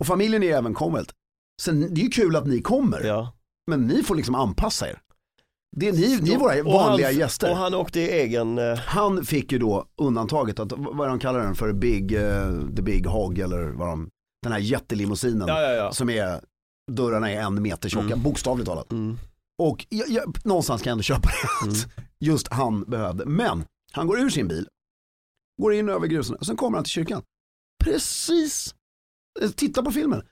Och 0.00 0.06
familjen 0.06 0.42
är 0.42 0.56
även 0.56 0.74
Commonwealth. 0.74 1.14
Sen 1.62 1.94
det 1.94 2.00
är 2.00 2.04
ju 2.04 2.10
kul 2.10 2.36
att 2.36 2.46
ni 2.46 2.62
kommer, 2.62 3.04
ja. 3.04 3.32
men 3.70 3.86
ni 3.86 4.02
får 4.02 4.14
liksom 4.14 4.34
anpassa 4.34 4.88
er. 4.88 5.00
Det 5.76 5.88
är 5.88 5.92
ni, 5.92 6.18
ni 6.22 6.32
är 6.32 6.38
våra 6.38 6.62
vanliga 6.62 7.06
han, 7.06 7.16
gäster. 7.16 7.50
Och 7.50 7.56
han 7.56 7.74
åkte 7.74 8.00
i 8.00 8.10
egen, 8.10 8.58
eh, 8.58 8.76
Han 8.78 9.24
fick 9.24 9.52
ju 9.52 9.58
då 9.58 9.86
undantaget, 9.96 10.58
att, 10.58 10.72
vad 10.72 11.00
är 11.06 11.08
de 11.08 11.18
kallar 11.18 11.40
den 11.40 11.54
för, 11.54 11.72
big, 11.72 12.12
eh, 12.14 12.50
the 12.76 12.82
big 12.82 13.06
hog 13.06 13.38
eller 13.38 13.62
vad 13.64 13.88
de, 13.88 14.08
den 14.42 14.52
här 14.52 14.58
jättelimousinen 14.58 15.48
ja 15.48 15.60
ja 15.60 15.72
ja. 15.72 15.92
som 15.92 16.10
är, 16.10 16.40
dörrarna 16.92 17.30
är 17.30 17.40
en 17.40 17.62
meter 17.62 17.88
tjocka, 17.88 18.06
Mm. 18.06 18.22
bokstavligt 18.22 18.68
talat. 18.68 18.92
Mm. 18.92 19.18
Och 19.62 19.86
jag, 19.88 20.08
jag, 20.08 20.36
någonstans 20.44 20.82
kan 20.82 20.90
jag 20.90 20.94
ändå 20.94 21.02
köpa 21.02 21.28
det 21.28 21.70
att 21.70 21.86
just 22.20 22.48
han 22.52 22.82
behövde. 22.84 23.26
Men 23.26 23.64
han 23.92 24.06
går 24.06 24.20
ur 24.20 24.30
sin 24.30 24.48
bil, 24.48 24.68
går 25.62 25.74
in 25.74 25.88
över 25.88 26.06
grusen 26.06 26.36
och 26.36 26.46
sen 26.46 26.56
kommer 26.56 26.76
han 26.78 26.84
till 26.84 26.90
kyrkan. 26.90 27.22
Precis, 27.84 28.74
eh, 29.40 29.50
titta 29.50 29.82
på 29.82 29.90
filmen. 29.90 30.22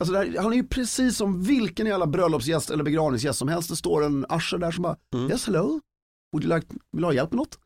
Alltså 0.00 0.16
här, 0.16 0.34
han 0.38 0.52
är 0.52 0.56
ju 0.56 0.66
precis 0.66 1.16
som 1.16 1.42
vilken 1.42 1.86
jävla 1.86 2.06
bröllopsgäst 2.06 2.70
eller 2.70 2.84
begravningsgäst 2.84 3.38
som 3.38 3.48
helst. 3.48 3.68
Det 3.68 3.76
står 3.76 4.04
en 4.04 4.26
usher 4.30 4.58
där 4.58 4.70
som 4.70 4.82
bara, 4.82 4.96
yes 5.30 5.46
hello, 5.46 5.80
would 6.32 6.44
you 6.44 6.54
like, 6.54 6.66
vill 6.92 7.00
du 7.02 7.04
ha 7.04 7.12
hjälp 7.12 7.30
med 7.32 7.36
något? 7.36 7.58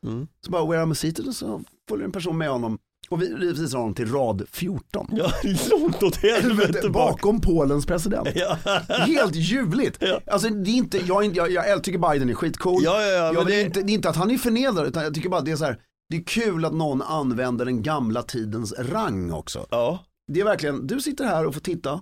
Så 0.45 0.51
bara, 0.51 0.65
where 0.65 0.81
am 0.81 0.91
I 0.91 0.95
seated? 0.95 1.27
Och 1.27 1.35
så 1.35 1.61
följer 1.89 2.05
en 2.05 2.11
person 2.11 2.37
med 2.37 2.49
honom 2.49 2.77
och 3.09 3.21
vi 3.21 3.33
vi 3.39 3.53
visar 3.53 3.77
honom 3.77 3.93
till 3.93 4.11
rad 4.11 4.43
14. 4.51 5.07
Ja, 5.11 5.31
långt 5.71 6.03
åt 6.03 6.15
helvete 6.15 6.89
bak. 6.89 6.93
Bakom 6.93 7.41
Polens 7.41 7.85
president. 7.85 8.27
Ja. 8.35 8.57
Helt 8.87 9.35
ljuvligt. 9.35 9.97
Ja. 10.01 10.19
Alltså 10.27 10.49
det 10.49 10.69
är 10.71 10.73
inte, 10.75 10.97
jag, 10.97 11.35
jag, 11.37 11.51
jag 11.51 11.83
tycker 11.83 12.11
Biden 12.11 12.29
är 12.29 12.33
skitcool. 12.33 12.81
Ja, 12.83 13.01
ja, 13.01 13.07
ja, 13.11 13.33
jag 13.33 13.47
det- 13.47 13.61
inte, 13.61 13.81
det 13.81 13.91
är 13.91 13.93
inte 13.93 14.09
att 14.09 14.15
han 14.15 14.31
är 14.31 14.37
förnedrad 14.37 14.87
utan 14.87 15.03
jag 15.03 15.13
tycker 15.13 15.29
bara 15.29 15.39
att 15.39 15.45
det 15.45 15.51
är 15.51 15.55
så 15.55 15.65
här, 15.65 15.79
det 16.09 16.17
är 16.17 16.23
kul 16.23 16.65
att 16.65 16.73
någon 16.73 17.01
använder 17.01 17.65
den 17.65 17.81
gamla 17.83 18.23
tidens 18.23 18.73
rang 18.79 19.31
också. 19.33 19.67
Ja, 19.71 20.05
Det 20.27 20.39
är 20.39 20.43
verkligen, 20.45 20.87
du 20.87 21.01
sitter 21.01 21.25
här 21.25 21.45
och 21.47 21.53
får 21.53 21.61
titta, 21.61 22.01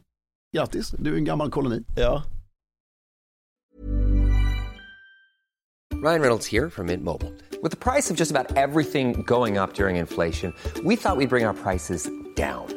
grattis, 0.55 0.89
du 0.99 1.13
är 1.13 1.17
en 1.17 1.25
gammal 1.25 1.51
koloni. 1.51 1.83
ja. 1.97 2.23
Ryan 6.03 6.21
Reynolds 6.21 6.45
here 6.51 6.69
from 6.69 6.85
Mint 6.87 7.03
Mobile. 7.03 7.33
With 7.63 7.71
the 7.71 7.77
price 7.91 8.11
of 8.11 8.17
just 8.19 8.31
about 8.31 8.55
everything 8.55 9.23
going 9.23 9.57
up 9.57 9.73
during 9.73 9.95
inflation, 9.95 10.53
we 10.83 10.95
thought 10.95 11.17
we'd 11.17 11.29
bring 11.29 11.45
our 11.47 11.53
prices 11.55 12.07
down. 12.35 12.76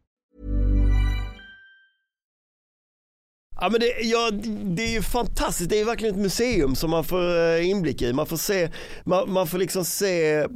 Ja 3.61 3.69
men 3.69 3.79
det, 3.79 4.01
ja, 4.01 4.31
det 4.63 4.83
är 4.83 4.91
ju 4.91 5.01
fantastiskt, 5.01 5.69
det 5.69 5.79
är 5.79 5.85
verkligen 5.85 6.15
ett 6.15 6.21
museum 6.21 6.75
som 6.75 6.89
man 6.89 7.03
får 7.03 7.39
eh, 7.39 7.69
inblick 7.69 8.01
i. 8.01 8.13
Man 8.13 8.25
får 8.25 8.37
se, 8.37 8.69
man, 9.03 9.31
man 9.31 9.47
får 9.47 9.57
liksom 9.57 9.85
se 9.85 10.47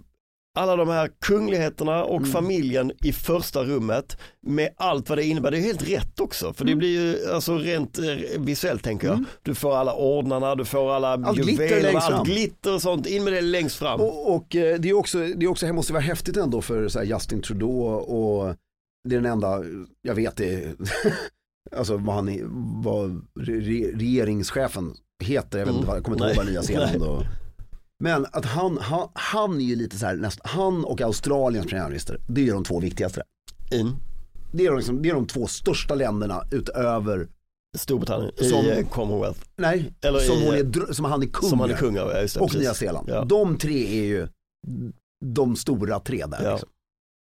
alla 0.57 0.75
de 0.75 0.89
här 0.89 1.11
kungligheterna 1.21 2.03
och 2.03 2.27
familjen 2.27 2.91
i 3.03 3.13
första 3.13 3.63
rummet 3.63 4.17
med 4.41 4.69
allt 4.77 5.09
vad 5.09 5.17
det 5.17 5.23
innebär. 5.23 5.51
Det 5.51 5.57
är 5.57 5.61
helt 5.61 5.89
rätt 5.89 6.19
också 6.19 6.53
för 6.53 6.65
det 6.65 6.75
blir 6.75 6.89
ju 6.89 7.33
alltså 7.33 7.57
rent 7.57 7.99
eh, 7.99 8.05
visuellt 8.39 8.83
tänker 8.83 9.07
jag. 9.07 9.23
Du 9.41 9.55
får 9.55 9.75
alla 9.75 9.93
ordnarna, 9.93 10.55
du 10.55 10.65
får 10.65 10.95
alla 10.95 11.09
Allt 11.13 11.37
glitter 11.37 11.63
juvelerna, 11.63 11.99
allt 11.99 12.27
glitter 12.27 12.73
och 12.73 12.81
sånt. 12.81 13.07
In 13.07 13.23
med 13.23 13.33
det 13.33 13.41
längst 13.41 13.75
fram. 13.75 14.01
Och, 14.01 14.35
och 14.35 14.55
eh, 14.55 14.79
det 14.79 14.89
är 14.89 14.93
också, 14.93 15.19
det 15.19 15.45
är 15.45 15.47
också, 15.47 15.65
det 15.65 15.73
måste 15.73 15.93
vara 15.93 16.03
häftigt 16.03 16.37
ändå 16.37 16.61
för 16.61 16.87
så 16.87 16.99
här, 16.99 17.05
Justin 17.05 17.41
Trudeau 17.41 17.81
och 17.93 18.55
det 19.09 19.15
är 19.15 19.21
den 19.21 19.31
enda, 19.31 19.63
jag 20.01 20.15
vet 20.15 20.37
det, 20.37 20.73
alltså 21.71 21.97
vad 21.97 22.15
han 22.15 22.39
vad 22.83 23.25
re, 23.39 23.91
regeringschefen 23.91 24.95
heter, 25.23 25.59
jag 25.59 25.65
vet 25.65 25.75
inte 25.75 25.87
jag 25.87 26.03
kommer 26.03 26.17
inte 26.17 26.27
ihåg 26.27 26.37
vad 26.37 26.45
Nya 26.45 26.63
Zeeland 26.63 27.03
och 27.03 27.23
men 27.99 28.25
att 28.31 28.45
han, 28.45 28.77
han, 28.77 29.09
han 29.13 29.61
är 29.61 29.65
ju 29.65 29.75
lite 29.75 29.97
så 29.97 30.05
här, 30.05 30.15
näst, 30.15 30.39
han 30.43 30.85
och 30.85 31.01
Australiens 31.01 31.67
premiärminister, 31.67 32.19
det 32.27 32.47
är 32.49 32.53
de 32.53 32.63
två 32.63 32.79
viktigaste. 32.79 33.23
In 33.71 33.95
Det 34.51 34.65
är 34.65 34.69
de, 34.69 34.77
liksom, 34.77 35.01
det 35.01 35.09
är 35.09 35.13
de 35.13 35.27
två 35.27 35.47
största 35.47 35.95
länderna 35.95 36.43
utöver, 36.51 37.27
Storbritannien, 37.77 38.31
Som- 38.37 38.65
i 38.65 38.69
eh, 38.79 38.87
Commonwealth. 38.87 39.39
nej, 39.55 39.93
Eller 40.01 40.19
som, 40.19 40.35
i, 40.37 40.47
är, 40.47 40.77
eh, 40.77 40.91
som 40.91 41.05
han 41.05 41.21
är 41.23 41.27
kung 41.27 41.49
Som 41.49 41.59
han 41.59 41.69
är 41.69 41.75
kung 41.77 41.97
över, 41.97 42.15
ja, 42.15 42.21
det, 42.21 42.39
och 42.39 42.47
precis. 42.47 42.61
Nya 42.61 42.73
Zeeland. 42.73 43.09
Ja. 43.09 43.25
De 43.25 43.57
tre 43.57 43.99
är 43.99 44.05
ju 44.05 44.27
de 45.25 45.55
stora 45.55 45.99
tre 45.99 46.25
där. 46.25 46.43
Ja. 46.43 46.51
Liksom. 46.51 46.69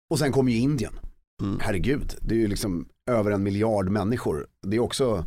Och 0.09 0.19
sen 0.19 0.31
kommer 0.31 0.51
ju 0.51 0.57
Indien. 0.57 0.93
Mm. 1.41 1.59
Herregud, 1.61 2.15
det 2.21 2.35
är 2.35 2.39
ju 2.39 2.47
liksom 2.47 2.89
över 3.09 3.31
en 3.31 3.43
miljard 3.43 3.89
människor. 3.89 4.47
Det 4.67 4.75
är 4.75 4.79
också, 4.79 5.25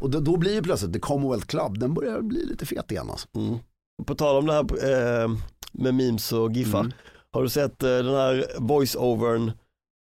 och 0.00 0.10
då, 0.10 0.20
då 0.20 0.36
blir 0.36 0.54
ju 0.54 0.62
plötsligt 0.62 0.92
The 0.92 0.98
Commonwealth 0.98 1.46
Club, 1.46 1.78
den 1.78 1.94
börjar 1.94 2.20
bli 2.20 2.44
lite 2.44 2.66
fet 2.66 2.90
igen 2.90 3.10
alltså. 3.10 3.28
Mm. 3.36 3.58
På 4.06 4.14
tal 4.14 4.36
om 4.36 4.46
det 4.46 4.52
här 4.52 5.22
eh, 5.22 5.28
med 5.72 5.94
memes 5.94 6.32
och 6.32 6.52
giffar. 6.52 6.80
Mm. 6.80 6.92
Har 7.30 7.42
du 7.42 7.48
sett 7.48 7.82
eh, 7.82 7.88
den 7.88 8.14
här 8.14 8.46
voice-overn 8.58 9.52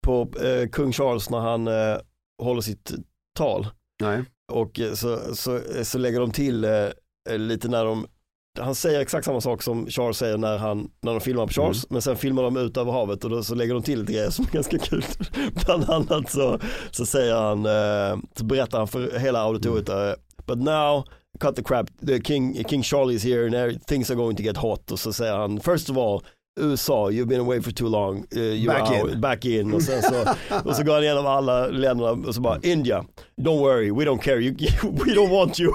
på 0.06 0.28
eh, 0.42 0.68
kung 0.68 0.92
Charles 0.92 1.30
när 1.30 1.38
han 1.38 1.68
eh, 1.68 1.96
håller 2.42 2.60
sitt 2.60 2.92
tal? 3.38 3.66
Nej. 4.02 4.24
Och 4.52 4.80
eh, 4.80 4.92
så, 4.92 5.34
så, 5.34 5.60
så 5.82 5.98
lägger 5.98 6.20
de 6.20 6.30
till 6.30 6.64
eh, 6.64 7.38
lite 7.38 7.68
när 7.68 7.84
de 7.84 8.06
han 8.58 8.74
säger 8.74 9.00
exakt 9.00 9.24
samma 9.24 9.40
sak 9.40 9.62
som 9.62 9.86
Charles 9.86 10.16
säger 10.16 10.36
när, 10.38 10.58
han, 10.58 10.88
när 11.02 11.12
de 11.12 11.20
filmar 11.20 11.46
på 11.46 11.52
Charles, 11.52 11.84
Mm. 11.84 11.86
men 11.90 12.02
sen 12.02 12.16
filmar 12.16 12.42
de 12.42 12.56
ut 12.56 12.76
över 12.76 12.92
havet 12.92 13.24
och 13.24 13.30
då, 13.30 13.42
så 13.42 13.54
lägger 13.54 13.74
de 13.74 13.82
till 13.82 14.00
lite 14.00 14.12
grejer 14.12 14.30
som 14.30 14.44
är 14.44 14.50
ganska 14.52 14.78
kul. 14.78 15.04
Bland 15.64 15.90
annat 15.90 16.30
så, 16.30 16.58
så 16.90 17.06
säger 17.06 17.34
han, 17.34 17.66
eh, 17.66 18.18
så 18.38 18.44
berättar 18.44 18.78
han 18.78 18.88
för 18.88 19.18
hela 19.18 19.40
auditoriet, 19.40 19.88
Mm. 19.88 20.14
but 20.46 20.58
now 20.58 21.04
cut 21.40 21.56
the 21.56 21.62
crap, 21.62 21.86
the 22.06 22.20
king, 22.20 22.64
king 22.68 22.82
Charlie 22.82 23.14
is 23.14 23.24
here 23.24 23.62
and 23.64 23.86
things 23.86 24.10
are 24.10 24.16
going 24.16 24.36
to 24.36 24.42
get 24.42 24.56
hot. 24.56 24.90
Och 24.92 24.98
så 24.98 25.12
säger 25.12 25.36
han, 25.36 25.60
first 25.60 25.90
of 25.90 25.96
all, 25.96 26.20
USA, 26.60 27.10
you've 27.10 27.26
been 27.26 27.40
away 27.40 27.62
for 27.62 27.70
too 27.70 27.88
long, 27.88 28.16
uh, 28.36 28.38
you're 28.38 28.66
Back 28.66 28.90
out, 29.02 29.12
in. 29.12 29.20
back 29.20 29.44
in. 29.44 29.74
Och, 29.74 29.82
sen 29.82 30.02
så, 30.02 30.24
och 30.64 30.76
så 30.76 30.82
går 30.82 30.94
han 30.94 31.02
igenom 31.02 31.26
alla 31.26 31.66
länderna 31.66 32.10
och 32.28 32.34
så 32.34 32.40
bara, 32.40 32.58
India, 32.62 33.04
don't 33.40 33.58
worry, 33.60 33.90
we 33.90 34.04
don't 34.04 34.18
care, 34.18 34.40
you, 34.40 34.54
we 34.82 35.14
don't 35.14 35.30
want 35.30 35.60
you. 35.60 35.72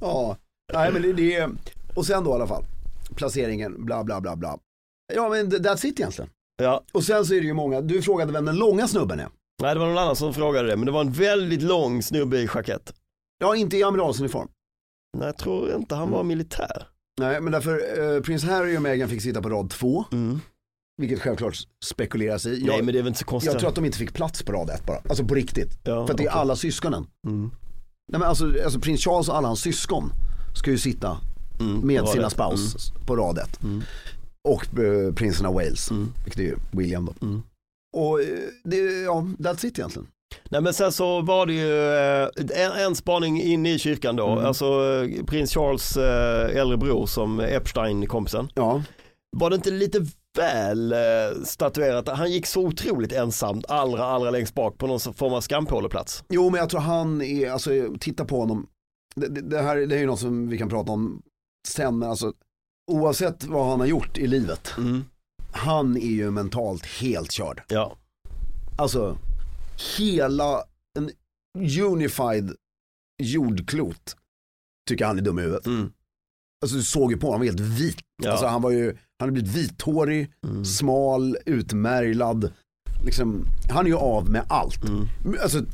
Ja, 0.00 0.36
nej 0.72 0.92
men 0.92 1.02
det, 1.02 1.12
det 1.12 1.34
är, 1.34 1.50
och 1.94 2.06
sen 2.06 2.24
då 2.24 2.30
i 2.30 2.34
alla 2.34 2.46
fall, 2.46 2.64
placeringen, 3.14 3.84
bla 3.84 4.04
bla 4.04 4.20
bla 4.20 4.36
bla. 4.36 4.58
Ja 5.14 5.28
men 5.28 5.50
that's 5.50 5.86
it 5.86 6.00
egentligen. 6.00 6.30
ja. 6.62 6.82
Och 6.92 7.04
sen 7.04 7.26
så 7.26 7.34
är 7.34 7.40
det 7.40 7.46
ju 7.46 7.54
många, 7.54 7.80
du 7.80 8.02
frågade 8.02 8.32
vem 8.32 8.44
den 8.44 8.56
långa 8.56 8.88
snubben 8.88 9.20
är. 9.20 9.28
Nej, 9.62 9.74
det 9.74 9.80
var 9.80 9.86
någon 9.86 9.98
annan 9.98 10.16
som 10.16 10.34
frågade 10.34 10.68
det, 10.68 10.76
men 10.76 10.86
det 10.86 10.92
var 10.92 11.00
en 11.00 11.12
väldigt 11.12 11.62
lång 11.62 12.02
snubbe 12.02 12.38
i 12.38 12.48
jackett. 12.54 12.94
Ja, 13.38 13.56
inte 13.56 13.76
i 13.76 13.82
amiralsuniform. 13.82 14.48
Nej, 15.18 15.26
jag 15.26 15.36
tror 15.36 15.76
inte 15.76 15.94
han 15.94 16.10
var 16.10 16.22
militär. 16.22 16.88
Nej, 17.20 17.40
men 17.40 17.52
därför 17.52 18.00
eh, 18.16 18.20
prins 18.22 18.44
Harry 18.44 18.76
och 18.76 18.82
Meghan 18.82 19.08
fick 19.08 19.22
sitta 19.22 19.42
på 19.42 19.48
rad 19.48 19.70
två. 19.70 20.04
Mm. 20.12 20.40
Vilket 20.96 21.20
självklart 21.20 21.56
spekuleras 21.84 22.46
i. 22.46 22.58
Jag, 22.58 22.66
Nej, 22.66 22.82
men 22.82 22.86
det 22.92 22.98
är 22.98 23.02
väl 23.02 23.08
inte 23.08 23.18
så 23.18 23.24
konstigt. 23.24 23.52
jag 23.52 23.60
tror 23.60 23.68
att 23.68 23.74
de 23.74 23.84
inte 23.84 23.98
fick 23.98 24.14
plats 24.14 24.42
på 24.42 24.52
rad 24.52 24.70
ett 24.70 24.86
bara. 24.86 24.98
Alltså 25.08 25.24
på 25.24 25.34
riktigt. 25.34 25.78
Ja, 25.84 26.06
För 26.06 26.14
att 26.14 26.18
det 26.18 26.26
är 26.26 26.30
alla 26.30 26.56
syskonen. 26.56 27.06
Mm. 27.26 27.50
Nej, 28.12 28.18
men 28.20 28.22
alltså, 28.22 28.44
alltså 28.64 28.80
prins 28.80 29.04
Charles 29.04 29.28
och 29.28 29.36
alla 29.36 29.48
hans 29.48 29.60
syskon 29.60 30.10
ska 30.54 30.70
ju 30.70 30.78
sitta 30.78 31.16
Mm, 31.60 31.80
med 31.86 32.08
sina 32.08 32.30
spouse 32.30 32.78
på 33.06 33.16
rad 33.16 33.38
ett. 33.38 33.60
Och 34.48 34.78
eh, 34.78 35.14
prinsen 35.14 35.46
av 35.46 35.54
Wales, 35.54 35.90
vilket 36.24 36.40
är 36.40 36.54
William 36.70 37.04
då. 37.06 37.26
Mm. 37.26 37.42
Och 37.96 38.20
eh, 38.20 38.26
det, 38.64 38.76
ja, 39.02 39.26
that's 39.38 39.66
it 39.66 39.78
egentligen. 39.78 40.08
Nej 40.50 40.60
men 40.60 40.74
sen 40.74 40.92
så 40.92 41.20
var 41.20 41.46
det 41.46 41.52
ju 41.52 41.92
eh, 42.56 42.64
en, 42.66 42.72
en 42.72 42.94
spaning 42.94 43.42
in 43.42 43.66
i 43.66 43.78
kyrkan 43.78 44.16
då, 44.16 44.26
Mm. 44.32 44.44
alltså 44.44 44.66
prins 45.26 45.54
Charles 45.54 45.96
äldre 45.96 46.76
bror 46.76 47.06
som 47.06 47.40
Epstein-kompisen. 47.40 48.48
Ja, 48.54 48.82
Var 49.36 49.50
det 49.50 49.56
inte 49.56 49.70
lite 49.70 50.06
väl 50.38 50.94
statuerat, 51.44 52.08
han 52.08 52.32
gick 52.32 52.46
så 52.46 52.60
otroligt 52.66 53.12
ensamt 53.12 53.66
allra 53.68 54.04
allra 54.04 54.30
längst 54.30 54.54
bak 54.54 54.78
på 54.78 54.86
någon 54.86 55.00
form 55.00 55.32
av 55.34 55.40
skampåleplats. 55.40 56.24
jo 56.28 56.50
men 56.50 56.60
jag 56.60 56.68
tror 56.70 56.80
han 56.80 57.22
är, 57.22 57.50
alltså 57.50 57.70
titta 58.00 58.24
på 58.24 58.40
honom. 58.40 58.66
Det, 59.14 59.28
det, 59.28 59.62
här 59.62 59.76
det 59.76 59.96
är 59.96 60.00
ju 60.00 60.06
något 60.06 60.20
som 60.20 60.48
vi 60.48 60.58
kan 60.58 60.68
prata 60.68 60.92
om 60.92 61.22
sen, 61.68 61.98
men 61.98 62.10
alltså 62.10 62.32
oavsett 62.92 63.44
vad 63.44 63.66
han 63.70 63.80
har 63.80 63.86
gjort 63.86 64.18
i 64.18 64.26
livet, 64.26 64.74
Mm. 64.78 65.04
han 65.52 65.96
är 65.96 66.00
ju 66.10 66.30
mentalt 66.30 66.86
helt 66.86 67.32
körd. 67.32 67.62
Ja. 67.68 67.96
Alltså 68.78 69.18
hela 69.98 70.62
en 70.98 71.10
unified 71.82 72.56
jordklot 73.22 74.16
tycker 74.88 75.04
han 75.04 75.18
är 75.18 75.22
dum 75.22 75.38
i 75.38 75.42
huvudet. 75.42 75.66
Mm. 75.66 75.92
alltså 76.62 76.76
du 76.76 76.82
såg 76.82 77.12
ju 77.12 77.18
på 77.18 77.26
honom, 77.26 77.40
han 77.40 77.56
var 77.56 77.62
helt 77.64 77.80
vit. 77.80 77.98
Ja. 78.22 78.30
Alltså 78.30 78.46
han 78.46 78.62
var 78.62 78.70
ju, 78.70 78.86
han 78.86 78.96
hade 79.28 79.32
blivit 79.32 79.54
vithårig, 79.56 80.32
smal, 80.66 81.36
utmärglad. 81.46 82.52
Liksom, 83.04 83.44
han 83.70 83.84
är 83.86 83.90
ju 83.90 83.96
av 83.96 84.30
med 84.30 84.44
allt. 84.48 84.80
Alltså, 85.42 85.64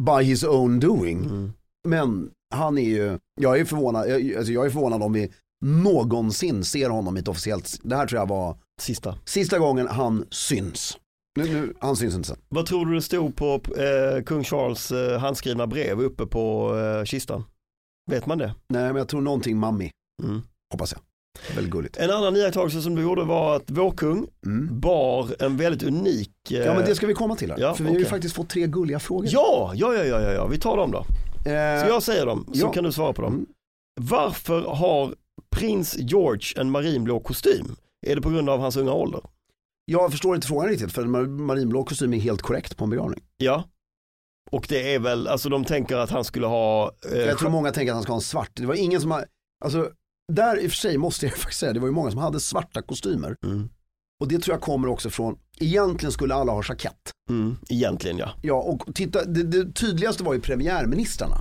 by 0.00 0.22
his 0.24 0.44
own 0.44 0.80
doing. 0.80 1.52
Men 1.88 2.30
han 2.54 2.78
är 2.78 2.82
ju, 2.82 3.18
jag 3.40 3.60
är 3.60 3.64
förvånad, 3.64 4.08
jag, 4.10 4.34
alltså 4.36 4.52
jag 4.52 4.66
är 4.66 4.70
förvånad 4.70 5.02
om 5.02 5.12
vi 5.12 5.30
någonsin 5.64 6.64
ser 6.64 6.90
honom 6.90 7.16
i 7.16 7.20
ett 7.20 7.28
officiellt, 7.28 7.78
det 7.82 7.96
här 7.96 8.06
tror 8.06 8.20
jag 8.20 8.28
var 8.28 8.56
Sista. 8.80 9.14
sista 9.24 9.58
gången 9.58 9.88
han 9.88 10.24
syns. 10.30 10.98
Nu, 11.38 11.44
nu, 11.44 11.74
han 11.80 11.96
syns 11.96 12.14
inte 12.14 12.28
sen. 12.28 12.36
Vad 12.48 12.66
tror 12.66 12.86
du 12.86 12.94
det 12.94 13.02
stod 13.02 13.36
på 13.36 13.54
eh, 13.54 14.22
kung 14.24 14.44
Charles 14.44 14.90
eh, 14.92 15.18
handskrivna 15.18 15.66
brev 15.66 16.00
uppe 16.00 16.26
på 16.26 16.76
eh, 16.78 17.04
kistan? 17.04 17.44
Vet 18.10 18.26
man 18.26 18.38
det? 18.38 18.54
Nej 18.68 18.82
men 18.84 18.96
jag 18.96 19.08
tror 19.08 19.20
någonting 19.20 19.56
mammi, 19.56 19.90
Mm. 20.22 20.42
hoppas 20.72 20.92
jag. 20.92 21.00
Väldigt 21.54 21.72
gulligt. 21.72 21.96
En 21.96 22.10
annan 22.10 22.36
iakttagelse 22.36 22.82
som 22.82 22.94
du 22.94 23.02
gjorde 23.02 23.24
var 23.24 23.56
att 23.56 23.62
vår 23.66 23.90
kung 23.90 24.26
Mm. 24.46 24.80
bar 24.80 25.28
en 25.38 25.56
väldigt 25.56 25.82
unik... 25.82 26.30
eh, 26.50 26.56
Ja 26.58 26.74
men 26.74 26.84
det 26.84 26.94
ska 26.94 27.06
vi 27.06 27.14
komma 27.14 27.36
till 27.36 27.50
här. 27.50 27.58
ja, 27.58 27.74
För 27.74 27.84
vi 27.84 27.90
har 27.90 27.98
ju 27.98 28.04
faktiskt 28.04 28.34
fått 28.34 28.48
tre 28.48 28.66
gulliga 28.66 28.98
frågor. 28.98 29.26
ja, 29.30 29.72
ja, 29.74 29.94
ja, 29.94 30.04
ja, 30.04 30.20
ja, 30.32 30.46
vi 30.46 30.58
tar 30.58 30.76
dem 30.76 30.90
då. 30.90 31.04
Eh, 31.44 31.80
Så 31.82 31.86
jag 31.88 32.02
säger 32.02 32.26
dem, 32.26 32.44
så 32.54 32.60
ja. 32.60 32.72
kan 32.72 32.84
du 32.84 32.92
svara 32.92 33.12
på 33.12 33.22
dem. 33.22 33.32
Mm. 33.34 33.46
Varför 34.00 34.62
har 34.62 35.14
prins 35.50 35.96
George 35.98 36.60
en 36.60 36.70
marinblå 36.70 37.20
kostym? 37.20 37.76
Är 38.06 38.16
det 38.16 38.22
på 38.22 38.30
grund 38.30 38.50
av 38.50 38.60
hans 38.60 38.76
unga 38.76 38.92
ålder? 38.92 39.20
Jag 39.84 40.10
förstår 40.10 40.34
inte 40.34 40.46
frågan 40.46 40.68
riktigt 40.68 40.92
för 40.92 41.02
en 41.02 41.16
mar- 41.16 41.38
marinblå 41.38 41.84
kostym 41.84 42.14
är 42.14 42.18
helt 42.18 42.42
korrekt 42.42 42.76
på 42.76 42.84
en 42.84 42.90
begravning. 42.90 43.20
Ja. 43.36 43.64
Och 44.50 44.66
det 44.68 44.94
är 44.94 44.98
väl, 44.98 45.28
alltså 45.28 45.48
de 45.48 45.64
tänker 45.64 45.96
att 45.96 46.10
han 46.10 46.24
skulle 46.24 46.46
ha... 46.46 46.92
Eh, 47.12 47.18
Jag 47.18 47.38
tror 47.38 47.50
många 47.50 47.70
tänker 47.72 47.92
att 47.92 47.96
han 47.96 48.02
ska 48.02 48.12
ha 48.12 48.16
en 48.18 48.22
svart. 48.22 48.50
Det 48.54 48.66
var 48.66 48.74
ingen 48.74 49.00
som 49.00 49.10
har, 49.10 49.24
alltså 49.64 49.90
där 50.32 50.60
i 50.60 50.66
och 50.66 50.70
för 50.70 50.76
sig 50.76 50.98
måste 50.98 51.26
jag 51.26 51.36
faktiskt 51.38 51.60
säga, 51.60 51.72
det 51.72 51.80
var 51.80 51.86
ju 51.88 51.92
många 51.94 52.10
som 52.10 52.20
hade 52.20 52.40
svarta 52.40 52.82
kostymer. 52.82 53.36
Mm. 53.44 53.68
Och 54.20 54.28
det 54.28 54.38
tror 54.38 54.54
jag 54.54 54.62
kommer 54.62 54.88
också 54.88 55.10
från, 55.10 55.38
egentligen 55.60 56.12
skulle 56.12 56.34
alla 56.34 56.52
ha 56.52 56.62
jackett. 56.68 57.10
mm, 57.30 57.56
egentligen 57.68 58.18
ja. 58.18 58.30
Ja 58.42 58.54
och 58.54 58.94
titta, 58.94 59.24
det, 59.24 59.42
det 59.42 59.72
tydligaste 59.72 60.22
var 60.22 60.34
ju 60.34 60.40
premiärministrarna. 60.40 61.36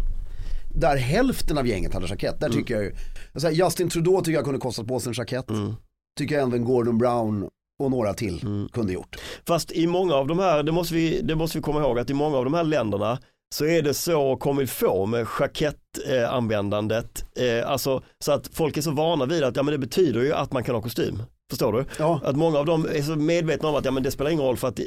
Där 0.76 0.98
hälften 0.98 1.58
av 1.58 1.68
gänget 1.68 1.94
hade 1.94 2.08
jackett. 2.08 2.40
Där 2.40 2.50
tycker 2.50 2.74
jag 2.74 2.84
ju, 2.84 2.96
alltså, 3.34 3.50
Justin 3.52 3.90
Trudeau 3.90 4.22
tycker 4.22 4.32
jag 4.32 4.44
kunde 4.44 4.60
kostat 4.60 4.88
på 4.88 5.00
sig 5.00 5.10
en 5.10 5.14
jackett. 5.18 5.50
Mm. 5.50 5.74
Tycker 6.18 6.36
jag 6.36 6.48
även 6.48 6.66
Gordon 6.66 6.98
Brown 6.98 7.50
och 7.80 7.92
några 7.92 8.14
till 8.14 8.68
kunde 8.74 8.94
gjort. 8.94 9.16
Fast 9.48 9.72
i 9.72 9.88
många 9.88 10.14
av 10.14 10.28
de 10.28 10.40
här, 10.40 10.64
det 10.64 10.72
måste, 10.72 10.94
vi, 10.94 11.22
det 11.22 11.36
måste 11.36 11.58
vi 11.58 11.62
komma 11.62 11.80
ihåg, 11.80 12.00
att 12.00 12.10
i 12.10 12.14
många 12.14 12.38
av 12.38 12.44
de 12.44 12.54
här 12.54 12.64
länderna 12.64 13.20
så 13.56 13.66
är 13.66 13.82
det 13.82 13.94
så 13.94 14.36
kommer 14.36 14.66
få 14.66 15.06
med 15.06 15.28
jackettanvändandet. 15.40 17.26
Eh, 17.36 17.46
eh, 17.46 17.70
alltså, 17.70 18.04
så 18.20 18.32
att 18.32 18.48
folk 18.48 18.78
är 18.78 18.82
så 18.82 18.92
vana 18.92 19.26
vid 19.26 19.44
att 19.44 19.56
ja, 19.56 19.64
men 19.64 19.72
det 19.72 19.78
betyder 19.78 20.22
ju 20.22 20.34
att 20.34 20.54
man 20.54 20.64
kan 20.64 20.76
ha 20.76 20.82
kostym. 20.82 21.22
Förstår 21.50 21.74
du? 21.74 21.86
Ja. 22.00 22.22
Att 22.24 22.36
många 22.36 22.58
av 22.60 22.66
dem 22.66 22.86
är 22.86 23.02
så 23.02 23.16
medvetna 23.16 23.70
om 23.70 23.76
att 23.76 23.86
ja, 23.86 23.92
men 23.92 24.04
det 24.04 24.12
spelar 24.12 24.32
ingen 24.32 24.46
roll 24.46 24.58
för 24.58 24.68
att 24.68 24.80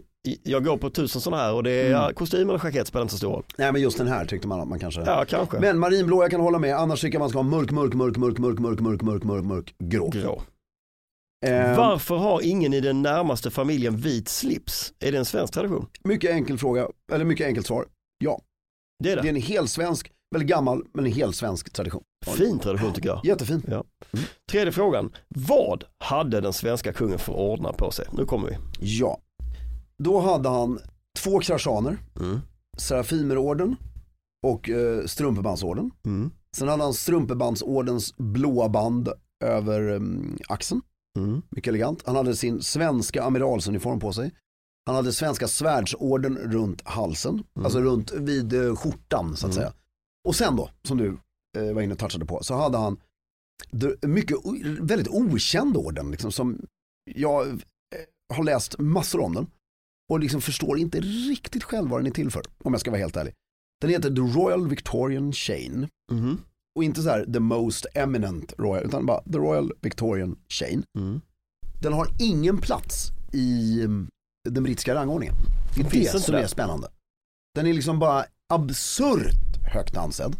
jag 0.42 0.64
går 0.64 0.76
på 0.76 0.90
tusen 0.90 1.20
sådana 1.20 1.42
här 1.42 1.54
och 1.54 1.62
det 1.62 1.70
är 1.70 1.80
Mm. 1.86 1.92
ja, 2.02 2.12
kostym 2.14 2.48
eller 2.50 2.61
jackett 2.64 2.86
spelar 2.86 3.02
inte 3.02 3.12
så 3.12 3.18
stor 3.18 3.32
roll. 3.32 3.44
Nej 3.58 3.72
men 3.72 3.82
just 3.82 3.98
den 3.98 4.08
här 4.08 4.24
tyckte 4.26 4.48
man 4.48 4.61
att 4.61 4.68
man 4.68 4.78
kanske. 4.78 5.00
Ja, 5.00 5.24
kanske. 5.28 5.61
Men 5.61 5.78
marinblå 5.78 6.22
jag 6.24 6.30
kan 6.30 6.40
hålla 6.40 6.58
med, 6.58 6.76
annars 6.76 7.00
tycker 7.00 7.14
jag 7.14 7.20
man 7.20 7.28
ska 7.28 7.38
ha 7.38 7.42
mörk, 7.42 7.70
mörk, 7.70 7.94
mörk, 7.94 8.16
mörk, 8.18 8.38
mörk, 8.38 8.58
mörk, 8.61 8.80
mörk, 8.80 9.02
mörk, 9.02 9.22
mörk, 9.24 9.44
mörk, 9.44 9.74
grå. 9.84 10.08
Grå. 10.08 10.42
Eh, 11.46 11.76
Varför 11.76 12.16
har 12.16 12.40
ingen 12.42 12.74
i 12.74 12.80
den 12.80 13.02
närmaste 13.02 13.50
familjen 13.50 13.96
vit 13.96 14.28
slips? 14.28 14.92
Är 15.00 15.12
det 15.12 15.18
en 15.18 15.24
svensk 15.24 15.52
tradition? 15.54 15.86
mycket 16.04 16.30
enkel 16.30 16.58
fråga, 16.58 16.88
eller 17.12 17.24
mycket 17.24 17.46
enkelt 17.46 17.66
svar. 17.66 17.86
Ja, 18.24 18.40
Det 19.04 19.12
är 19.12 19.16
det. 19.16 19.22
det 19.22 19.28
är 19.28 19.34
en 19.34 19.40
helt 19.42 19.70
svensk, 19.70 20.11
väldigt 20.31 20.49
gammal, 20.51 20.85
men 20.95 21.07
en 21.07 21.12
helt 21.12 21.37
svensk 21.37 21.72
tradition. 21.72 22.03
Fin 22.26 22.59
tradition 22.59 22.93
tycker 22.93 23.09
jag. 23.09 23.20
Jättefin. 23.24 23.62
Ja. 23.68 23.85
Tredje 24.51 24.72
frågan. 24.72 25.12
Vad 25.28 25.85
hade 25.99 26.41
den 26.41 26.53
svenska 26.53 26.93
kungen 26.93 27.18
för 27.18 27.33
ordnar 27.33 27.72
på 27.72 27.91
sig? 27.91 28.07
Nu 28.12 28.24
kommer 28.24 28.49
vi. 28.49 28.57
Ja. 28.81 29.18
Då 29.99 30.20
hade 30.20 30.49
han 30.49 30.78
två 31.18 31.41
kraschaner, 31.41 31.99
Mm. 32.20 32.41
Serafimerorden 32.78 33.76
och 34.47 34.70
eh, 34.70 35.05
Strumpebandsorden. 35.07 35.91
Mm. 36.07 36.31
Sen 36.57 36.68
hade 36.68 36.83
han 36.83 36.95
Strumpebandsordens 36.95 38.16
blåa 38.16 38.68
band 38.68 39.09
över 39.45 39.81
um, 39.91 40.39
axeln. 40.49 40.81
Mm. 41.18 41.43
Mycket 41.49 41.68
elegant. 41.68 42.03
Han 42.07 42.16
hade 42.16 42.37
sin 42.37 42.62
svenska 42.62 43.22
amiralsuniform 43.22 44.01
på 44.01 44.12
sig. 44.12 44.31
Han 44.87 44.97
hade 44.97 45.12
svenska 45.12 45.49
svärdsorden 45.49 46.39
runt 46.39 46.83
halsen, 46.85 47.43
alltså 47.64 47.81
runt 47.81 48.12
vid 48.12 48.53
eh, 48.53 48.76
skjortan 48.76 49.37
så 49.37 49.47
att 49.47 49.55
säga. 49.55 49.72
Och 50.28 50.36
sen 50.36 50.56
då, 50.56 50.70
som 50.82 50.98
du 50.98 51.18
eh, 51.58 51.72
var 51.74 51.82
inne 51.82 51.92
och 51.92 51.98
touchade 51.98 52.26
på, 52.26 52.42
så 52.42 52.54
hade 52.54 52.78
han 52.78 53.00
mycket, 54.02 54.36
väldigt 54.80 55.08
okänd 55.08 55.76
orden 55.76 56.10
liksom, 56.10 56.32
som 56.32 56.58
jag 57.14 57.48
eh, 57.48 57.56
har 58.36 58.44
läst 58.44 58.78
massor 58.78 59.20
om 59.20 59.34
den 59.34 59.46
och 60.10 60.20
liksom 60.20 60.40
förstår 60.40 60.78
inte 60.78 61.00
riktigt 61.00 61.64
själv 61.64 61.88
vad 61.90 62.00
den 62.00 62.06
är 62.06 62.10
till 62.10 62.30
för, 62.30 62.42
om 62.64 62.72
jag 62.72 62.80
ska 62.80 62.90
vara 62.90 63.00
helt 63.00 63.16
ärlig. 63.16 63.34
Den 63.80 63.90
heter 63.90 64.10
The 64.10 64.38
Royal 64.38 64.68
Victorian 64.68 65.32
Chain 65.32 65.88
Mhm. 66.12 66.38
och 66.76 66.84
inte 66.84 67.02
så 67.02 67.08
här 67.08 67.24
the 67.32 67.40
most 67.40 67.86
eminent 67.94 68.54
royal, 68.58 68.84
utan 68.86 69.06
bara 69.06 69.22
the 69.22 69.38
Royal 69.38 69.72
Victorian 69.80 70.38
Chain. 70.48 70.82
Mm. 70.98 71.20
Den 71.82 71.92
har 71.92 72.08
ingen 72.20 72.58
plats 72.58 73.08
i 73.32 73.80
mm, 73.82 74.08
den 74.48 74.62
brittiska 74.62 74.94
rangordningen. 74.94 75.34
Det 75.76 75.80
är 75.80 75.90
det 76.12 76.20
som 76.20 76.34
är 76.34 76.46
spännande. 76.46 76.88
Den 77.54 77.66
är 77.66 77.72
liksom 77.72 77.98
bara 77.98 78.24
absurt 78.52 79.49
högt 79.64 79.96
ansedd. 79.96 80.36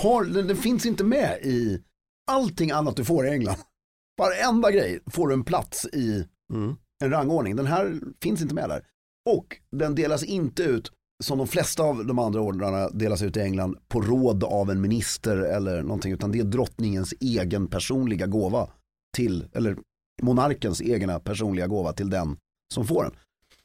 Har, 0.00 0.24
den, 0.24 0.46
den 0.46 0.56
finns 0.56 0.86
inte 0.86 1.04
med 1.04 1.38
i 1.42 1.82
allting 2.30 2.70
annat 2.70 2.96
du 2.96 3.04
får 3.04 3.26
i 3.26 3.30
England. 3.30 3.56
Varenda 4.18 4.70
grej 4.70 5.00
får 5.06 5.28
du 5.28 5.34
en 5.34 5.44
plats 5.44 5.86
i 5.86 6.26
Mm. 6.52 6.74
en 7.04 7.10
rangordning. 7.10 7.56
Den 7.56 7.66
här 7.66 8.00
finns 8.22 8.42
inte 8.42 8.54
med 8.54 8.68
där. 8.68 8.84
Och 9.30 9.56
den 9.76 9.94
delas 9.94 10.22
inte 10.24 10.62
ut 10.62 10.92
som 11.24 11.38
de 11.38 11.46
flesta 11.46 11.82
av 11.82 12.06
de 12.06 12.18
andra 12.18 12.40
ordrarna 12.40 12.88
delas 12.88 13.22
ut 13.22 13.36
i 13.36 13.40
England 13.40 13.76
på 13.88 14.00
råd 14.00 14.44
av 14.44 14.70
en 14.70 14.80
minister 14.80 15.36
eller 15.36 15.82
någonting 15.82 16.12
utan 16.12 16.32
det 16.32 16.38
är 16.38 16.44
drottningens 16.44 17.14
egen 17.20 17.66
personliga 17.68 18.26
gåva 18.26 18.70
till, 19.16 19.46
eller 19.52 19.76
monarkens 20.22 20.82
egna 20.82 21.20
personliga 21.20 21.66
gåva 21.66 21.92
till 21.92 22.10
den 22.10 22.36
som 22.74 22.86
får 22.86 23.02
den. 23.02 23.12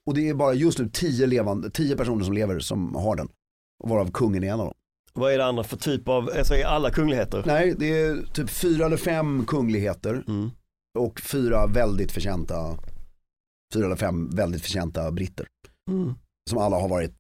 Och 0.06 0.14
det 0.14 0.30
är 0.30 0.34
bara 0.34 0.54
just 0.54 0.80
nu 0.80 0.90
tio, 0.90 1.26
levande, 1.26 1.70
tio 1.70 1.96
personer 1.98 2.26
som 2.26 2.34
lever 2.34 2.60
som 2.60 2.96
har 2.96 3.16
den. 3.16 3.30
Varav 3.84 4.12
kungen 4.12 4.44
är 4.44 4.48
en 4.54 4.60
av 4.60 4.66
dem. 4.66 4.76
Vad 5.18 5.34
är 5.34 5.38
det 5.38 5.46
andra 5.46 5.64
för 5.64 5.78
typ 5.78 6.08
av, 6.08 6.30
alltså 6.38 6.54
är 6.56 6.66
alla 6.66 6.90
kungligheter? 6.92 7.44
Nej, 7.46 7.76
det 7.80 8.00
är 8.02 8.26
typ 8.34 8.50
fyra 8.50 8.86
eller 8.86 8.98
fem 8.98 9.46
kungligheter 9.46 10.24
Mm. 10.28 10.50
och 11.00 11.22
fyra 11.22 11.68
väldigt 11.68 12.12
förtjänta, 12.12 12.78
fyra 13.74 13.86
eller 13.86 13.96
fem 13.96 14.30
väldigt 14.30 14.62
förtjänta 14.62 15.12
britter. 15.12 15.48
Mm. 15.92 16.14
Som 16.50 16.58
alla 16.60 16.80
har 16.80 16.88
varit 16.90 17.14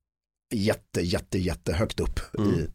jätte, 0.55 1.01
jätte, 1.01 1.37
jätte 1.39 1.73
högt 1.73 1.99
upp 1.99 2.19
Mm. 2.37 2.53
i 2.53 2.67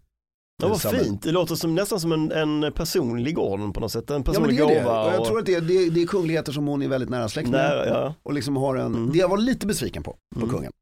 Ja, 0.63 0.69
vad 0.69 0.81
fint, 0.81 1.23
det 1.23 1.31
låter 1.33 1.55
som, 1.55 1.75
nästan 1.75 2.01
som 2.01 2.13
en, 2.13 2.33
en 2.33 2.73
personlig 2.73 3.39
orden 3.39 3.73
på 3.73 3.81
något 3.81 3.93
sätt. 3.93 4.11
En 4.11 4.17
Ja 4.17 4.23
personlig 4.33 4.57
det 4.59 4.63
är 4.63 4.69
det. 4.69 4.75
gåva. 4.83 5.05
Och 5.07 5.13
jag 5.15 5.25
tror 5.25 5.39
att 5.39 5.47
det 5.47 5.55
är, 5.55 5.61
det, 5.61 5.75
är, 5.75 5.91
det 5.91 6.03
är 6.03 6.07
kungligheter 6.07 6.53
som 6.53 6.67
hon 6.67 6.83
är 6.83 6.89
väldigt 6.89 7.11
nära 7.11 7.29
släkt 7.29 7.49
med. 7.51 7.61
Nära, 7.61 7.87
ja. 7.89 8.15
Och 8.23 8.33
liksom 8.33 8.57
har 8.57 8.77
en, 8.77 8.95
Mm. 8.95 9.13
det 9.13 9.19
jag 9.19 9.29
var 9.29 9.39
lite 9.39 9.67
besviken 9.67 10.03
på, 10.03 10.17
på 10.41 10.49
kungen. 10.49 10.73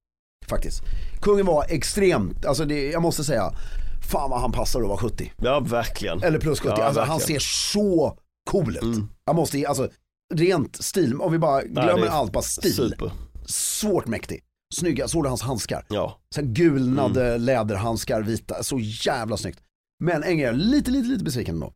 Faktiskt. 0.49 0.82
Kungen 1.20 1.47
var 1.47 1.64
extremt, 1.68 2.47
alltså 2.47 2.64
det, 2.64 2.91
jag 2.91 3.03
måste 3.03 3.24
säga, 3.24 3.53
fan 4.01 4.31
vad 4.31 4.41
han 4.41 4.53
passar 4.53 4.81
att 4.81 4.89
vara 4.89 4.99
70. 4.99 5.33
ja, 5.43 5.61
verkligen. 5.61 6.23
Eller 6.23 6.39
plus 6.39 6.61
70, 6.61 6.75
Ja, 6.79 6.85
alltså 6.85 7.01
han 7.01 7.21
ser 7.21 7.39
så 7.39 8.19
cool 8.51 8.77
ut. 8.77 8.83
Mm. 8.83 9.09
Jag 9.25 9.37
måste, 9.37 9.69
alltså 9.69 9.89
rent 10.35 10.85
stil, 10.85 11.21
om 11.21 11.33
vi 11.33 11.39
bara 11.39 11.63
glömmer 11.63 12.07
är 12.07 12.11
allt, 12.11 12.33
bara 12.33 12.43
stil. 12.43 12.75
Super. 12.75 13.13
Svårt 13.47 14.07
mäktig. 14.07 14.45
Snygga, 14.75 15.09
såg 15.09 15.25
du 15.25 15.29
hans 15.29 15.43
handskar? 15.43 15.87
Ja. 15.89 16.21
Sen 16.35 16.55
gulnade 16.55 17.29
Mm. 17.29 17.43
läderhandskar, 17.43 18.23
vita, 18.23 18.63
så 18.63 18.79
jävla 18.81 19.37
snyggt. 19.37 19.61
Men 20.05 20.23
en 20.23 20.39
grej, 20.39 20.55
lite, 20.55 20.91
lite, 20.91 21.09
lite 21.09 21.25
besviken 21.25 21.55
ändå. 21.55 21.73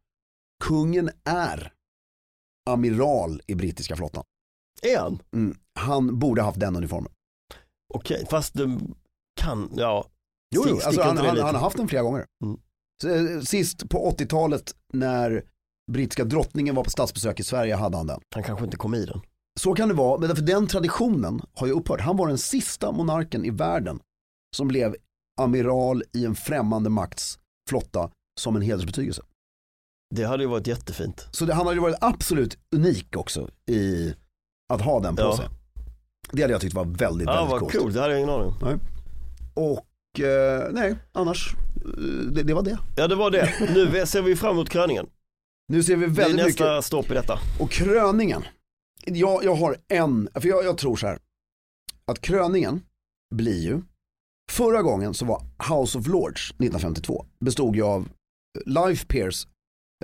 Kungen 0.65 1.11
är 1.25 1.73
amiral 2.71 3.41
i 3.47 3.55
brittiska 3.55 3.97
flottan. 3.97 4.25
Är 4.83 4.99
han? 4.99 5.19
Mm. 5.35 5.57
Han 5.79 6.19
borde 6.19 6.43
haft 6.43 6.61
den 6.61 6.77
uniformen. 6.77 7.13
Okej, 7.95 8.27
fast 8.31 8.55
det 8.55 8.79
kan, 9.41 9.71
ja. 9.77 10.07
Jo, 10.55 10.65
jo 10.69 10.81
alltså 10.85 11.03
han, 11.03 11.17
han, 11.19 11.27
han 11.39 11.55
har 11.55 11.63
haft 11.63 11.77
den 11.77 11.89
flera 11.89 12.03
gånger. 12.03 12.25
Mm. 12.45 12.59
Eh, 13.37 13.41
Sist 13.43 13.89
på 13.89 14.11
80-talet 14.19 14.75
när 14.93 15.43
brittiska 15.93 16.25
drottningen 16.25 16.75
var 16.75 16.85
på 16.85 16.91
statsbesök 16.91 17.41
i 17.41 17.45
Sverige 17.45 17.75
hade 17.75 17.97
han 17.97 18.07
den. 18.07 18.21
Han 18.35 18.43
kanske 18.43 18.65
inte 18.65 18.77
kom 18.77 18.95
i 18.95 19.05
den. 19.07 19.21
Så 19.61 19.75
kan 19.75 19.89
det 19.89 19.95
vara, 19.95 20.19
men 20.21 20.37
för 20.37 20.43
den 20.43 20.67
traditionen 20.67 21.41
har 21.55 21.67
ju 21.67 21.73
upphört. 21.73 22.01
Han 22.01 22.17
var 22.17 22.29
den 22.29 22.39
sista 22.39 22.93
monarken 22.93 23.45
i 23.45 23.51
världen 23.51 24.01
som 24.57 24.69
blev 24.69 24.97
amiral 25.41 26.03
i 26.13 26.25
en 26.25 26.35
främmande 26.35 26.91
makts 26.91 27.39
flotta 27.71 28.11
som 28.41 28.57
en 28.57 28.63
hedersbetygelse. 28.63 29.23
Det 30.15 30.25
hade 30.25 30.43
ju 30.43 30.49
varit 30.49 30.67
jättefint. 30.67 31.29
Så 31.31 31.45
det, 31.45 31.55
han 31.55 31.67
hade 31.67 31.77
ju 31.77 31.83
varit 31.83 31.97
absolut 32.01 32.59
unik 32.77 33.17
också 33.17 33.49
i 33.71 34.15
att 34.73 34.81
ha 34.81 35.01
den 35.01 35.17
på 35.17 35.23
Ja. 35.23 35.37
sig. 35.37 35.49
Det 36.33 36.43
hade 36.43 36.53
jag 36.55 36.61
tyckt 36.61 36.75
var 36.75 36.85
väldigt, 36.85 37.27
Ja, 37.29 37.35
väldigt 37.35 37.51
vad 37.63 37.73
coolt. 37.73 37.95
det 37.95 38.01
hade 38.01 38.13
jag 38.13 38.21
ingen 38.23 38.35
aning 38.35 38.47
om. 38.63 38.81
Och 39.55 39.87
nej, 40.73 40.97
annars, 41.13 41.55
eh, 41.85 41.91
det, 42.33 42.43
det 42.43 42.55
var 42.55 42.63
det. 42.63 42.79
Ja, 42.97 43.09
det 43.09 43.15
var 43.15 43.31
det. 43.31 43.53
Nu 43.75 44.07
ser 44.07 44.23
vi 44.23 44.37
fram 44.37 44.51
emot 44.51 44.69
kröningen. 44.71 45.07
Nu 45.69 45.83
ser 45.83 45.97
vi 45.97 46.07
Det 46.07 46.13
är 46.13 46.15
väldigt 46.27 46.47
nästa 46.47 46.73
mycket. 46.75 46.85
stopp 46.85 47.11
i 47.11 47.15
detta. 47.15 47.39
Och 47.61 47.71
kröningen. 47.71 48.43
Jag, 49.07 49.45
jag 49.45 49.55
har 49.55 49.77
en, 49.89 50.29
för 50.35 50.49
jag, 50.49 50.65
jag 50.65 50.79
tror 50.79 50.97
så 50.97 51.07
här. 51.07 51.19
Att 52.07 52.21
kröningen 52.21 52.83
blir 53.35 53.63
ju, 53.63 53.83
förra 54.53 54.83
gången 54.83 55.15
så 55.15 55.25
var 55.25 55.43
House 55.71 55.99
of 55.99 56.07
Lords 56.07 56.51
1952, 56.51 57.27
bestod 57.41 57.77
ju 57.77 57.83
av 57.83 58.09
life 58.67 59.07
peers, 59.07 59.47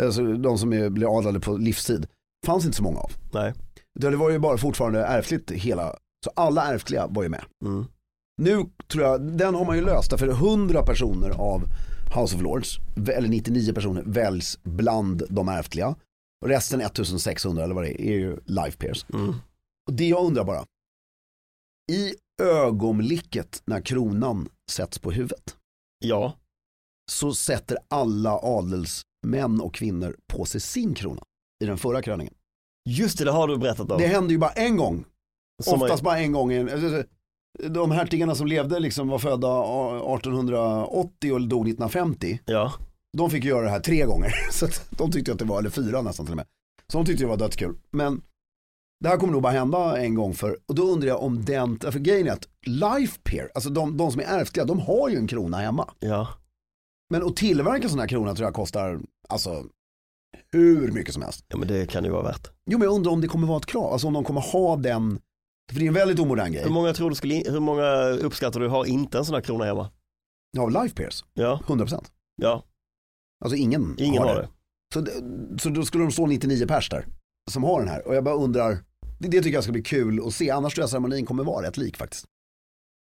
alltså 0.00 0.22
de 0.34 0.58
som 0.58 0.72
är, 0.72 0.90
blir 0.90 1.18
adlade 1.18 1.40
på 1.40 1.56
livstid. 1.56 2.06
Fanns 2.46 2.64
inte 2.64 2.76
så 2.76 2.82
många 2.82 2.98
av. 2.98 3.12
Nej. 3.32 3.54
Det 3.94 4.16
var 4.16 4.30
ju 4.30 4.38
bara 4.38 4.58
fortfarande 4.58 5.04
ärftligt 5.04 5.50
hela, 5.50 5.96
så 6.24 6.30
alla 6.36 6.74
ärftliga 6.74 7.06
var 7.06 7.22
ju 7.22 7.28
med. 7.28 7.44
Mm. 7.64 7.86
Nu 8.40 8.66
tror 8.88 9.04
jag, 9.04 9.22
den 9.22 9.54
har 9.54 9.64
man 9.64 9.76
ju 9.76 9.82
löst, 9.84 10.10
därför 10.10 10.28
100 10.28 10.82
personer 10.82 11.30
av 11.30 11.62
House 12.16 12.36
of 12.36 12.42
Lords, 12.42 12.78
eller 13.14 13.28
99 13.28 13.72
personer, 13.74 14.02
väljs 14.06 14.58
bland 14.62 15.22
de 15.28 15.48
ärftliga. 15.48 15.94
Och 16.42 16.48
resten 16.48 16.80
1600 16.80 17.64
eller 17.64 17.74
vad 17.74 17.84
det 17.84 18.02
är, 18.02 18.06
är 18.06 18.18
ju 18.18 18.36
life 18.44 18.76
peers. 18.78 19.06
Mm. 19.14 19.34
Och 19.86 19.92
det 19.92 20.08
jag 20.08 20.24
undrar 20.24 20.44
bara, 20.44 20.64
i 21.92 22.14
ögonblicket 22.42 23.62
när 23.64 23.80
kronan 23.80 24.48
sätts 24.70 24.98
på 24.98 25.10
huvudet 25.10 25.56
Ja. 26.04 26.32
så 27.10 27.34
sätter 27.34 27.78
alla 27.88 28.38
adelsmän 28.38 29.60
och 29.60 29.74
kvinnor 29.74 30.16
på 30.26 30.44
sig 30.44 30.60
sin 30.60 30.94
krona 30.94 31.22
i 31.64 31.66
den 31.66 31.78
förra 31.78 32.02
kröningen. 32.02 32.34
Just 32.88 33.18
det, 33.18 33.24
det 33.24 33.30
har 33.30 33.48
du 33.48 33.58
berättat 33.58 33.90
om. 33.90 33.98
Det 34.00 34.06
händer 34.06 34.30
ju 34.30 34.38
bara 34.38 34.50
en 34.52 34.76
gång, 34.76 35.04
Som 35.62 35.82
oftast 35.82 36.00
är- 36.00 36.04
bara 36.04 36.18
en 36.18 36.32
gång. 36.32 36.52
De 37.68 37.90
hertigarna 37.90 38.34
som 38.34 38.46
levde 38.46 38.80
liksom 38.80 39.08
var 39.08 39.18
födda 39.18 39.60
1880 40.14 41.32
och 41.32 41.40
dog 41.40 41.68
1950. 41.68 42.40
Ja. 42.44 42.72
De 43.16 43.30
fick 43.30 43.44
göra 43.44 43.64
det 43.64 43.70
här 43.70 43.80
tre 43.80 44.04
gånger. 44.04 44.32
Så 44.50 44.66
de 44.90 45.12
tyckte 45.12 45.32
att 45.32 45.38
det 45.38 45.44
var, 45.44 45.58
eller 45.58 45.70
fyra 45.70 46.02
nästan 46.02 46.26
till 46.26 46.32
och 46.32 46.36
med. 46.36 46.46
Så 46.92 46.98
de 46.98 47.06
tyckte 47.06 47.24
det 47.24 47.28
var 47.28 47.36
dödskul. 47.36 47.76
Men 47.90 48.22
det 49.00 49.08
här 49.08 49.16
kommer 49.16 49.32
nog 49.32 49.42
bara 49.42 49.52
hända 49.52 49.98
en 49.98 50.14
gång 50.14 50.34
för, 50.34 50.58
och 50.66 50.74
då 50.74 50.82
undrar 50.82 51.08
jag 51.08 51.22
om 51.22 51.44
den, 51.44 51.78
för 51.78 51.98
grejen 51.98 52.28
är 52.28 52.32
att 52.32 52.48
life 52.66 53.18
peer, 53.22 53.50
alltså 53.54 53.70
de, 53.70 53.96
de 53.96 54.12
som 54.12 54.20
är 54.20 54.24
ärftliga, 54.24 54.64
de 54.64 54.80
har 54.80 55.08
ju 55.08 55.16
en 55.16 55.26
krona 55.26 55.56
hemma. 55.56 55.90
Ja. 56.00 56.28
Men 57.10 57.22
att 57.26 57.36
tillverka 57.36 57.88
sådana 57.88 58.02
här 58.02 58.08
kronor 58.08 58.34
tror 58.34 58.46
jag 58.46 58.54
kostar, 58.54 59.00
alltså 59.28 59.64
hur 60.52 60.92
mycket 60.92 61.14
som 61.14 61.22
helst. 61.22 61.44
ja, 61.48 61.56
men 61.56 61.68
det 61.68 61.86
kan 61.90 62.04
ju 62.04 62.10
vara 62.10 62.22
värt. 62.22 62.50
Jo 62.70 62.78
men 62.78 62.86
jag 62.86 62.94
undrar 62.94 63.12
om 63.12 63.20
det 63.20 63.28
kommer 63.28 63.46
vara 63.46 63.58
ett 63.58 63.66
krav, 63.66 63.92
alltså 63.92 64.06
om 64.06 64.12
de 64.12 64.24
kommer 64.24 64.40
ha 64.40 64.76
den, 64.76 65.18
för 65.72 65.80
det 65.80 65.84
är 65.86 65.88
en 65.88 65.94
väldigt 65.94 66.18
omodern 66.18 66.52
grej. 66.52 66.62
Hur 66.64 66.70
många 66.70 66.92
tror 66.92 67.10
du 67.10 67.16
skulle, 67.16 67.34
hur 67.50 67.60
många 67.60 68.08
uppskattar 68.10 68.60
du 68.60 68.68
har 68.68 68.84
inte 68.84 69.18
en 69.18 69.24
sån 69.24 69.34
här 69.34 69.42
krona 69.42 69.64
hemma? 69.64 69.90
Ja, 70.56 70.68
life 70.68 70.94
peers, 70.96 71.24
Ja. 71.34 71.60
100%. 71.66 72.04
Ja. 72.42 72.64
Alltså 73.44 73.56
ingen, 73.56 73.94
Ingen 73.98 74.22
har 74.22 74.34
det. 74.34 74.48
Så, 74.94 75.00
det- 75.00 75.60
så 75.62 75.68
då 75.68 75.84
skulle 75.84 76.04
de 76.04 76.10
stå 76.12 76.26
99 76.26 76.66
pers 76.66 76.88
där 76.90 77.06
som 77.50 77.64
har 77.64 77.80
den 77.80 77.88
här. 77.88 78.06
Och 78.08 78.14
jag 78.14 78.24
bara 78.24 78.34
undrar, 78.34 78.78
det, 79.18 79.28
det 79.28 79.42
tycker 79.42 79.54
jag 79.54 79.62
ska 79.64 79.72
bli 79.72 79.82
kul 79.82 80.26
att 80.26 80.34
se. 80.34 80.50
Annars 80.50 80.74
tror 80.74 80.82
jag 80.82 80.90
ceremonin 80.90 81.26
kommer 81.26 81.44
vara 81.44 81.66
rätt 81.66 81.76
lik 81.76 81.96
faktiskt. 81.96 82.24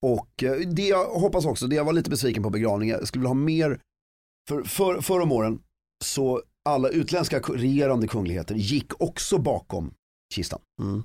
Och 0.02 0.42
eh, 0.42 0.56
det 0.56 0.88
jag 0.88 1.04
hoppas 1.06 1.44
också, 1.46 1.66
det 1.66 1.76
jag 1.76 1.84
var 1.84 1.92
lite 1.92 2.10
besviken 2.10 2.42
på 2.42 2.50
begravningen, 2.50 2.96
jag 2.98 3.08
skulle 3.08 3.20
vilja 3.20 3.28
ha 3.28 3.34
mer, 3.34 3.80
för, 4.48 4.62
för 4.62 5.00
förr 5.00 5.20
om 5.20 5.32
åren 5.32 5.58
så 6.04 6.42
alla 6.68 6.88
utländska 6.88 7.38
regerande 7.40 8.08
kungligheter 8.08 8.54
gick 8.54 9.00
också 9.02 9.38
bakom 9.38 9.94
kistan. 10.34 10.60
Mm. 10.82 11.02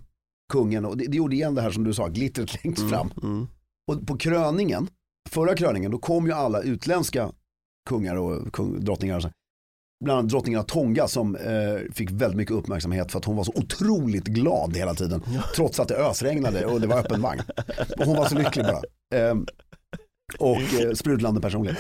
Kungen, 0.50 0.86
och 0.86 0.98
det, 0.98 1.06
det 1.08 1.18
gjorde 1.18 1.36
igen 1.36 1.56
det 1.56 1.62
här 1.62 1.72
som 1.72 1.84
du 1.84 1.94
sa, 1.94 2.08
glittret 2.08 2.64
längst 2.64 2.80
Mm. 2.80 2.90
fram. 2.92 3.12
Mm. 3.24 3.48
Och 3.92 4.08
på 4.08 4.18
kröningen, 4.18 4.88
förra 5.30 5.56
kröningen, 5.56 5.92
då 5.92 5.98
kom 5.98 6.26
ju 6.26 6.32
alla 6.34 6.62
utländska 6.62 7.32
kungar 7.90 8.16
och 8.16 8.54
kung, 8.54 8.86
drottningar. 8.86 9.16
Och 9.18 9.22
så. 9.24 9.30
Bland 10.06 10.20
annat 10.20 10.32
drottningen 10.32 10.60
av 10.60 10.64
Tonga 10.64 11.08
som 11.08 11.36
eh, 11.36 11.92
fick 11.94 12.12
väldigt 12.12 12.38
mycket 12.38 12.56
uppmärksamhet 12.56 13.12
för 13.12 13.20
att 13.20 13.26
hon 13.26 13.36
var 13.36 13.44
så 13.44 13.54
otroligt 13.56 14.26
glad 14.26 14.78
hela 14.78 14.94
tiden. 14.94 15.22
Trots 15.56 15.80
att 15.80 15.88
det 15.88 15.96
ösregnade 15.96 16.66
och 16.66 16.82
det 16.82 16.88
var 16.88 16.98
öppen 17.00 17.22
vagn. 17.22 17.42
Och 18.00 18.06
hon 18.06 18.16
var 18.18 18.26
så 18.26 18.36
lycklig 18.38 18.66
bara. 18.66 18.82
Eh, 19.20 19.36
och 20.40 20.58
eh, 20.82 20.94
sprudlande 20.94 21.42
personlighet. 21.42 21.80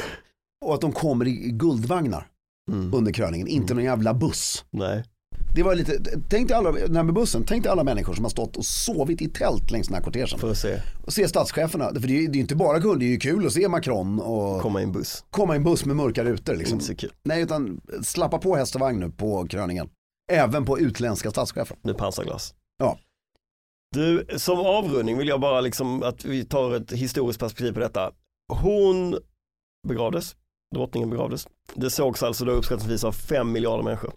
Och 0.66 0.74
att 0.74 0.82
de 0.82 0.92
kommer 0.92 1.28
i 1.28 1.46
i 1.46 1.52
guldvagnar 1.52 2.28
Mm. 2.72 2.94
under 2.94 3.12
kröningen, 3.12 3.48
inte 3.48 3.74
någon 3.74 3.84
jävla 3.84 4.14
buss. 4.14 4.66
Nej. 4.70 5.04
Det 5.56 5.64
var 5.64 5.76
lite, 5.76 6.00
tänk 6.30 6.48
dig 6.48 6.58
alla, 6.58 6.72
den 6.72 6.96
här 6.96 7.04
med 7.04 7.14
bussen, 7.14 7.44
tänk 7.48 7.64
dig 7.64 7.72
alla 7.72 7.84
människor 7.84 8.14
som 8.14 8.26
har 8.26 8.30
stått 8.30 8.58
och 8.58 8.66
sovit 8.66 9.22
i 9.22 9.30
tält 9.30 9.72
längs 9.72 9.88
den 9.88 9.96
här 9.96 10.04
kortegen. 10.04 10.40
För 10.40 10.52
att 10.52 10.58
se, 10.58 10.82
Och 11.06 11.14
se 11.14 11.28
statscheferna, 11.28 11.90
för 11.94 12.08
det 12.08 12.18
är 12.18 12.22
ju 12.22 12.28
det 12.28 12.32
är 12.32 12.36
ju 12.36 12.42
inte 12.42 12.56
bara 12.56 12.82
kul, 12.82 13.00
det 13.00 13.06
är 13.06 13.10
ju 13.10 13.18
kul 13.20 13.48
att 13.48 13.54
se 13.54 13.68
Macron 13.70 14.20
och 14.20 14.62
komma 14.62 14.82
i 14.82 14.84
en 14.84 14.92
buss. 14.92 15.24
komma 15.30 15.54
i 15.54 15.58
en 15.58 15.64
buss 15.64 15.86
med 15.86 15.96
mörka 15.96 16.24
rutor. 16.24 16.56
Liksom. 16.56 16.74
Inte 16.76 16.86
så 16.86 16.96
kul. 16.96 17.12
Nej, 17.24 17.42
utan 17.42 17.82
slappa 18.04 18.38
på 18.38 18.56
häst 18.56 18.76
och 18.76 18.82
vagn 18.82 19.00
nu 19.00 19.10
på 19.12 19.48
kröningen. 19.48 19.90
Även 20.32 20.66
på 20.66 20.80
utländska 20.80 21.32
statschefer. 21.32 21.78
med 21.82 21.98
pansarglas. 21.98 22.54
Ja. 22.80 22.98
Du, 23.96 24.26
som 24.38 24.60
avrundning 24.60 25.18
vill 25.18 25.28
jag 25.28 25.42
bara 25.42 25.62
liksom 25.62 26.04
att 26.04 26.26
vi 26.26 26.46
tar 26.46 26.76
ett 26.76 26.92
historiskt 26.92 27.40
perspektiv 27.40 27.72
på 27.74 27.80
detta. 27.80 28.12
Hon 28.62 29.18
begravdes, 29.88 30.36
drottningen 30.76 31.10
begravdes. 31.10 31.48
Det 31.74 31.90
sågs 31.90 32.24
alltså 32.24 32.46
då 32.46 32.52
uppskattningsvis 32.52 33.04
av 33.04 33.12
5 33.12 33.52
miljarder 33.52 33.84
människor. 33.84 34.14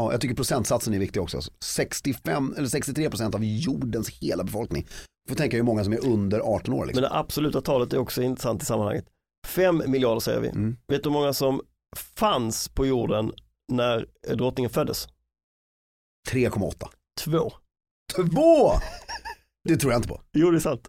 Ja, 0.00 0.12
jag 0.12 0.20
tycker 0.20 0.34
procentsatsen 0.34 0.94
är 0.94 0.98
viktig 0.98 1.22
också. 1.22 1.40
65 1.64 2.54
eller 2.58 2.68
63 2.68 3.10
procent 3.10 3.34
av 3.34 3.44
jordens 3.44 4.08
hela 4.10 4.44
befolkning. 4.44 4.86
Får 5.28 5.36
tänka 5.36 5.56
hur 5.56 5.64
många 5.64 5.84
som 5.84 5.92
är 5.92 6.04
under 6.06 6.40
18 6.40 6.74
år. 6.74 6.78
Men 6.78 6.86
Liksom. 6.86 7.02
det 7.02 7.10
absoluta 7.14 7.60
talet 7.60 7.92
är 7.92 7.98
också 7.98 8.22
intressant 8.22 8.62
i 8.62 8.66
sammanhanget. 8.66 9.04
5 9.46 9.82
miljarder 9.86 10.20
säger 10.20 10.40
vi. 10.40 10.48
Mm. 10.48 10.76
Vet 10.88 11.02
du 11.02 11.08
hur 11.08 11.14
många 11.14 11.32
som 11.32 11.60
fanns 11.96 12.68
på 12.68 12.86
jorden 12.86 13.32
när 13.72 14.06
drottningen 14.34 14.70
föddes? 14.70 15.08
3,8. 16.30 16.74
Två. 17.24 17.52
Två! 18.16 18.72
Det 19.68 19.76
tror 19.76 19.92
jag 19.92 19.98
inte 19.98 20.08
på. 20.08 20.20
Jo, 20.32 20.50
det 20.50 20.58
är 20.58 20.60
sant. 20.60 20.88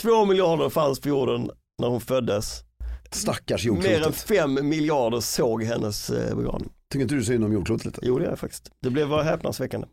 Två 0.00 0.24
miljarder 0.24 0.68
fanns 0.68 1.00
på 1.00 1.08
jorden 1.08 1.50
när 1.82 1.88
hon 1.88 2.00
föddes. 2.00 2.62
Stackars 3.10 3.66
Mer 3.66 3.72
än 3.72 3.76
jordklotet. 3.92 4.16
fem 4.20 4.68
miljarder 4.68 5.20
såg 5.20 5.62
hennes 5.62 6.10
eh, 6.10 6.36
begravning. 6.36 6.72
Tycker 6.92 7.02
inte 7.02 7.14
du 7.14 7.24
synd 7.24 7.44
om 7.44 7.52
jordklotet 7.52 7.86
lite? 7.86 7.98
Jo, 8.02 8.18
det 8.18 8.24
är 8.24 8.28
jag 8.30 8.38
faktiskt. 8.38 8.70
Det 8.82 8.90
blev 8.90 9.08
var 9.08 9.22
häpnadsväckande. 9.22 9.86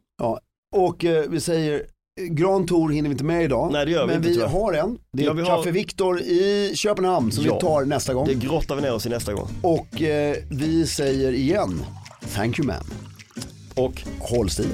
Och 0.75 1.05
eh, 1.05 1.25
vi 1.29 1.39
säger, 1.41 1.83
Grand 2.29 2.67
Tour 2.67 2.89
hinner 2.89 3.09
vi 3.09 3.13
inte 3.13 3.23
med 3.23 3.43
idag. 3.43 3.69
Nej, 3.71 3.85
det 3.85 3.91
gör 3.91 4.01
vi 4.01 4.13
Men 4.13 4.17
inte, 4.17 4.29
vi 4.29 4.45
har 4.45 4.73
en. 4.73 4.97
Det 5.13 5.23
är 5.23 5.25
Ja, 5.27 5.33
vi 5.33 5.41
har- 5.41 5.57
Café 5.57 5.71
Victor 5.71 6.19
i 6.21 6.71
Köpenhamn 6.75 7.31
som 7.31 7.43
Ja. 7.45 7.53
vi 7.53 7.59
tar 7.61 7.85
nästa 7.85 8.13
gång. 8.13 8.27
Det 8.27 8.33
grottar 8.33 8.75
vi 8.75 8.81
ner 8.81 8.93
oss 8.93 9.05
i 9.05 9.09
nästa 9.09 9.33
gång. 9.33 9.47
Och 9.61 10.01
eh, 10.01 10.35
vi 10.51 10.87
säger 10.87 11.31
igen, 11.33 11.83
thank 12.35 12.59
you 12.59 12.67
man. 12.67 12.83
Och 13.75 14.01
Håll 14.19 14.49
stilen. 14.49 14.73